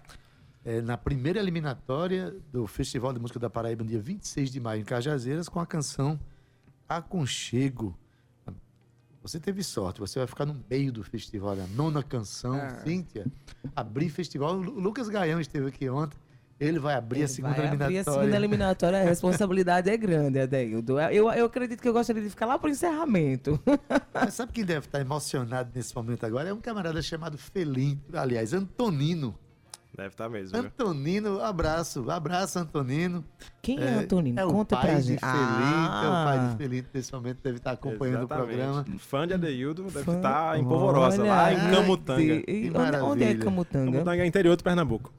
é, 0.65 0.81
na 0.81 0.97
primeira 0.97 1.41
eliminatória 1.41 2.33
do 2.53 2.69
Festival 2.69 3.13
de 3.13 3.19
Música 3.19 3.41
da 3.41 3.51
Paraíba, 3.51 3.83
no 3.83 3.91
dia 3.91 3.99
26 4.01 4.49
de 4.53 4.61
maio, 4.61 4.81
em 4.81 4.85
Cajazeiras, 4.85 5.49
com 5.49 5.59
a 5.59 5.67
canção 5.67 6.19
Aconchego. 6.89 7.99
Você 9.23 9.41
teve 9.41 9.65
sorte, 9.65 9.99
você 9.99 10.21
vai 10.21 10.29
ficar 10.29 10.47
no 10.47 10.55
meio 10.71 10.93
do 10.93 11.03
festival, 11.03 11.53
a 11.55 11.67
nona 11.75 12.01
canção, 12.01 12.55
Cíntia. 12.85 13.27
Abrir 13.75 14.09
festival. 14.11 14.55
O 14.55 14.63
Lu- 14.63 14.79
Lucas 14.79 15.09
Gaião 15.09 15.41
esteve 15.41 15.67
aqui 15.67 15.89
ontem. 15.89 16.17
Ele 16.61 16.79
vai 16.79 16.95
abrir 16.95 17.19
a 17.19 17.21
Ele 17.23 17.29
segunda 17.29 17.55
vai 17.55 17.67
eliminatória. 17.67 17.85
Abrir 17.87 17.99
a 17.99 18.05
segunda 18.15 18.37
eliminatória, 18.37 19.01
a 19.01 19.03
responsabilidade 19.05 19.91
é 19.91 19.97
grande, 19.97 20.39
Adeildo. 20.39 21.01
Eu, 21.01 21.31
eu 21.33 21.47
acredito 21.47 21.81
que 21.83 21.89
eu 21.89 21.93
gostaria 21.93 22.23
de 22.23 22.31
ficar 22.31 22.47
lá 22.47 22.59
pro 22.59 22.71
encerramento. 22.71 23.59
Mas 24.15 24.35
sabe 24.35 24.53
quem 24.53 24.65
deve 24.65 24.87
estar 24.87 25.01
emocionado 25.01 25.71
nesse 25.75 25.95
momento 25.95 26.25
agora? 26.25 26.49
É 26.49 26.53
um 26.55 26.61
camarada 26.61 27.03
chamado 27.03 27.37
Felim, 27.37 28.01
aliás, 28.13 28.53
Antonino. 28.53 29.35
Deve 29.97 30.09
estar 30.09 30.29
mesmo. 30.29 30.59
viu? 30.59 30.67
Antonino, 30.67 31.41
abraço, 31.41 32.11
abraço, 32.11 32.59
Antonino. 32.59 33.25
Quem 33.63 33.79
é, 33.81 33.91
Antonino? 33.91 34.41
É 34.41 34.45
o 34.45 34.51
Conta 34.51 34.77
pai 34.77 34.87
pra 34.91 35.01
de 35.01 35.07
gente. 35.07 35.21
Felinto, 35.21 35.35
é 35.37 36.09
o 36.09 36.25
pai 36.25 36.39
Ah. 36.39 36.49
de 36.51 36.57
Felinto 36.57 36.89
nesse 36.95 37.13
momento 37.13 37.39
deve 37.45 37.57
estar 37.59 37.71
acompanhando 37.73 38.25
Exatamente. 38.25 38.55
o 38.55 38.57
programa. 38.57 38.85
Fã 38.99 39.27
de 39.27 39.35
Adeildo 39.35 39.83
deve 39.85 40.05
Fã- 40.05 40.17
estar 40.17 40.59
em 40.59 40.65
Polvorosa, 40.65 41.23
lá 41.23 41.53
em 41.53 41.71
Camutanga. 41.71 42.23
e- 42.23 42.73
onde, 42.75 42.97
onde 43.03 43.25
é. 43.25 43.35
Camutanga? 43.37 43.93
Camutanga 43.93 44.23
é 44.23 44.27
interior 44.27 44.57
do 44.57 44.65
Pernambuco. 44.65 45.13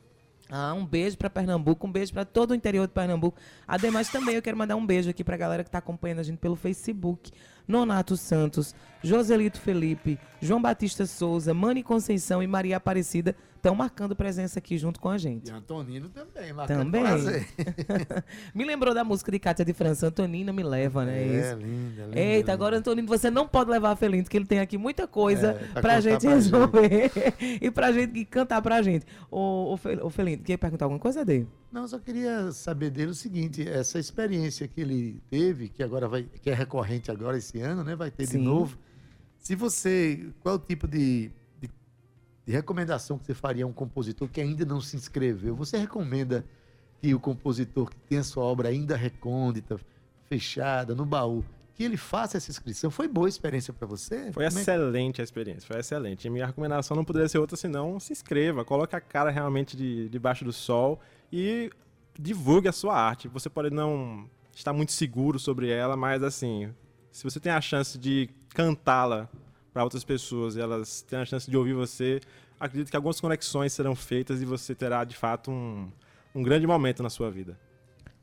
Ah, 0.49 0.73
um 0.73 0.85
beijo 0.85 1.17
pra 1.17 1.29
Pernambuco, 1.29 1.87
um 1.87 1.91
beijo 1.91 2.13
pra 2.13 2.23
todo 2.23 2.51
o 2.51 2.55
interior 2.55 2.87
de 2.87 2.93
Pernambuco. 2.93 3.39
Ademais, 3.67 4.09
também 4.09 4.35
eu 4.35 4.41
quero 4.41 4.55
mandar 4.55 4.75
um 4.75 4.85
beijo 4.85 5.09
aqui 5.09 5.23
pra 5.23 5.35
galera 5.35 5.63
que 5.63 5.71
tá 5.71 5.79
acompanhando 5.79 6.19
a 6.19 6.23
gente 6.23 6.37
pelo 6.37 6.55
Facebook. 6.55 7.31
Nonato 7.67 8.15
Santos, 8.17 8.75
Joselito 9.03 9.59
Felipe, 9.59 10.19
João 10.41 10.61
Batista 10.61 11.05
Souza, 11.05 11.53
Mani 11.53 11.83
Conceição 11.83 12.41
e 12.41 12.47
Maria 12.47 12.77
Aparecida 12.77 13.35
estão 13.55 13.73
marcando 13.75 14.15
presença 14.15 14.59
aqui 14.59 14.77
junto 14.77 14.99
com 14.99 15.09
a 15.09 15.17
gente. 15.17 15.49
E 15.49 15.51
Antonino 15.51 16.07
também, 16.09 16.53
marcando 16.53 16.83
Também. 16.85 17.01
prazer. 17.01 17.47
me 18.53 18.63
lembrou 18.63 18.93
da 18.93 19.03
música 19.03 19.31
de 19.31 19.39
Cátia 19.39 19.65
de 19.65 19.73
França, 19.73 20.07
Antonina 20.07 20.53
me 20.53 20.61
leva, 20.61 21.03
né? 21.03 21.17
É, 21.19 21.25
Isso. 21.25 21.55
linda, 21.57 22.03
linda. 22.05 22.19
Eita, 22.19 22.37
linda. 22.37 22.53
agora, 22.53 22.77
Antonino, 22.77 23.07
você 23.07 23.31
não 23.31 23.47
pode 23.47 23.71
levar 23.71 23.91
a 23.91 23.95
Felinto, 23.95 24.29
que 24.29 24.37
ele 24.37 24.45
tem 24.45 24.59
aqui 24.59 24.77
muita 24.77 25.07
coisa 25.07 25.51
É, 25.51 25.53
pra 25.73 25.81
pra 25.81 25.99
gente 25.99 26.21
pra 26.21 26.29
resolver 26.35 27.11
e 27.61 27.71
pra 27.71 27.91
gente 27.91 28.19
e 28.19 28.25
cantar 28.25 28.61
pra 28.61 28.81
gente. 28.83 29.05
Ô, 29.31 29.73
ô, 29.73 29.77
Fel- 29.77 30.05
ô 30.05 30.09
Felinto, 30.11 30.43
quer 30.43 30.57
perguntar 30.57 30.85
alguma 30.85 30.99
coisa 30.99 31.25
dele? 31.25 31.47
Não, 31.71 31.87
só 31.87 31.97
queria 31.99 32.51
saber 32.51 32.89
dele 32.91 33.11
o 33.11 33.15
seguinte, 33.15 33.67
essa 33.67 33.99
experiência 33.99 34.67
que 34.67 34.79
ele 34.79 35.19
teve, 35.29 35.69
que 35.69 35.81
agora 35.83 36.07
vai, 36.07 36.23
que 36.23 36.49
é 36.49 36.53
recorrente 36.53 37.09
agora 37.11 37.37
esse 37.37 37.54
ano, 37.61 37.83
né? 37.83 37.95
Vai 37.95 38.11
ter 38.11 38.25
Sim. 38.25 38.37
de 38.39 38.43
novo. 38.43 38.77
Se 39.37 39.55
você, 39.55 40.27
qual 40.41 40.55
é 40.55 40.57
o 40.57 40.61
tipo 40.61 40.87
de, 40.87 41.31
de, 41.61 41.69
de 42.45 42.51
recomendação 42.51 43.17
que 43.17 43.25
você 43.25 43.33
faria 43.33 43.63
a 43.63 43.67
um 43.67 43.73
compositor 43.73 44.27
que 44.27 44.41
ainda 44.41 44.65
não 44.65 44.81
se 44.81 44.95
inscreveu? 44.95 45.55
Você 45.55 45.77
recomenda 45.77 46.43
que 47.01 47.13
o 47.13 47.19
compositor 47.19 47.89
que 47.89 47.97
tem 48.09 48.17
a 48.17 48.23
sua 48.23 48.43
obra 48.43 48.69
ainda 48.69 48.95
recôndita, 48.95 49.79
fechada, 50.27 50.95
no 50.95 51.05
baú, 51.05 51.43
que 51.75 51.83
ele 51.83 51.97
faça 51.97 52.37
essa 52.37 52.49
inscrição? 52.49 52.89
Foi 52.89 53.07
boa 53.07 53.27
a 53.27 53.29
experiência 53.29 53.71
para 53.73 53.85
você? 53.85 54.31
Foi 54.31 54.45
Como 54.45 54.57
é- 54.57 54.61
excelente 54.61 55.21
a 55.21 55.23
experiência, 55.23 55.67
foi 55.67 55.79
excelente. 55.79 56.25
E 56.25 56.29
minha 56.29 56.45
recomendação 56.47 56.95
não 56.95 57.05
poderia 57.05 57.29
ser 57.29 57.37
outra 57.37 57.57
senão 57.57 57.99
se 57.99 58.13
inscreva, 58.13 58.65
coloque 58.65 58.95
a 58.95 59.01
cara 59.01 59.29
realmente 59.29 59.77
de, 59.77 60.09
debaixo 60.09 60.43
do 60.43 60.53
sol 60.53 60.99
e 61.31 61.69
divulgue 62.17 62.67
a 62.67 62.71
sua 62.71 62.97
arte. 62.97 63.27
Você 63.27 63.49
pode 63.49 63.69
não 63.69 64.27
estar 64.55 64.71
muito 64.71 64.93
seguro 64.93 65.37
sobre 65.37 65.69
ela, 65.69 65.97
mas 65.97 66.23
assim, 66.23 66.73
se 67.15 67.23
você 67.23 67.39
tem 67.39 67.53
a 67.53 67.61
chance 67.61 67.97
de 67.97 68.29
cantá-la 68.49 69.29
para 69.73 69.85
outras 69.85 70.03
pessoas 70.03 70.57
e 70.57 70.59
elas 70.59 71.01
têm 71.01 71.17
a 71.19 71.23
chance 71.23 71.49
de 71.49 71.55
ouvir 71.55 71.71
você, 71.71 72.19
acredito 72.59 72.89
que 72.89 72.95
algumas 72.97 73.21
conexões 73.21 73.71
serão 73.71 73.95
feitas 73.95 74.41
e 74.41 74.45
você 74.45 74.75
terá 74.75 75.01
de 75.05 75.15
fato 75.15 75.49
um, 75.49 75.87
um 76.35 76.43
grande 76.43 76.67
momento 76.67 77.01
na 77.01 77.09
sua 77.09 77.31
vida. 77.31 77.57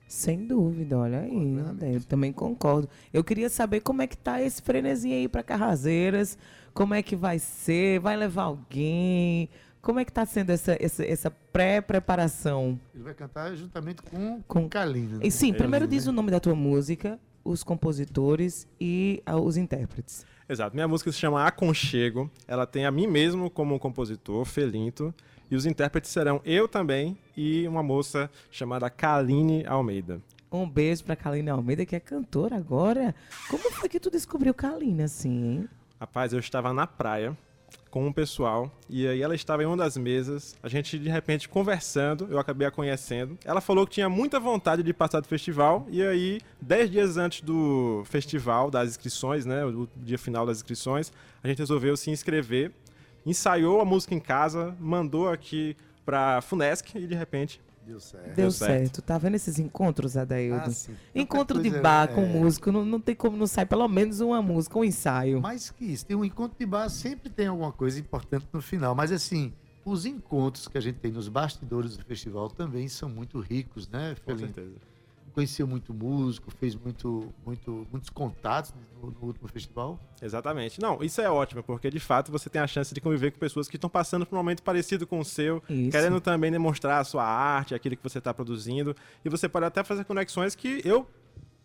Sem 0.07 0.47
dúvida, 0.47 0.99
olha 0.99 1.21
aí. 1.21 1.57
Eu 1.95 2.03
também 2.05 2.35
concordo. 2.35 2.87
Eu 3.15 3.25
queria 3.25 3.49
saber 3.49 3.81
como 3.81 4.03
é 4.03 4.07
que 4.07 4.17
tá 4.17 4.43
esse 4.43 4.61
frenesim 4.61 5.15
aí 5.15 5.27
pra 5.27 5.43
Carraseiras. 5.43 6.37
Como 6.75 6.93
é 6.93 7.03
que 7.03 7.17
vai 7.17 7.39
ser? 7.39 7.99
Vai 7.99 8.15
levar 8.15 8.43
alguém? 8.43 9.49
Como 9.81 9.99
é 10.01 10.05
que 10.05 10.13
tá 10.13 10.27
sendo 10.27 10.51
essa, 10.51 10.77
essa, 10.79 11.03
essa 11.03 11.31
pré-preparação? 11.31 12.79
Ele 12.95 13.05
vai 13.05 13.15
cantar 13.15 13.57
juntamente 13.57 14.03
com, 14.03 14.43
Com- 14.43 14.69
Kalina. 14.69 15.17
né? 15.17 15.21
E 15.27 15.31
sim, 15.31 15.55
primeiro 15.55 15.87
né? 15.87 15.91
diz 15.91 16.07
o 16.07 16.13
nome 16.13 16.31
da 16.31 16.39
tua 16.39 16.55
música, 16.55 17.19
os 17.45 17.63
compositores 17.63 18.67
e 18.81 19.23
ah, 19.27 19.37
os 19.37 19.57
intérpretes. 19.57 20.25
Exato. 20.49 20.75
Minha 20.75 20.89
música 20.89 21.11
se 21.11 21.19
chama 21.19 21.47
Aconchego. 21.47 22.31
Ela 22.47 22.67
tem 22.67 22.85
a 22.85 22.91
mim 22.91 23.07
mesmo 23.07 23.49
como 23.49 23.79
compositor, 23.79 24.45
Felinto. 24.45 25.15
E 25.51 25.57
os 25.57 25.67
intérpretes 25.67 26.11
serão 26.11 26.41
eu 26.45 26.67
também 26.67 27.17
e 27.37 27.67
uma 27.69 27.83
moça 27.83 28.31
chamada 28.51 28.89
Kaline 28.89 29.67
Almeida. 29.67 30.21
Um 30.51 30.69
beijo 30.69 31.05
pra 31.05 31.17
Kaline 31.17 31.51
Almeida, 31.51 31.87
que 31.87 31.97
é 31.97 32.01
cantora 32.01 32.57
agora. 32.57 33.15
Como 33.49 33.71
foi 33.71 33.89
que 33.89 34.01
tu 34.01 34.11
descobriu 34.11 34.53
Kaline 34.53 35.03
assim, 35.03 35.45
hein? 35.45 35.69
Rapaz, 36.01 36.33
eu 36.33 36.39
estava 36.39 36.73
na 36.73 36.87
praia 36.87 37.37
com 37.91 38.07
um 38.07 38.13
pessoal 38.13 38.71
e 38.89 39.07
aí 39.07 39.21
ela 39.21 39.35
estava 39.35 39.63
em 39.63 39.67
uma 39.67 39.77
das 39.77 39.97
mesas. 39.97 40.57
A 40.63 40.69
gente 40.69 40.99
de 40.99 41.09
repente 41.09 41.49
conversando, 41.49 42.27
eu 42.31 42.39
acabei 42.39 42.67
a 42.67 42.71
conhecendo. 42.71 43.39
Ela 43.45 43.61
falou 43.61 43.87
que 43.87 43.95
tinha 43.95 44.09
muita 44.09 44.41
vontade 44.41 44.83
de 44.83 44.93
participar 44.93 45.21
do 45.21 45.29
festival 45.29 45.87
e 45.91 46.03
aí, 46.03 46.41
dez 46.61 46.91
dias 46.91 47.17
antes 47.17 47.43
do 47.43 48.03
festival, 48.07 48.71
das 48.71 48.91
inscrições, 48.91 49.45
né, 49.45 49.65
o 49.65 49.89
dia 49.97 50.19
final 50.19 50.47
das 50.47 50.59
inscrições, 50.59 51.13
a 51.43 51.49
gente 51.49 51.59
resolveu 51.59 51.97
se 51.97 52.11
inscrever, 52.11 52.73
ensaiou 53.27 53.81
a 53.81 53.85
música 53.85 54.15
em 54.15 54.21
casa, 54.21 54.75
mandou 54.81 55.29
aqui 55.29 55.77
pra 56.05 56.41
Funesc 56.41 56.97
e 56.97 57.07
de 57.07 57.15
repente 57.15 57.61
Deu 57.85 57.99
certo. 58.01 58.27
Deu, 58.27 58.35
Deu 58.35 58.51
certo. 58.51 58.79
certo. 58.79 59.03
Tá 59.03 59.19
vendo 59.19 59.35
esses 59.35 59.59
encontros, 59.59 60.17
Adaildo? 60.17 60.71
Ah, 60.71 60.93
Encontro 61.15 61.61
de 61.61 61.69
coisa, 61.69 61.83
bar 61.83 62.09
com 62.15 62.23
é. 62.23 62.27
músico, 62.27 62.71
não, 62.71 62.85
não 62.85 63.01
tem 63.01 63.15
como 63.15 63.37
não 63.37 63.47
sair 63.47 63.67
pelo 63.67 63.89
menos 63.89 64.21
uma 64.21 64.41
música, 64.41 64.79
um 64.79 64.85
ensaio. 64.85 65.41
Mais 65.41 65.71
que 65.71 65.85
isso, 65.85 66.07
tem 66.07 66.17
um 66.17 66.25
encontro 66.25 66.57
de 66.59 66.65
bar, 66.67 66.89
sempre 66.89 67.29
tem 67.29 67.49
alguma 67.49 67.73
coisa 67.73 67.99
importante 67.99 68.47
no 68.53 68.63
final. 68.63 68.95
Mas 68.95 69.11
assim, 69.11 69.53
os 69.85 70.07
encontros 70.07 70.69
que 70.69 70.79
a 70.79 70.81
gente 70.81 70.99
tem 70.99 71.11
nos 71.11 71.29
bastidores 71.29 71.97
do 71.97 72.05
festival 72.05 72.49
também 72.49 72.87
são 72.89 73.09
muito 73.09 73.41
ricos, 73.41 73.89
né, 73.89 74.15
com 74.25 74.37
Felino? 74.37 74.55
certeza. 74.55 74.92
Conheceu 75.33 75.67
muito 75.67 75.95
músico, 75.95 76.51
fez 76.51 76.75
muito, 76.75 77.33
muito, 77.45 77.87
muitos 77.91 78.11
contatos 78.11 78.75
no, 79.03 79.11
no 79.11 79.27
último 79.27 79.49
festival. 79.49 79.99
Exatamente. 80.21 80.81
Não, 80.81 81.03
isso 81.03 81.21
é 81.21 81.31
ótimo, 81.31 81.63
porque 81.63 81.91
de 81.91 82.01
fato 82.01 82.31
você 82.31 82.51
tem 82.51 82.61
a 82.61 82.67
chance 82.67 82.93
de 82.93 83.01
conviver 83.01 83.31
com 83.31 83.39
pessoas 83.39 83.69
que 83.69 83.77
estão 83.77 83.89
passando 83.89 84.27
por 84.27 84.35
um 84.37 84.39
momento 84.39 84.63
parecido 84.63 85.07
com 85.07 85.19
o 85.21 85.25
seu, 85.25 85.63
Isso. 85.69 85.91
querendo 85.91 86.21
também 86.21 86.51
demonstrar 86.51 87.01
a 87.01 87.05
sua 87.05 87.25
arte, 87.25 87.75
aquilo 87.75 87.97
que 87.97 88.03
você 88.03 88.19
está 88.19 88.35
produzindo. 88.35 88.95
E 89.25 89.29
você 89.29 89.49
pode 89.49 89.65
até 89.67 89.83
fazer 89.83 90.05
conexões 90.05 90.55
que 90.55 90.83
eu 90.85 91.07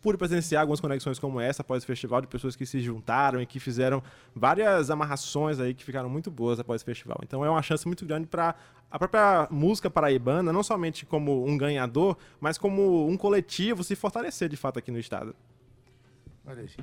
pude 0.07 0.17
presenciar 0.17 0.61
algumas 0.61 0.79
conexões 0.79 1.19
como 1.19 1.37
essa 1.41 1.61
após 1.61 1.83
o 1.83 1.85
festival, 1.85 2.21
de 2.21 2.27
pessoas 2.27 2.55
que 2.55 2.65
se 2.65 2.79
juntaram 2.79 3.41
e 3.41 3.45
que 3.45 3.59
fizeram 3.59 4.01
várias 4.33 4.89
amarrações 4.89 5.59
aí 5.59 5.73
que 5.73 5.83
ficaram 5.83 6.09
muito 6.09 6.31
boas 6.31 6.61
após 6.61 6.81
o 6.81 6.85
festival. 6.85 7.19
Então 7.23 7.43
é 7.43 7.49
uma 7.49 7.61
chance 7.61 7.85
muito 7.85 8.05
grande 8.05 8.25
para 8.25 8.55
a 8.89 8.97
própria 8.97 9.49
música 9.51 9.89
paraibana, 9.89 10.53
não 10.53 10.63
somente 10.63 11.05
como 11.05 11.45
um 11.45 11.57
ganhador, 11.57 12.15
mas 12.39 12.57
como 12.57 13.05
um 13.05 13.17
coletivo 13.17 13.83
se 13.83 13.97
fortalecer 13.97 14.47
de 14.47 14.55
fato 14.55 14.79
aqui 14.79 14.91
no 14.91 14.97
estado. 14.97 15.35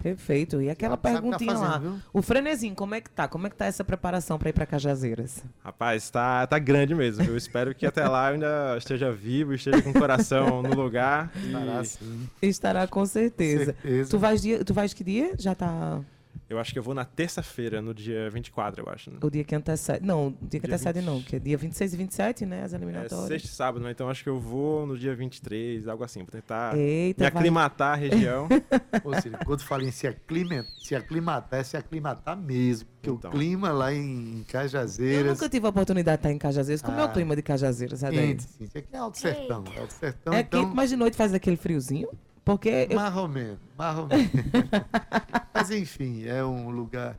Perfeito. 0.02 0.60
E 0.60 0.68
aquela 0.68 0.92
Sabe 0.96 1.02
tá 1.02 1.10
perguntinha 1.20 1.52
lá. 1.54 1.72
fazendo, 1.72 1.90
viu? 1.92 2.00
O 2.12 2.22
frenesim, 2.22 2.74
como 2.74 2.94
é 2.94 3.00
que 3.00 3.10
tá? 3.10 3.26
Como 3.28 3.46
é 3.46 3.50
que 3.50 3.56
tá 3.56 3.66
essa 3.66 3.82
preparação 3.84 4.38
pra 4.38 4.50
ir 4.50 4.52
pra 4.52 4.66
Cajazeiras? 4.66 5.42
Rapaz, 5.62 6.10
tá, 6.10 6.46
tá 6.46 6.58
grande 6.58 6.94
mesmo. 6.94 7.24
Eu 7.24 7.36
espero 7.36 7.74
que 7.74 7.86
até 7.86 8.06
lá 8.06 8.28
eu 8.28 8.34
ainda 8.34 8.76
esteja 8.78 9.10
vivo, 9.12 9.54
esteja 9.54 9.80
com 9.82 9.90
o 9.90 9.94
coração 9.94 10.62
no 10.62 10.74
lugar. 10.74 11.30
e 11.36 11.46
Estará 11.46 11.80
assim. 11.80 12.28
Estará 12.42 12.86
com 12.86 13.06
certeza. 13.06 13.64
Certeza. 13.66 14.10
Tu 14.10 14.18
vais, 14.18 14.42
dia, 14.42 14.64
tu 14.64 14.74
vais 14.74 14.92
que 14.92 15.02
dia? 15.04 15.32
Já 15.38 15.54
tá 15.54 16.00
eu 16.49 16.59
acho 16.59 16.72
que 16.72 16.78
eu 16.78 16.82
vou 16.82 16.95
na 16.95 17.05
terça-feira, 17.05 17.80
no 17.80 17.95
dia 17.95 18.28
24, 18.30 18.82
eu 18.84 18.92
acho. 18.92 19.11
Né? 19.11 19.18
o 19.22 19.30
dia 19.30 19.45
que 19.45 19.55
antecede. 19.55 20.05
Não, 20.05 20.28
o 20.28 20.30
dia 20.42 20.61
que 20.61 20.66
Dia 20.66 20.74
antecede 20.76 20.99
20. 21.01 21.07
não, 21.07 21.22
que 21.22 21.36
é 21.36 21.38
dia 21.38 21.57
26 21.57 21.95
e 21.95 21.97
27, 21.97 22.47
né? 22.47 22.62
As 22.64 22.72
É 22.72 22.76
eliminatórias. 22.76 23.26
sexta 23.28 23.49
e 23.49 23.51
sábado, 23.51 23.82
né? 23.84 23.90
Então 23.90 24.09
acho 24.09 24.22
que 24.22 24.28
eu 24.28 24.38
vou 24.38 24.86
no 24.86 24.99
dia 24.99 25.14
23, 25.14 25.88
algo 25.88 26.05
assim. 26.05 26.20
Vou 26.20 26.28
tentar 26.28 26.76
Eita, 26.76 27.24
me 27.24 27.30
vai- 27.30 27.40
aclimatar 27.40 27.92
à 27.92 27.95
região. 27.97 28.49
Ou 29.05 29.14
seja, 29.20 29.38
quando 29.45 29.62
fala 29.62 29.84
em 29.84 29.90
se, 29.90 30.07
aclima, 30.07 30.64
se 30.82 30.95
aclimatar, 30.95 31.61
é 31.61 31.64
se 31.64 31.76
aclimatar 31.76 32.36
mesmo. 32.36 32.88
Porque 32.95 33.11
Então. 33.11 33.30
o 33.30 33.34
clima 33.34 33.70
lá 33.72 33.92
em 33.92 34.38
Eu 34.40 34.45
Cajazeiras. 34.53 35.32
nunca 35.38 35.49
tive 35.49 35.66
a 35.66 35.68
oportunidade 35.70 36.16
de 36.16 36.20
estar 36.20 36.32
em 36.32 36.38
Cajazeiras. 36.38 36.80
Como 36.82 36.99
é 36.99 37.03
o 37.03 37.07
Ah. 37.07 37.09
clima 37.12 37.36
de 37.36 37.42
Cajazeiras, 37.42 38.03
Adair? 38.05 38.40
Sim. 38.40 38.64
Isso 38.64 38.78
aqui 38.78 38.88
é 38.92 38.97
Alto 38.97 39.18
Sertão. 39.18 39.64
Alto 39.78 39.92
Sertão, 39.92 40.32
É 40.32 40.40
então. 40.40 40.64
quente, 40.64 40.74
mas 40.74 40.90
de 40.90 40.97
noite 40.97 41.16
faz 41.16 41.34
aquele 41.34 41.57
friozinho? 41.57 42.09
Porque 42.45 42.88
eu, 42.90 42.97
mais 42.97 43.16
ou 43.16 43.26
menos. 43.26 43.59
Mas 45.55 45.70
enfim, 45.70 46.26
é 46.26 46.45
um 46.45 46.68
lugar. 46.70 47.16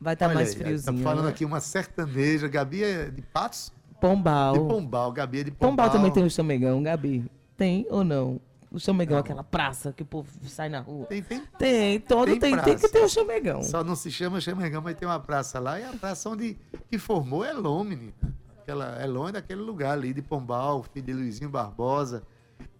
vai 0.00 0.14
estar 0.14 0.26
Olha 0.26 0.34
mais 0.36 0.50
aí, 0.50 0.54
friozinho. 0.54 0.78
Estamos 0.78 1.02
falando 1.02 1.24
né? 1.24 1.30
aqui 1.30 1.44
uma 1.44 1.60
sertaneja. 1.60 2.46
Gabi 2.46 2.84
é 2.84 3.10
de 3.10 3.20
Patos? 3.22 3.72
Pombal. 4.00 4.52
De 4.52 4.60
Pombal. 4.60 5.12
Gabi 5.12 5.40
é 5.40 5.44
de 5.44 5.50
Pombal. 5.50 5.70
Pombal 5.70 5.90
também 5.90 6.12
tem 6.12 6.24
o 6.24 6.30
chamegão, 6.30 6.82
Gabi? 6.82 7.24
Tem 7.56 7.86
ou 7.90 8.04
não? 8.04 8.40
O 8.70 8.80
chamegão, 8.80 9.18
aquela 9.18 9.44
praça 9.44 9.92
que 9.92 10.02
o 10.02 10.06
povo 10.06 10.30
sai 10.48 10.70
na 10.70 10.80
rua. 10.80 11.04
Tem, 11.04 11.22
tem. 11.22 11.42
Tem, 11.58 12.00
todo 12.00 12.26
Tem 12.26 12.40
tem, 12.40 12.58
tem, 12.58 12.78
que 12.78 12.88
ter 12.88 13.04
o 13.04 13.08
chamegão. 13.08 13.62
Só 13.62 13.84
não 13.84 13.94
se 13.94 14.10
chama 14.10 14.40
Chamegão, 14.40 14.80
mas 14.80 14.96
tem 14.96 15.06
uma 15.06 15.20
praça 15.20 15.60
lá. 15.60 15.78
E 15.78 15.84
a 15.84 15.92
praça 15.92 16.30
onde 16.30 16.56
que 16.90 16.96
formou 16.96 17.44
é 17.44 17.52
Lom, 17.52 17.84
menina. 17.84 18.14
Aquela, 18.62 18.98
é 18.98 19.04
é 19.04 19.32
daquele 19.32 19.60
lugar 19.60 19.92
ali 19.92 20.14
de 20.14 20.22
Pombal, 20.22 20.82
filho 20.84 21.04
de 21.04 21.12
Luizinho 21.12 21.50
Barbosa. 21.50 22.22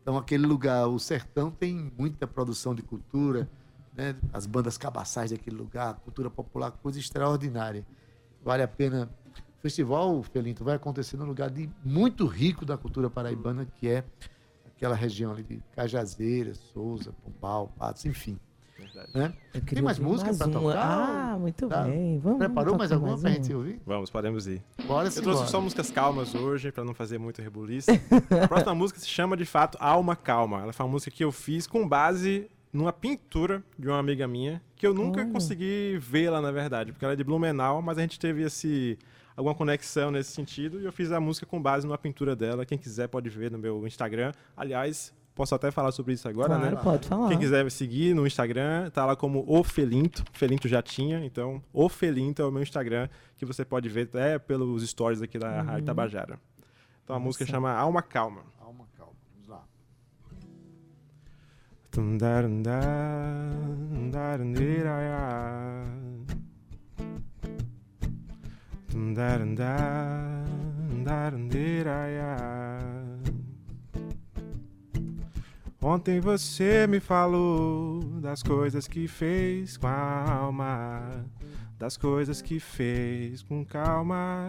Então, 0.03 0.16
aquele 0.16 0.44
lugar, 0.44 0.88
o 0.88 0.98
sertão 0.98 1.50
tem 1.50 1.92
muita 1.96 2.26
produção 2.26 2.74
de 2.74 2.82
cultura, 2.82 3.48
né? 3.94 4.16
As 4.32 4.46
bandas 4.46 4.76
cabaçais 4.76 5.30
daquele 5.30 5.57
lugar, 5.57 5.94
cultura 6.00 6.28
popular, 6.28 6.72
coisa 6.72 6.98
extraordinária. 6.98 7.86
Vale 8.44 8.64
a 8.64 8.68
pena. 8.68 9.09
O 9.59 9.62
festival, 9.62 10.20
Felinto, 10.24 10.64
vai 10.64 10.74
acontecer 10.74 11.16
num 11.16 11.24
lugar 11.24 11.48
de, 11.50 11.70
muito 11.84 12.26
rico 12.26 12.64
da 12.66 12.76
cultura 12.76 13.09
paraibana, 13.09 13.64
que 13.64 13.88
é 13.88 14.05
aquela 14.66 14.96
região 14.96 15.30
ali 15.30 15.44
de 15.44 15.62
Cajazeiras, 15.76 16.57
Souza, 16.59 17.12
Pombal, 17.22 17.68
Patos, 17.78 18.05
enfim. 18.05 18.40
Né? 19.14 19.33
Tem 19.66 19.83
mais 19.83 19.99
música 19.99 20.33
pra 20.35 20.47
uma. 20.47 20.61
tocar? 20.72 20.78
Ah, 21.35 21.39
muito 21.39 21.68
Tá. 21.68 21.83
bem. 21.83 22.18
Vamos, 22.18 22.39
Preparou 22.39 22.64
vamos 22.72 22.78
mais 22.78 22.93
alguma 22.93 23.18
pra 23.18 23.28
uma. 23.30 23.35
gente 23.37 23.55
ouvir? 23.55 23.80
Vamos, 23.87 24.11
podemos 24.11 24.47
ir. 24.47 24.62
Bora 24.87 25.09
Eu 25.09 25.22
trouxe 25.22 25.51
só 25.51 25.61
músicas 25.61 25.91
calmas 25.91 26.35
hoje, 26.35 26.70
pra 26.72 26.85
não 26.85 26.95
fazer 26.95 27.18
muito 27.18 27.41
rebuliço. 27.43 27.91
A 28.43 28.49
próxima 28.49 28.74
música 28.74 28.99
se 29.01 29.09
chama, 29.09 29.37
de 29.37 29.45
fato, 29.45 29.76
Alma 29.80 30.16
Calma. 30.16 30.62
Ela 30.62 30.72
foi 30.72 30.85
uma 30.87 30.93
música 30.93 31.11
que 31.11 31.24
eu 31.24 31.33
fiz 31.33 31.66
com 31.66 31.87
base 31.89 32.49
numa 32.72 32.93
pintura 32.93 33.62
de 33.78 33.87
uma 33.89 33.99
amiga 33.99 34.26
minha, 34.26 34.62
que 34.76 34.87
eu 34.87 34.95
nunca 34.95 35.22
Oh. 35.28 35.33
consegui 35.33 35.99
vê-la, 36.01 36.41
na 36.41 36.51
verdade, 36.51 36.91
porque 36.93 37.05
ela 37.05 37.12
é 37.12 37.16
de 37.16 37.22
Blumenau, 37.22 37.83
mas 37.83 37.99
a 37.99 38.01
gente 38.01 38.18
teve 38.18 38.43
esse 38.43 38.99
alguma 39.37 39.55
conexão 39.55 40.11
nesse 40.11 40.30
sentido 40.33 40.78
e 40.80 40.85
eu 40.85 40.93
fiz 40.93 41.11
a 41.12 41.18
música 41.20 41.47
com 41.47 41.61
base 41.61 41.87
numa 41.87 41.97
pintura 41.99 42.35
dela. 42.37 42.64
Quem 42.66 42.76
quiser 42.78 43.09
pode 43.09 43.28
ver 43.30 43.51
no 43.51 43.59
meu 43.59 43.87
Instagram. 43.87 44.33
Aliás, 44.57 45.12
posso 45.35 45.55
até 45.55 45.70
falar 45.70 45.93
sobre 45.93 46.12
isso 46.12 46.28
agora, 46.28 46.57
claro, 46.57 46.76
né? 46.76 46.83
pode 46.83 47.09
falar. 47.09 47.28
Quem 47.28 47.39
quiser 47.39 47.64
me 47.64 47.70
seguir 47.70 48.14
no 48.14 48.26
Instagram, 48.26 48.91
tá 48.91 49.05
lá 49.05 49.16
como 49.16 49.45
O 49.47 49.62
Felinto. 49.64 50.24
Felinto 50.33 50.68
já 50.68 50.83
tinha, 50.83 51.24
então 51.24 51.62
O 51.72 51.89
Felinto 51.89 52.43
é 52.43 52.45
o 52.45 52.51
meu 52.51 52.62
Instagram, 52.62 53.09
que 53.37 53.45
você 53.45 53.64
pode 53.64 53.89
ver 53.89 54.09
até 54.09 54.39
pelos 54.39 54.89
stories 54.89 55.22
aqui 55.22 55.39
da 55.39 55.62
Rádio 55.62 55.85
Tabajara. 55.85 56.39
Então 57.05 57.16
a 57.16 57.18
música 57.18 57.45
chama 57.45 57.72
Alma 57.72 58.03
Calma. 58.03 58.43
Calma, 58.59 58.87
calma. 58.97 59.12
Vamos 59.35 59.49
lá. 59.49 59.64
Ontem 75.85 76.20
você 76.20 76.87
me 76.87 77.01
falou 77.01 78.05
das 78.20 78.41
coisas 78.41 78.87
que 78.87 79.09
fez 79.09 79.76
com 79.76 79.89
a 79.89 80.33
alma, 80.33 81.26
das 81.76 81.97
coisas 81.97 82.41
que 82.41 82.61
fez 82.61 83.43
com 83.43 83.64
calma, 83.64 84.47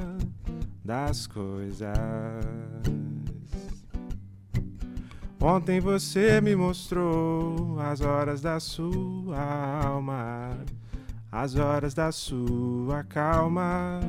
das 0.86 1.26
coisas. 1.26 1.90
Ontem 5.42 5.80
você 5.80 6.40
me 6.40 6.56
mostrou 6.56 7.80
as 7.80 8.02
horas 8.02 8.40
da 8.40 8.60
sua 8.60 9.82
alma, 9.84 10.52
as 11.32 11.56
horas 11.56 11.96
da 11.96 12.12
sua 12.12 13.04
calma, 13.06 14.02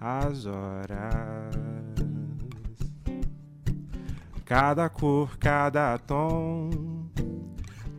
as 0.00 0.46
horas. 0.46 1.69
Cada 4.50 4.88
cor, 4.88 5.38
cada 5.38 5.96
tom, 5.96 6.70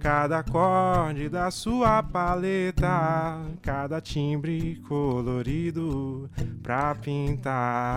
cada 0.02 0.40
acorde 0.40 1.30
da 1.30 1.50
sua 1.50 2.04
paleta, 2.04 3.40
cada 3.62 4.02
timbre 4.02 4.76
colorido 4.86 6.30
pra 6.62 6.94
pintar. 6.94 7.94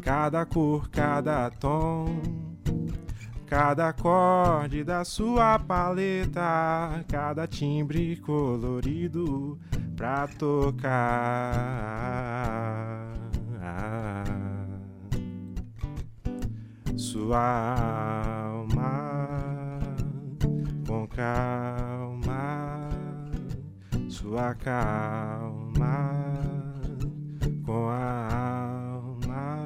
Cada 0.00 0.46
cor, 0.46 0.88
cada 0.88 1.50
tom, 1.50 2.22
cada 3.44 3.88
acorde 3.88 4.84
da 4.84 5.02
sua 5.02 5.58
paleta, 5.58 7.04
cada 7.08 7.48
timbre 7.48 8.14
colorido 8.18 9.58
pra 9.96 10.28
tocar. 10.28 10.92
Sua 17.02 17.74
alma 18.46 19.80
com 20.86 21.04
calma, 21.08 22.88
sua 24.08 24.54
calma 24.54 26.14
com 27.66 27.88
a 27.88 28.28
alma. 28.94 29.58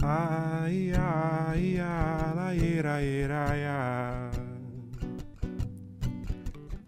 Ai, 0.00 0.92
ai, 0.94 1.80
ai, 1.80 2.32
la, 2.36 2.54
ira. 3.02 4.30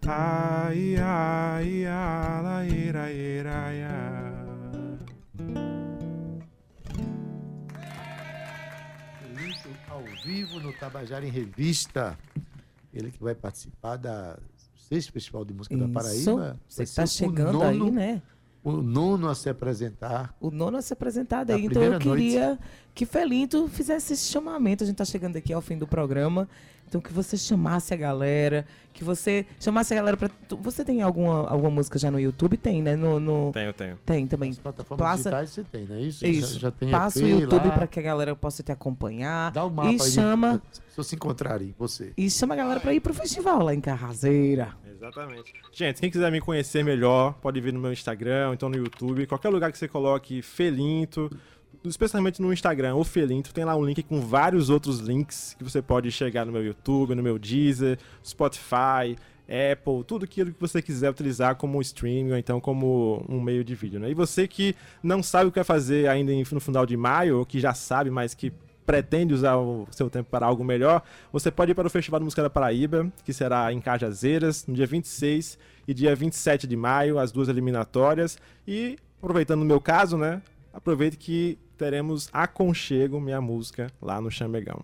Ai, 0.07 0.95
ai, 0.95 1.85
ai, 1.85 2.69
ira, 2.69 3.11
ira, 3.11 3.73
ia. 3.73 4.08
Felinto 4.08 4.08
ao 9.99 10.23
vivo 10.23 10.59
no 10.59 10.71
Tabajara 10.73 11.25
em 11.25 11.29
Revista. 11.29 12.17
Ele 12.93 13.11
que 13.11 13.21
vai 13.21 13.35
participar 13.35 13.97
da 13.97 14.37
sexto 14.75 15.11
Festival 15.11 15.45
de 15.45 15.53
Música 15.53 15.77
da 15.77 15.85
Isso. 15.85 15.93
Paraíba. 15.93 16.59
Você 16.67 16.83
está 16.83 17.05
chegando 17.05 17.61
aí, 17.61 17.77
nono- 17.77 17.91
né? 17.91 18.21
O 18.63 18.73
nono 18.73 19.29
a 19.29 19.35
se 19.35 19.49
apresentar. 19.49 20.35
O 20.39 20.51
nono 20.51 20.77
a 20.77 20.81
ser 20.81 20.93
apresentado 20.93 21.47
Da 21.47 21.55
aí. 21.55 21.65
Então 21.65 21.81
eu 21.81 21.91
primeira 21.91 22.05
noite. 22.05 22.23
queria 22.23 22.59
que 22.93 23.05
Felinto 23.05 23.67
fizesse 23.69 24.13
esse 24.13 24.29
chamamento. 24.29 24.83
A 24.83 24.87
gente 24.87 24.95
está 24.95 25.05
chegando 25.05 25.37
aqui 25.37 25.53
ao 25.53 25.61
fim 25.61 25.77
do 25.77 25.87
programa. 25.87 26.47
Então 26.89 26.99
que 26.99 27.13
você 27.13 27.37
chamasse 27.37 27.93
a 27.93 27.97
galera, 27.97 28.65
que 28.93 29.03
você 29.03 29.45
chamasse 29.59 29.93
a 29.93 29.97
galera 29.97 30.17
para. 30.17 30.31
Você 30.57 30.83
tem 30.83 31.03
alguma, 31.03 31.47
alguma 31.47 31.69
música 31.69 31.99
já 31.99 32.09
no 32.09 32.19
YouTube? 32.19 32.57
Tem, 32.57 32.81
né? 32.81 32.95
No, 32.95 33.19
no- 33.19 33.51
Tenho, 33.53 33.71
tenho. 33.73 33.97
Tem 34.03 34.25
também. 34.25 34.49
As 34.49 34.57
plataformas 34.57 35.07
Passa- 35.07 35.29
digitais 35.29 35.49
você 35.51 35.63
tem, 35.63 35.85
não 35.85 35.95
é 35.95 36.01
isso? 36.01 36.25
Isso. 36.25 36.53
Já, 36.55 36.59
já 36.61 36.71
tem 36.71 36.89
Passa 36.89 37.23
o 37.23 37.27
YouTube 37.29 37.69
para 37.71 37.85
que 37.85 37.99
a 37.99 38.01
galera 38.03 38.35
possa 38.35 38.63
te 38.63 38.71
acompanhar. 38.71 39.51
Dá 39.51 39.63
o 39.63 39.69
mapa 39.69 39.89
e 39.91 40.01
aí. 40.01 40.11
chama, 40.11 40.59
Se 40.89 41.03
se 41.03 41.15
encontrarem, 41.15 41.75
você. 41.77 42.11
e 42.17 42.27
chama 42.29 42.55
a 42.55 42.57
galera 42.57 42.79
para 42.79 42.91
ir 42.93 42.99
pro 42.99 43.13
festival 43.13 43.61
lá 43.63 43.73
em 43.73 43.79
Carrazeira. 43.79 44.75
Exatamente. 44.91 45.53
Gente, 45.71 46.01
quem 46.01 46.09
quiser 46.09 46.31
me 46.31 46.41
conhecer 46.41 46.83
melhor, 46.83 47.33
pode 47.35 47.61
vir 47.61 47.71
no 47.71 47.79
meu 47.79 47.93
Instagram, 47.93 48.47
ou 48.47 48.53
então 48.55 48.67
no 48.67 48.77
YouTube, 48.77 49.27
qualquer 49.27 49.49
lugar 49.49 49.71
que 49.71 49.77
você 49.77 49.87
coloque 49.87 50.41
Felinto, 50.41 51.29
especialmente 51.83 52.41
no 52.41 52.51
Instagram, 52.51 52.95
o 52.95 53.03
Felinto, 53.03 53.53
tem 53.53 53.63
lá 53.63 53.75
um 53.75 53.85
link 53.85 54.03
com 54.03 54.19
vários 54.21 54.69
outros 54.69 54.99
links 54.99 55.55
que 55.57 55.63
você 55.63 55.81
pode 55.81 56.11
chegar 56.11 56.45
no 56.45 56.51
meu 56.51 56.63
YouTube, 56.63 57.15
no 57.15 57.23
meu 57.23 57.39
Deezer, 57.39 57.97
Spotify, 58.23 59.15
Apple, 59.49 60.03
tudo 60.05 60.25
aquilo 60.25 60.53
que 60.53 60.59
você 60.59 60.81
quiser 60.81 61.09
utilizar 61.09 61.55
como 61.55 61.81
streaming 61.81 62.31
ou 62.31 62.37
então 62.37 62.61
como 62.61 63.25
um 63.27 63.41
meio 63.41 63.63
de 63.63 63.73
vídeo. 63.73 63.99
Né? 63.99 64.11
E 64.11 64.13
você 64.13 64.47
que 64.47 64.75
não 65.01 65.23
sabe 65.23 65.47
o 65.47 65.51
que 65.51 65.57
vai 65.57 65.63
fazer 65.63 66.07
ainda 66.07 66.31
no 66.51 66.59
final 66.59 66.85
de 66.85 66.95
maio, 66.95 67.39
ou 67.39 67.45
que 67.45 67.59
já 67.59 67.73
sabe, 67.73 68.11
mas 68.11 68.33
que 68.33 68.53
pretende 68.85 69.33
usar 69.33 69.55
o 69.55 69.87
seu 69.91 70.09
tempo 70.09 70.29
para 70.31 70.45
algo 70.45 70.63
melhor, 70.63 71.03
você 71.31 71.51
pode 71.51 71.71
ir 71.71 71.75
para 71.75 71.85
o 71.85 71.89
Festival 71.91 72.19
de 72.19 72.23
Música 72.23 72.41
da 72.41 72.49
Paraíba, 72.49 73.11
que 73.23 73.31
será 73.31 73.71
em 73.71 73.79
Cajazeiras, 73.79 74.65
no 74.65 74.73
dia 74.73 74.87
26 74.87 75.57
e 75.87 75.93
dia 75.93 76.15
27 76.15 76.65
de 76.65 76.75
maio, 76.75 77.19
as 77.19 77.31
duas 77.31 77.49
eliminatórias. 77.49 78.37
E, 78.67 78.97
aproveitando 79.19 79.61
o 79.61 79.65
meu 79.65 79.79
caso, 79.79 80.17
né, 80.17 80.41
aproveite 80.73 81.17
que 81.17 81.57
teremos 81.79 82.29
Aconchego, 82.33 83.19
minha 83.21 83.39
música, 83.41 83.87
lá 84.01 84.19
no 84.21 84.29
Chamegão. 84.29 84.83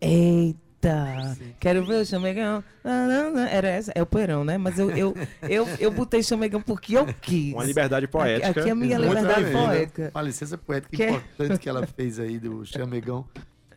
Eita! 0.00 1.36
Quero 1.60 1.84
ver 1.84 2.00
o 2.02 2.06
chamegão. 2.06 2.62
Não, 2.84 3.32
não. 3.32 3.40
Era 3.40 3.68
essa? 3.68 3.92
É 3.94 4.00
o 4.02 4.06
poeirão, 4.06 4.44
né? 4.44 4.56
Mas 4.56 4.78
eu, 4.78 4.90
eu, 4.92 5.14
eu, 5.42 5.66
eu 5.80 5.90
botei 5.90 6.22
chamegão 6.22 6.62
porque 6.62 6.96
eu 6.96 7.04
quis. 7.20 7.52
Uma 7.52 7.64
liberdade 7.64 8.06
poética. 8.06 8.50
Aqui, 8.50 8.60
aqui 8.60 8.68
é 8.68 8.72
a 8.72 8.74
minha 8.76 8.96
muito 8.98 9.08
liberdade 9.10 9.42
bem-vinda. 9.44 9.66
poética. 9.66 10.10
Uma 10.14 10.22
licença 10.22 10.56
poética 10.56 10.96
Que- 10.96 11.10
importante 11.10 11.58
que 11.58 11.68
ela 11.68 11.86
fez 11.86 12.18
aí 12.20 12.38
do 12.38 12.64
Chamegão. 12.64 13.26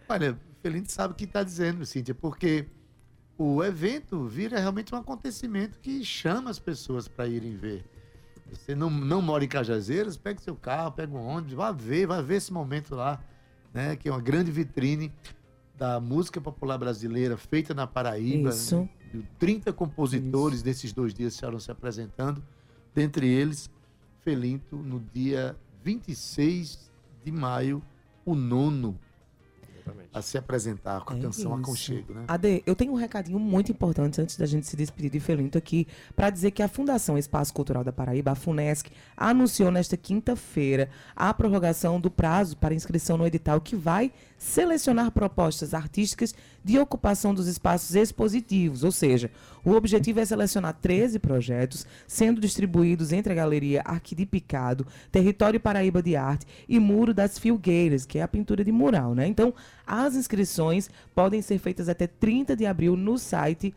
Olha, 0.07 0.37
Felinto 0.61 0.91
sabe 0.91 1.13
o 1.13 1.17
que 1.17 1.23
está 1.23 1.41
dizendo, 1.43 1.85
Cíntia, 1.85 2.13
porque 2.13 2.65
o 3.37 3.63
evento 3.63 4.25
vira 4.27 4.59
realmente 4.59 4.93
um 4.93 4.97
acontecimento 4.97 5.79
que 5.79 6.05
chama 6.05 6.49
as 6.51 6.59
pessoas 6.59 7.07
para 7.07 7.27
irem 7.27 7.57
ver. 7.57 7.83
Você 8.51 8.75
não, 8.75 8.89
não 8.89 9.21
mora 9.21 9.43
em 9.43 9.47
Cajazeiras, 9.47 10.17
pega 10.17 10.39
seu 10.39 10.55
carro, 10.55 10.91
pega 10.91 11.13
um 11.13 11.25
ônibus, 11.25 11.53
vá 11.53 11.71
ver, 11.71 12.05
vá 12.05 12.21
ver 12.21 12.35
esse 12.35 12.51
momento 12.51 12.95
lá, 12.95 13.19
né? 13.73 13.95
Que 13.95 14.09
é 14.09 14.11
uma 14.11 14.21
grande 14.21 14.51
vitrine 14.51 15.11
da 15.77 15.99
música 15.99 16.39
popular 16.39 16.77
brasileira 16.77 17.37
feita 17.37 17.73
na 17.73 17.87
Paraíba. 17.87 18.49
Isso. 18.49 18.87
Né? 19.13 19.23
30 19.39 19.73
compositores 19.73 20.63
nesses 20.63 20.93
dois 20.93 21.13
dias 21.13 21.33
estarão 21.33 21.59
se 21.59 21.71
apresentando, 21.71 22.43
dentre 22.93 23.27
eles 23.27 23.69
Felinto, 24.21 24.75
no 24.75 24.99
dia 25.13 25.57
26 25.83 26.91
de 27.23 27.31
maio, 27.31 27.81
o 28.23 28.35
nono 28.35 28.97
Exatamente. 29.81 30.09
a 30.13 30.21
se 30.21 30.37
apresentar 30.37 31.01
com 31.01 31.13
a 31.13 31.17
É 31.17 31.21
canção 31.21 31.51
isso. 31.51 31.61
Aconchego, 31.61 32.13
né? 32.13 32.25
Ade, 32.27 32.63
eu 32.65 32.75
tenho 32.75 32.91
um 32.91 32.95
recadinho 32.95 33.39
muito 33.39 33.71
importante 33.71 34.21
antes 34.21 34.37
da 34.37 34.45
gente 34.45 34.67
se 34.67 34.75
despedir 34.75 35.11
de 35.11 35.19
Felinto 35.19 35.57
aqui, 35.57 35.87
para 36.15 36.29
dizer 36.29 36.51
que 36.51 36.63
a 36.63 36.67
Fundação 36.67 37.17
Espaço 37.17 37.53
Cultural 37.53 37.83
da 37.83 37.91
Paraíba, 37.91 38.31
a 38.31 38.35
FUNESC, 38.35 38.91
anunciou 39.17 39.71
nesta 39.71 39.97
quinta-feira 39.97 40.89
a 41.15 41.33
prorrogação 41.33 41.99
do 41.99 42.09
prazo 42.09 42.55
para 42.57 42.73
inscrição 42.73 43.17
no 43.17 43.25
edital 43.25 43.59
que 43.59 43.75
vai 43.75 44.11
selecionar 44.37 45.11
propostas 45.11 45.73
artísticas 45.73 46.33
de 46.63 46.79
ocupação 46.79 47.33
dos 47.33 47.47
espaços 47.47 47.95
expositivos, 47.95 48.83
ou 48.83 48.91
seja, 48.91 49.29
o 49.63 49.71
objetivo 49.71 50.19
é 50.19 50.25
selecionar 50.25 50.73
13 50.81 51.19
projetos, 51.19 51.85
sendo 52.07 52.41
distribuídos 52.41 53.11
entre 53.11 53.33
a 53.33 53.35
Galeria 53.35 53.81
Arqui 53.85 54.15
de 54.15 54.25
Picado, 54.25 54.87
Território 55.11 55.59
Paraíba 55.59 56.01
de 56.01 56.15
Arte 56.15 56.45
e 56.67 56.79
Muro 56.79 57.13
das 57.13 57.37
Filgueiras, 57.37 58.05
que 58.05 58.19
é 58.19 58.21
a 58.21 58.27
pintura 58.27 58.63
de 58.63 58.71
mural, 58.71 59.13
né? 59.13 59.27
Então, 59.27 59.53
as 59.85 60.15
inscrições 60.15 60.89
podem 61.13 61.41
ser 61.41 61.59
feitas 61.59 61.89
até 61.89 62.07
30 62.07 62.55
de 62.55 62.65
abril 62.65 62.95
no 62.95 63.17
site 63.17 63.73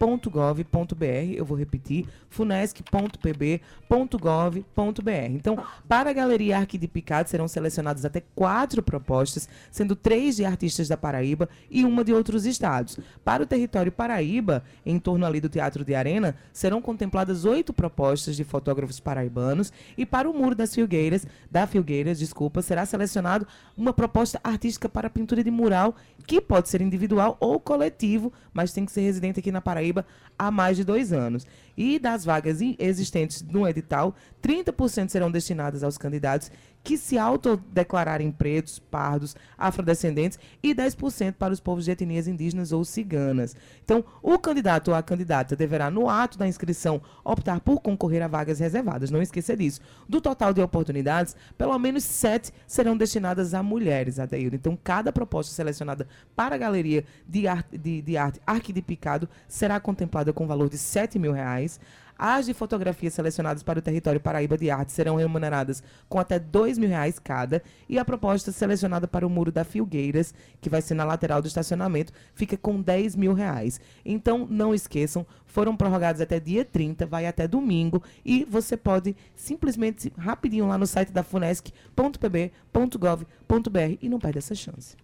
funesc.pb.gov.br 0.00 1.34
Eu 1.36 1.44
vou 1.44 1.56
repetir, 1.56 2.06
funesc.pb.gov.br. 2.30 5.10
Então, 5.30 5.62
para 5.86 6.10
a 6.10 6.12
Galeria 6.12 6.58
Arque 6.58 6.78
de 6.78 6.88
Picado 6.88 7.28
serão 7.28 7.46
selecionadas 7.46 8.04
até 8.04 8.22
quatro 8.34 8.82
propostas, 8.82 9.48
sendo 9.70 9.94
três 9.94 10.36
de 10.36 10.44
artistas 10.44 10.88
da 10.88 10.96
Paraíba 10.96 11.48
e 11.70 11.84
uma 11.84 12.02
de 12.02 12.14
outros 12.14 12.46
estados. 12.46 12.98
Para 13.22 13.42
o 13.42 13.46
território 13.46 13.92
Paraíba, 13.92 14.64
em 14.86 14.98
torno 14.98 15.26
ali 15.26 15.40
do 15.40 15.48
Teatro 15.48 15.84
de 15.84 15.94
Arena, 15.94 16.34
serão 16.52 16.80
contempladas 16.80 17.44
oito 17.44 17.72
propostas 17.72 18.36
de 18.36 18.44
fotógrafos 18.44 18.98
paraibanos 18.98 19.72
e 19.98 20.06
para 20.06 20.30
o 20.30 20.32
Muro 20.32 20.54
das 20.54 20.74
Filgueiras, 20.74 21.26
da 21.50 21.66
Filgueiras, 21.66 22.18
desculpa, 22.18 22.62
será 22.62 22.86
selecionado 22.86 23.46
uma 23.76 23.92
proposta 23.92 24.40
artística 24.42 24.88
para 24.88 25.10
pintura 25.10 25.44
de 25.44 25.50
mural 25.50 25.94
que 26.26 26.40
pode 26.40 26.68
ser 26.68 26.80
individual 26.80 27.36
ou 27.40 27.58
coletivo, 27.58 28.32
mas 28.52 28.72
tem 28.72 28.86
que 28.86 28.92
ser 28.92 29.02
residente 29.02 29.40
aqui 29.40 29.50
na 29.50 29.60
Paraíba 29.60 29.89
há 30.38 30.50
mais 30.50 30.76
de 30.76 30.84
dois 30.84 31.12
anos. 31.12 31.46
E 31.76 31.98
das 31.98 32.24
vagas 32.24 32.60
existentes 32.78 33.42
no 33.42 33.66
edital, 33.66 34.14
30% 34.42 35.08
serão 35.08 35.30
destinadas 35.30 35.82
aos 35.82 35.96
candidatos 35.96 36.50
que 36.82 36.96
se 36.96 37.18
autodeclararem 37.18 38.30
pretos, 38.30 38.78
pardos, 38.78 39.36
afrodescendentes 39.56 40.38
e 40.62 40.74
10% 40.74 41.34
para 41.34 41.52
os 41.52 41.60
povos 41.60 41.84
de 41.84 41.90
etnias 41.90 42.26
indígenas 42.26 42.72
ou 42.72 42.84
ciganas. 42.84 43.54
Então, 43.84 44.04
o 44.22 44.38
candidato 44.38 44.88
ou 44.88 44.94
a 44.94 45.02
candidata 45.02 45.54
deverá, 45.54 45.90
no 45.90 46.08
ato 46.08 46.38
da 46.38 46.48
inscrição, 46.48 47.00
optar 47.24 47.60
por 47.60 47.80
concorrer 47.80 48.22
a 48.22 48.28
vagas 48.28 48.58
reservadas. 48.60 49.10
Não 49.10 49.20
esqueça 49.20 49.56
disso. 49.56 49.80
Do 50.08 50.20
total 50.20 50.52
de 50.52 50.60
oportunidades, 50.60 51.36
pelo 51.56 51.78
menos 51.78 52.04
sete 52.04 52.52
serão 52.66 52.96
destinadas 52.96 53.54
a 53.54 53.62
mulheres, 53.62 54.18
Adeildo. 54.18 54.56
Então, 54.56 54.78
cada 54.82 55.12
proposta 55.12 55.54
selecionada 55.54 56.06
para 56.34 56.54
a 56.54 56.58
galeria 56.58 57.04
de 57.28 57.46
arte, 57.46 57.76
de, 57.76 58.02
de 58.02 58.16
arte 58.16 58.40
Arque 58.46 58.72
de 58.72 58.82
Picado 58.82 59.28
será 59.46 59.78
contemplada 59.78 60.32
com 60.32 60.46
valor 60.46 60.68
de 60.68 60.78
7 60.78 61.18
mil 61.18 61.32
reais. 61.32 61.80
As 62.22 62.44
de 62.44 62.52
fotografia 62.52 63.10
selecionadas 63.10 63.62
para 63.62 63.78
o 63.78 63.82
território 63.82 64.20
Paraíba 64.20 64.58
de 64.58 64.70
Arte 64.70 64.92
serão 64.92 65.16
remuneradas 65.16 65.82
com 66.06 66.18
até 66.18 66.38
dois 66.38 66.76
mil 66.76 66.90
reais 66.90 67.18
cada. 67.18 67.62
E 67.88 67.98
a 67.98 68.04
proposta 68.04 68.52
selecionada 68.52 69.08
para 69.08 69.26
o 69.26 69.30
Muro 69.30 69.50
da 69.50 69.64
Filgueiras, 69.64 70.34
que 70.60 70.68
vai 70.68 70.82
ser 70.82 70.92
na 70.92 71.04
lateral 71.04 71.40
do 71.40 71.48
estacionamento, 71.48 72.12
fica 72.34 72.58
com 72.58 72.82
10 72.82 73.16
mil 73.16 73.32
reais. 73.32 73.80
Então, 74.04 74.46
não 74.50 74.74
esqueçam, 74.74 75.24
foram 75.46 75.74
prorrogados 75.74 76.20
até 76.20 76.38
dia 76.38 76.62
30, 76.62 77.06
vai 77.06 77.24
até 77.26 77.48
domingo. 77.48 78.02
E 78.22 78.44
você 78.44 78.76
pode 78.76 79.16
simplesmente, 79.34 80.12
rapidinho, 80.18 80.68
lá 80.68 80.76
no 80.76 80.86
site 80.86 81.12
da 81.12 81.22
funesc.pb.gov.br 81.22 83.96
e 84.02 84.08
não 84.10 84.18
perde 84.18 84.38
essa 84.38 84.54
chance. 84.54 84.94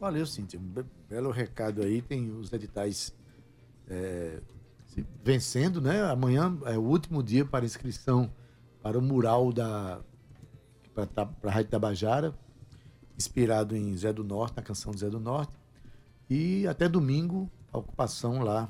Valeu, 0.00 0.26
Cíntia. 0.26 0.58
Um 0.58 0.62
be- 0.62 0.84
belo 1.08 1.30
recado 1.30 1.82
aí. 1.82 2.02
Tem 2.02 2.30
os 2.30 2.52
editais 2.52 3.14
é, 3.88 4.40
vencendo, 5.22 5.80
né? 5.80 6.02
Amanhã 6.04 6.56
é 6.66 6.76
o 6.76 6.82
último 6.82 7.22
dia 7.22 7.44
para 7.44 7.64
inscrição 7.64 8.30
para 8.82 8.98
o 8.98 9.02
mural 9.02 9.52
da 9.52 10.00
para 10.94 11.28
a 11.44 11.50
Rádio 11.50 11.70
Tabajara, 11.70 12.34
inspirado 13.16 13.76
em 13.76 13.96
Zé 13.96 14.12
do 14.12 14.24
Norte, 14.24 14.56
na 14.56 14.62
canção 14.62 14.92
de 14.92 15.00
Zé 15.00 15.08
do 15.08 15.20
Norte. 15.20 15.52
E 16.28 16.66
até 16.66 16.88
domingo, 16.88 17.48
a 17.72 17.78
ocupação 17.78 18.40
lá 18.40 18.68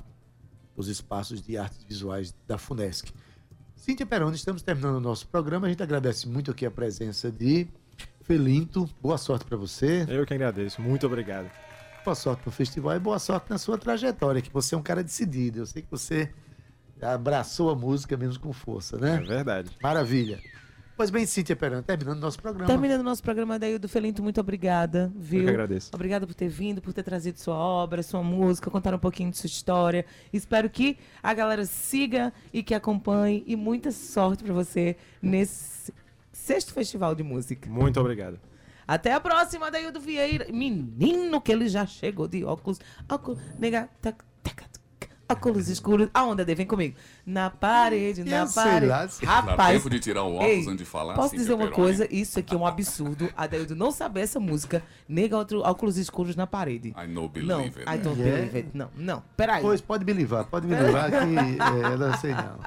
dos 0.75 0.87
espaços 0.87 1.41
de 1.41 1.57
artes 1.57 1.83
visuais 1.83 2.35
da 2.47 2.57
FUNESC. 2.57 3.11
Cíntia 3.75 4.05
Peroni, 4.05 4.35
estamos 4.35 4.61
terminando 4.61 4.97
o 4.97 5.01
nosso 5.01 5.27
programa. 5.27 5.67
A 5.67 5.69
gente 5.69 5.81
agradece 5.81 6.27
muito 6.27 6.51
aqui 6.51 6.65
a 6.65 6.71
presença 6.71 7.31
de 7.31 7.67
Felinto. 8.21 8.87
Boa 9.01 9.17
sorte 9.17 9.45
para 9.45 9.57
você. 9.57 10.05
Eu 10.07 10.25
que 10.25 10.33
agradeço. 10.33 10.81
Muito 10.81 11.07
obrigado. 11.07 11.49
Boa 12.03 12.15
sorte 12.15 12.41
no 12.45 12.51
festival 12.51 12.95
e 12.95 12.99
boa 12.99 13.19
sorte 13.19 13.49
na 13.49 13.57
sua 13.57 13.77
trajetória, 13.77 14.41
que 14.41 14.51
você 14.51 14.73
é 14.73 14.77
um 14.77 14.81
cara 14.81 15.03
decidido. 15.03 15.59
Eu 15.59 15.65
sei 15.65 15.81
que 15.81 15.91
você 15.91 16.31
abraçou 17.01 17.69
a 17.69 17.75
música 17.75 18.17
mesmo 18.17 18.39
com 18.41 18.51
força, 18.53 18.95
É 18.97 18.99
né? 18.99 19.17
verdade. 19.17 19.69
Maravilha. 19.81 20.39
Pois 20.97 21.09
bem, 21.09 21.25
Cíntia 21.25 21.55
Perano, 21.55 21.81
terminando 21.81 22.19
nosso 22.19 22.41
programa. 22.41 22.67
Terminando 22.67 22.99
o 22.99 23.03
nosso 23.03 23.23
programa, 23.23 23.55
Adeildo 23.55 23.87
Felinto, 23.87 24.21
muito 24.21 24.41
obrigada, 24.41 25.09
viu? 25.15 25.39
Eu 25.41 25.45
que 25.45 25.51
agradeço. 25.51 25.91
Obrigada 25.93 26.27
por 26.27 26.33
ter 26.33 26.49
vindo, 26.49 26.81
por 26.81 26.91
ter 26.91 27.03
trazido 27.03 27.39
sua 27.39 27.55
obra, 27.55 28.03
sua 28.03 28.21
música, 28.21 28.69
contar 28.69 28.93
um 28.93 28.99
pouquinho 28.99 29.31
de 29.31 29.37
sua 29.37 29.47
história. 29.47 30.05
Espero 30.33 30.69
que 30.69 30.97
a 31.23 31.33
galera 31.33 31.63
siga 31.65 32.33
e 32.51 32.61
que 32.61 32.73
acompanhe. 32.73 33.45
E 33.47 33.55
muita 33.55 33.91
sorte 33.91 34.43
para 34.43 34.53
você 34.53 34.97
nesse 35.21 35.93
sexto 36.33 36.73
festival 36.73 37.15
de 37.15 37.23
música. 37.23 37.69
Muito 37.69 37.97
obrigado. 37.99 38.37
Até 38.89 39.13
a 39.13 39.19
próxima, 39.19 39.67
Adeildo 39.67 39.99
Vieira. 39.99 40.47
Menino, 40.51 41.39
que 41.39 41.51
ele 41.51 41.69
já 41.69 41.85
chegou 41.85 42.27
de 42.27 42.43
óculos. 42.43 42.79
Óculos, 43.07 43.39
nega, 43.59 43.87
óculos 45.29 45.69
escuros. 45.69 46.09
Aonde, 46.11 46.41
Ade? 46.41 46.55
Vem 46.55 46.65
comigo. 46.65 46.97
Na 47.29 47.47
parede, 47.51 48.23
na 48.23 48.37
Eu 48.39 48.47
sei 48.47 48.63
parede. 48.63 48.85
lá, 48.87 49.07
se- 49.07 49.23
Dá 49.23 49.31
Rapaz, 49.41 49.77
tempo 49.77 49.87
de 49.91 49.99
tirar 49.99 50.23
o 50.23 50.33
óculos 50.33 50.49
Ei, 50.51 50.61
antes 50.61 50.77
de 50.77 50.85
falar? 50.85 51.13
Posso 51.13 51.29
Cíntia 51.29 51.39
dizer 51.41 51.53
uma 51.53 51.67
coisa? 51.69 52.07
Isso 52.11 52.39
aqui 52.39 52.55
é 52.55 52.57
um 52.57 52.65
absurdo. 52.65 53.29
Adeildo 53.37 53.75
não 53.75 53.91
saber 53.91 54.21
essa 54.21 54.39
música. 54.39 54.81
Nega 55.07 55.37
outro, 55.37 55.59
óculos 55.61 55.97
escuros 55.97 56.35
na 56.35 56.47
parede. 56.47 56.89
I 56.97 57.07
know 57.07 57.29
believe 57.29 57.53
Não, 57.53 57.59
it. 57.61 57.77
I 57.81 57.97
don't 57.99 58.19
Yeah. 58.19 58.37
believe 58.37 58.57
it. 58.57 58.69
Não, 58.73 58.89
não. 58.97 59.21
Peraí. 59.37 59.61
Pois, 59.61 59.79
pode 59.79 60.03
me 60.05 60.11
livrar, 60.13 60.45
pode 60.45 60.65
me 60.65 60.75
livrar 60.75 61.11
que 61.11 61.17
é, 61.19 61.93
eu 61.93 61.97
não 61.99 62.17
sei 62.17 62.31
não. 62.33 62.57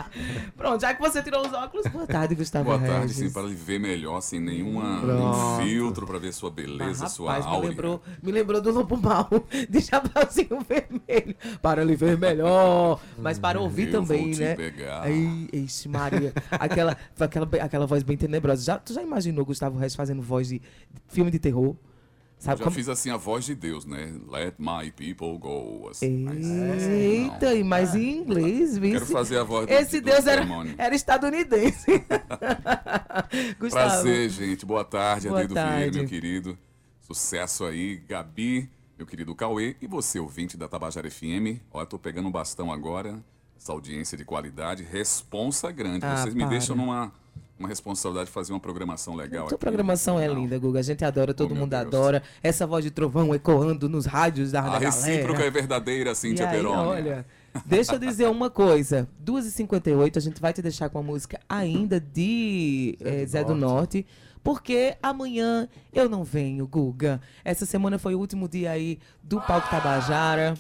Pronto, 0.57 0.81
já 0.81 0.95
que 0.95 1.01
você 1.01 1.21
tirou 1.23 1.45
os 1.45 1.53
óculos. 1.53 1.87
Boa 1.89 2.07
tarde, 2.07 2.35
Gustavo 2.37 2.65
Boa 2.67 2.79
tarde, 2.79 3.01
Regis. 3.09 3.17
sim, 3.17 3.33
para 3.33 3.43
lhe 3.43 3.55
ver 3.57 3.81
melhor, 3.81 4.21
sem 4.21 4.39
nenhuma 4.39 5.01
Pronto. 5.01 5.37
um 5.37 5.61
filtro, 5.67 6.07
para 6.07 6.19
ver 6.19 6.33
sua 6.33 6.51
Ah, 6.51 6.53
beleza, 6.53 7.09
sua 7.09 7.33
rapaz, 7.35 7.61
me 7.61 7.69
lembrou, 7.69 8.01
me 8.23 8.31
lembrou 8.31 8.61
do 8.61 8.71
Lobo 8.71 8.97
Mal, 8.97 9.29
de 9.69 9.81
Chapeuzinho 9.81 10.61
Vermelho. 10.69 11.35
Para 11.61 11.83
lhe 11.83 11.97
ver 11.97 12.17
melhor, 12.17 13.01
mas 13.19 13.39
para 13.41 13.61
ouvir 13.61 13.87
Eu 13.89 14.01
também, 14.03 14.23
vou 14.27 14.31
te 14.35 14.52
né? 14.57 14.71
pegar. 14.71 15.05
Ixi, 15.53 15.89
Maria. 15.89 16.33
Aquela, 16.51 16.97
aquela, 17.19 17.49
aquela 17.61 17.87
voz 17.87 18.03
bem 18.03 18.17
tenebrosa. 18.17 18.63
Já, 18.65 18.79
tu 18.79 18.93
já 18.93 19.03
imaginou 19.03 19.45
Gustavo 19.45 19.79
Regis 19.79 19.95
fazendo 19.97 20.23
voz 20.23 20.49
de, 20.49 20.59
de 20.59 20.65
filme 21.09 21.31
de 21.31 21.39
terror? 21.39 21.75
Sabe 22.39 22.59
Já 22.59 22.65
como... 22.65 22.75
fiz 22.75 22.89
assim 22.89 23.09
a 23.11 23.17
voz 23.17 23.45
de 23.45 23.55
Deus, 23.55 23.85
né? 23.87 24.13
Let 24.29 24.55
my 24.59 24.91
people 24.91 25.39
go. 25.39 25.89
Assim, 25.89 26.25
mas- 26.25 26.45
Eita, 26.89 27.55
e 27.55 27.63
mais 27.63 27.95
em 27.95 28.19
inglês, 28.19 28.77
viu? 28.77 28.95
Quero 28.95 29.07
fazer 29.07 29.39
a 29.39 29.45
voz 29.45 29.65
do- 29.69 29.73
Esse 29.73 30.01
do 30.01 30.07
Deus 30.07 30.27
era, 30.27 30.41
demônio. 30.41 30.75
era 30.77 30.93
estadunidense. 30.93 32.05
Prazer, 33.71 34.29
gente. 34.31 34.67
Boa 34.67 34.85
tarde, 34.85 35.29
Boa 35.29 35.39
Vieira, 35.41 35.55
tarde. 35.55 35.99
meu 36.01 36.09
querido. 36.09 36.59
Sucesso 37.01 37.65
aí, 37.65 37.97
Gabi, 38.09 38.69
meu 38.99 39.07
querido 39.07 39.35
Cauê. 39.35 39.77
E 39.81 39.87
você, 39.87 40.19
ouvinte 40.19 40.57
da 40.57 40.69
Tabajara 40.69 41.09
FM. 41.11 41.61
Olha, 41.71 41.87
tô 41.87 41.99
pegando 41.99 42.29
um 42.29 42.33
bastão 42.33 42.73
agora. 42.73 43.23
Essa 43.63 43.73
audiência 43.73 44.19
de 44.19 44.25
qualidade. 44.25 44.83
Responsa 44.83 45.71
grande. 45.71 46.05
Ah, 46.05 46.17
Vocês 46.17 46.35
me 46.35 46.41
para. 46.41 46.51
deixam 46.51 46.75
numa 46.75 47.13
uma 47.57 47.69
responsabilidade 47.69 48.27
de 48.27 48.33
fazer 48.33 48.53
uma 48.53 48.59
programação 48.59 49.15
legal 49.15 49.47
Sua 49.49 49.55
aqui. 49.55 49.61
programação 49.65 50.19
é 50.19 50.27
linda, 50.27 50.59
Guga. 50.59 50.81
A 50.81 50.83
gente 50.83 51.05
adora, 51.05 51.33
todo 51.33 51.53
Oh, 51.53 51.55
mundo 51.55 51.71
Deus. 51.71 51.83
adora. 51.87 52.21
Essa 52.43 52.67
voz 52.67 52.85
de 52.85 52.91
trovão 52.91 53.33
ecoando 53.33 53.89
nos 53.89 54.05
rádios 54.05 54.51
da, 54.51 54.63
da 54.63 54.73
A 54.73 54.79
recíproca 54.81 55.35
galera. 55.35 55.47
é 55.47 55.51
verdadeira, 55.53 56.11
E 56.11 56.15
Cíntia 56.17 56.49
aí, 56.49 56.57
Peroni. 56.57 56.77
olha, 56.77 57.25
deixa 57.65 57.95
eu 57.95 58.01
dizer 58.01 58.27
uma 58.29 58.51
coisa. 58.51 59.09
2h58, 59.25 60.17
a 60.17 60.21
gente 60.21 60.41
vai 60.41 60.53
te 60.53 60.61
deixar 60.61 60.89
com 60.89 60.99
a 60.99 61.03
música 61.05 61.39
ainda 61.49 62.01
de 62.01 62.99
Zé 63.01 63.21
do 63.25 63.31
Zé 63.31 63.45
do 63.45 63.55
Norte. 63.55 64.05
Porque 64.43 64.97
amanhã 65.01 65.69
eu 65.93 66.09
não 66.09 66.25
venho, 66.25 66.67
Guga. 66.67 67.21
Essa 67.45 67.65
semana 67.65 67.97
foi 67.97 68.17
o 68.17 68.19
último 68.19 68.49
dia 68.49 68.73
aí 68.73 68.99
do 69.23 69.41
Palco 69.41 69.71
Tabajara. 69.71 70.55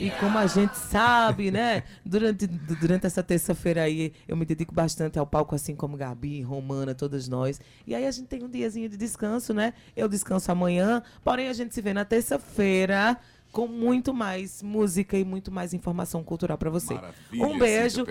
E 0.00 0.10
como 0.20 0.36
a 0.38 0.46
gente 0.46 0.76
sabe, 0.76 1.50
né? 1.50 1.82
Durante, 2.04 2.46
du- 2.46 2.76
durante 2.76 3.06
essa 3.06 3.22
terça-feira 3.22 3.82
aí, 3.82 4.12
eu 4.28 4.36
me 4.36 4.44
dedico 4.44 4.74
bastante 4.74 5.18
ao 5.18 5.26
palco, 5.26 5.54
assim 5.54 5.74
como 5.74 5.96
Gabi, 5.96 6.42
Romana, 6.42 6.94
todas 6.94 7.28
nós. 7.28 7.60
E 7.86 7.94
aí 7.94 8.06
a 8.06 8.10
gente 8.10 8.26
tem 8.26 8.42
um 8.44 8.48
diazinho 8.48 8.88
de 8.88 8.96
descanso, 8.96 9.54
né? 9.54 9.72
Eu 9.96 10.08
descanso 10.08 10.50
amanhã, 10.52 11.02
porém 11.24 11.48
a 11.48 11.52
gente 11.52 11.74
se 11.74 11.80
vê 11.80 11.94
na 11.94 12.04
terça-feira 12.04 13.16
com 13.52 13.66
muito 13.66 14.12
mais 14.12 14.62
música 14.62 15.16
e 15.16 15.24
muito 15.24 15.50
mais 15.50 15.72
informação 15.72 16.22
cultural 16.22 16.58
pra 16.58 16.68
você. 16.68 16.94
Maravilha, 16.94 17.46
um 17.46 17.58
beijo. 17.58 18.04
Não 18.04 18.06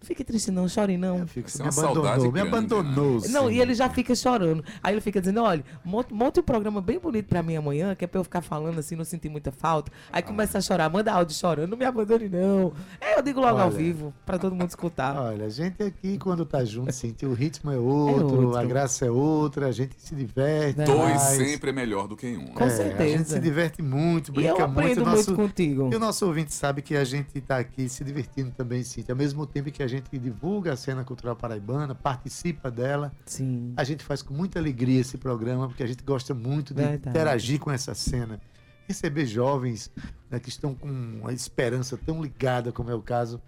fique 0.00 0.24
triste 0.24 0.50
não, 0.50 0.68
chore 0.68 0.96
não. 0.96 1.26
Fica, 1.26 1.48
Vai 1.58 1.72
ser 1.72 1.80
me 1.82 1.86
abandonou, 1.88 2.24
me 2.26 2.30
grande, 2.32 2.48
abandonou. 2.48 3.20
Não, 3.28 3.48
sim. 3.48 3.54
e 3.54 3.60
ele 3.60 3.74
já 3.74 3.88
fica 3.90 4.14
chorando. 4.14 4.64
Aí 4.82 4.94
ele 4.94 5.00
fica 5.00 5.20
dizendo, 5.20 5.42
olha, 5.42 5.64
monte, 5.84 6.12
monte 6.14 6.40
um 6.40 6.42
programa 6.42 6.80
bem 6.80 6.98
bonito 6.98 7.26
pra 7.26 7.42
mim 7.42 7.56
amanhã, 7.56 7.94
que 7.94 8.04
é 8.04 8.08
pra 8.08 8.18
eu 8.20 8.24
ficar 8.24 8.40
falando 8.40 8.78
assim, 8.78 8.96
não 8.96 9.04
sentir 9.04 9.28
muita 9.28 9.50
falta. 9.52 9.90
Aí 10.12 10.22
começa 10.22 10.58
a 10.58 10.60
chorar, 10.60 10.88
manda 10.90 11.12
áudio 11.12 11.34
chorando, 11.36 11.70
não 11.70 11.78
me 11.78 11.84
abandone 11.84 12.28
não. 12.28 12.72
É, 13.00 13.18
eu 13.18 13.22
digo 13.22 13.40
logo 13.40 13.58
ao 13.58 13.68
Olha. 13.68 13.76
vivo, 13.76 14.14
pra 14.24 14.38
todo 14.38 14.54
mundo 14.54 14.68
escutar. 14.68 15.16
Olha, 15.16 15.46
a 15.46 15.50
gente 15.50 15.82
aqui, 15.82 16.18
quando 16.18 16.44
tá 16.46 16.64
junto, 16.64 16.90
sim, 16.92 17.14
o 17.24 17.32
ritmo 17.32 17.70
é 17.70 17.76
outro, 17.78 18.46
outro. 18.46 18.56
a 18.58 18.64
graça 18.64 19.06
é 19.06 19.10
outra, 19.10 19.66
a 19.66 19.72
gente 19.72 19.94
se 19.98 20.14
diverte. 20.14 20.82
Dois 20.84 20.98
mais. 20.98 21.20
sempre 21.22 21.70
é 21.70 21.72
melhor 21.72 22.06
do 22.08 22.16
que 22.16 22.36
um. 22.36 22.46
Com 22.48 22.64
É, 22.64 22.66
A 22.66 22.68
gente 22.70 22.76
certeza. 22.96 23.24
se 23.34 23.40
diverte 23.40 23.82
muito, 23.82 24.28
E 24.32 24.46
eu 24.46 24.54
brinca 24.54 24.64
aprendo 24.64 25.04
muito. 25.04 25.04
muito, 25.04 25.16
Nosso, 25.16 25.34
contigo. 25.34 25.90
E 25.92 25.96
o 25.96 25.98
nosso 25.98 26.26
ouvinte 26.26 26.52
sabe 26.54 26.82
que 26.82 26.94
a 26.96 27.04
gente 27.04 27.38
está 27.38 27.58
aqui 27.58 27.88
se 27.88 28.04
divertindo 28.04 28.50
também, 28.56 28.82
sim. 28.82 29.04
Ao 29.08 29.16
mesmo 29.16 29.46
tempo 29.46 29.70
que 29.70 29.82
a 29.82 29.87
gente 29.88 30.16
divulga 30.18 30.72
a 30.72 30.76
cena 30.76 31.02
cultural 31.04 31.34
paraibana, 31.34 31.94
participa 31.94 32.70
dela, 32.70 33.12
Sim. 33.26 33.72
a 33.76 33.82
gente 33.84 34.04
faz 34.04 34.22
com 34.22 34.32
muita 34.34 34.58
alegria 34.58 35.00
esse 35.00 35.18
programa, 35.18 35.66
porque 35.68 35.82
a 35.82 35.86
gente 35.86 36.04
gosta 36.04 36.32
muito 36.34 36.72
de 36.72 36.82
Verdade. 36.82 37.08
interagir 37.08 37.58
com 37.58 37.70
essa 37.70 37.94
cena. 37.94 38.40
receber 38.86 39.26
jovens 39.26 39.90
né, 40.30 40.38
que 40.40 40.48
estão 40.48 40.74
com 40.74 40.88
uma 40.88 41.32
esperança 41.32 41.98
tão 42.06 42.22
ligada, 42.22 42.72
como 42.72 42.90
é 42.90 42.94
o 42.94 43.02
caso 43.02 43.38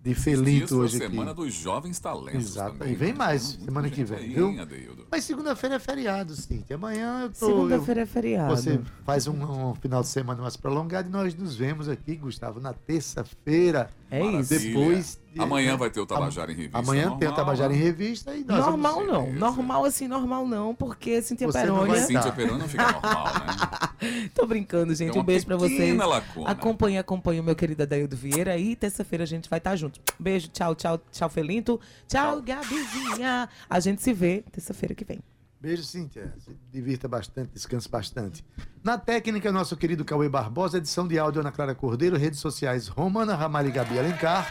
de 0.00 0.12
a 0.14 0.72
hoje 0.72 0.96
aqui. 0.96 1.08
semana 1.10 1.34
dos 1.34 1.52
jovens 1.54 1.98
talentos 2.00 2.46
Exato. 2.50 2.78
também, 2.78 2.92
E 2.92 2.96
vem 2.96 3.12
né? 3.12 3.18
mais, 3.18 3.42
semana 3.64 3.90
que 3.90 4.02
vem, 4.04 4.18
aí, 4.18 4.34
viu? 4.34 4.60
Adeildo? 4.60 5.06
Mas 5.10 5.22
segunda-feira 5.24 5.74
é 5.76 5.78
feriado, 5.78 6.34
Cintia. 6.34 6.76
Amanhã 6.76 7.22
eu 7.22 7.28
tô. 7.30 7.46
Segunda-feira 7.46 8.00
é 8.02 8.06
feriado. 8.06 8.56
Você 8.56 8.80
faz 9.04 9.26
um, 9.28 9.70
um 9.70 9.74
final 9.76 10.02
de 10.02 10.08
semana 10.08 10.40
mais 10.42 10.56
prolongado 10.56 11.08
e 11.08 11.12
nós 11.12 11.32
nos 11.34 11.54
vemos 11.56 11.88
aqui, 11.88 12.16
Gustavo, 12.16 12.58
na 12.60 12.72
terça-feira. 12.72 13.90
É 14.10 14.18
isso. 14.20 14.32
Maravilha. 14.32 14.60
Depois 14.60 15.12
de- 15.26 15.27
Amanhã 15.36 15.76
vai 15.76 15.90
ter 15.90 16.00
o 16.00 16.06
Tabajara 16.06 16.50
em 16.50 16.54
Revista. 16.54 16.78
Amanhã 16.78 17.02
tem 17.02 17.10
o 17.10 17.30
normal, 17.30 17.34
Tabajara 17.36 17.72
em 17.72 17.76
né? 17.76 17.82
revista 17.84 18.34
e 18.34 18.44
nós 18.44 18.58
Normal 18.64 19.04
não. 19.04 19.22
Beleza. 19.24 19.38
Normal 19.40 19.84
assim, 19.84 20.08
normal 20.08 20.46
não, 20.46 20.74
porque 20.74 21.20
Cintia 21.22 21.46
Você 21.46 21.64
não 21.64 21.76
vai 21.76 21.86
Perônia. 21.86 22.00
dar. 22.00 22.06
Cíntia 22.06 22.32
Peroni 22.32 22.58
não 22.58 22.68
fica 22.68 22.90
normal, 22.92 23.24
né? 23.24 24.30
Tô 24.34 24.46
brincando, 24.46 24.94
gente. 24.94 25.12
Tem 25.12 25.20
Um 25.20 25.24
beijo 25.24 25.44
pra 25.46 25.56
vocês. 25.56 25.96
lacuna. 25.96 26.50
Acompanhe, 26.50 26.98
acompanhe 26.98 27.40
o 27.40 27.44
meu 27.44 27.54
querido 27.54 27.82
Adaildo 27.82 28.16
Vieira 28.16 28.56
e 28.56 28.74
terça-feira 28.74 29.24
a 29.24 29.26
gente 29.26 29.48
vai 29.50 29.58
estar 29.58 29.76
junto. 29.76 30.00
Beijo, 30.18 30.48
tchau, 30.48 30.74
tchau, 30.74 31.00
tchau, 31.12 31.28
Felinto. 31.28 31.80
Tchau, 32.06 32.40
Gabizinha. 32.42 33.48
A 33.68 33.80
gente 33.80 34.02
se 34.02 34.12
vê 34.12 34.44
terça-feira 34.50 34.94
que 34.94 35.04
vem. 35.04 35.20
Beijo, 35.60 35.82
Cíntia. 35.82 36.32
Se 36.38 36.56
divirta 36.72 37.08
bastante, 37.08 37.50
descanse 37.52 37.88
bastante. 37.88 38.44
Na 38.82 38.96
técnica, 38.96 39.50
nosso 39.50 39.76
querido 39.76 40.04
Cauê 40.04 40.28
Barbosa, 40.28 40.78
edição 40.78 41.06
de 41.08 41.18
áudio 41.18 41.40
Ana 41.40 41.50
Clara 41.50 41.74
Cordeiro, 41.74 42.16
redes 42.16 42.38
sociais 42.38 42.86
Romana 42.86 43.34
Ramalho 43.34 43.68
e 43.68 43.72
Gabi 43.72 43.98
Alencar. 43.98 44.46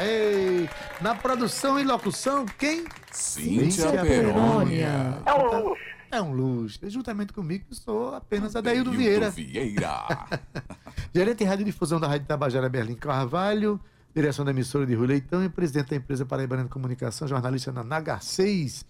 Ei, 0.00 0.66
na 1.02 1.14
produção 1.14 1.78
e 1.78 1.84
locução, 1.84 2.46
quem? 2.58 2.86
Cíntia 3.12 3.70
Cíntia 3.70 4.02
Perônia. 4.02 5.22
É 5.26 5.34
um 5.34 5.42
luxo. 5.44 5.82
É 6.10 6.22
um 6.22 6.32
luxo. 6.32 6.78
Juntamente 6.84 7.34
comigo, 7.34 7.66
que 7.68 7.74
sou 7.74 8.14
apenas 8.14 8.56
Adaildo 8.56 8.92
Vieira. 8.92 9.28
Vieira. 9.28 10.26
Gerente 11.14 11.38
de 11.38 11.44
radiodifusão 11.44 12.00
da 12.00 12.08
Rádio 12.08 12.26
Tabajara 12.26 12.68
Berlim 12.70 12.94
Carvalho, 12.94 13.78
direção 14.14 14.42
da 14.42 14.52
emissora 14.52 14.86
de 14.86 14.94
Rui 14.94 15.06
Leitão 15.06 15.44
e 15.44 15.50
presidente 15.50 15.90
da 15.90 15.96
empresa 15.96 16.24
Paraibana 16.24 16.62
de 16.64 16.70
Comunicação, 16.70 17.28
jornalista 17.28 17.70
na 17.70 17.84
Nagar 17.84 18.22
6. 18.22 18.86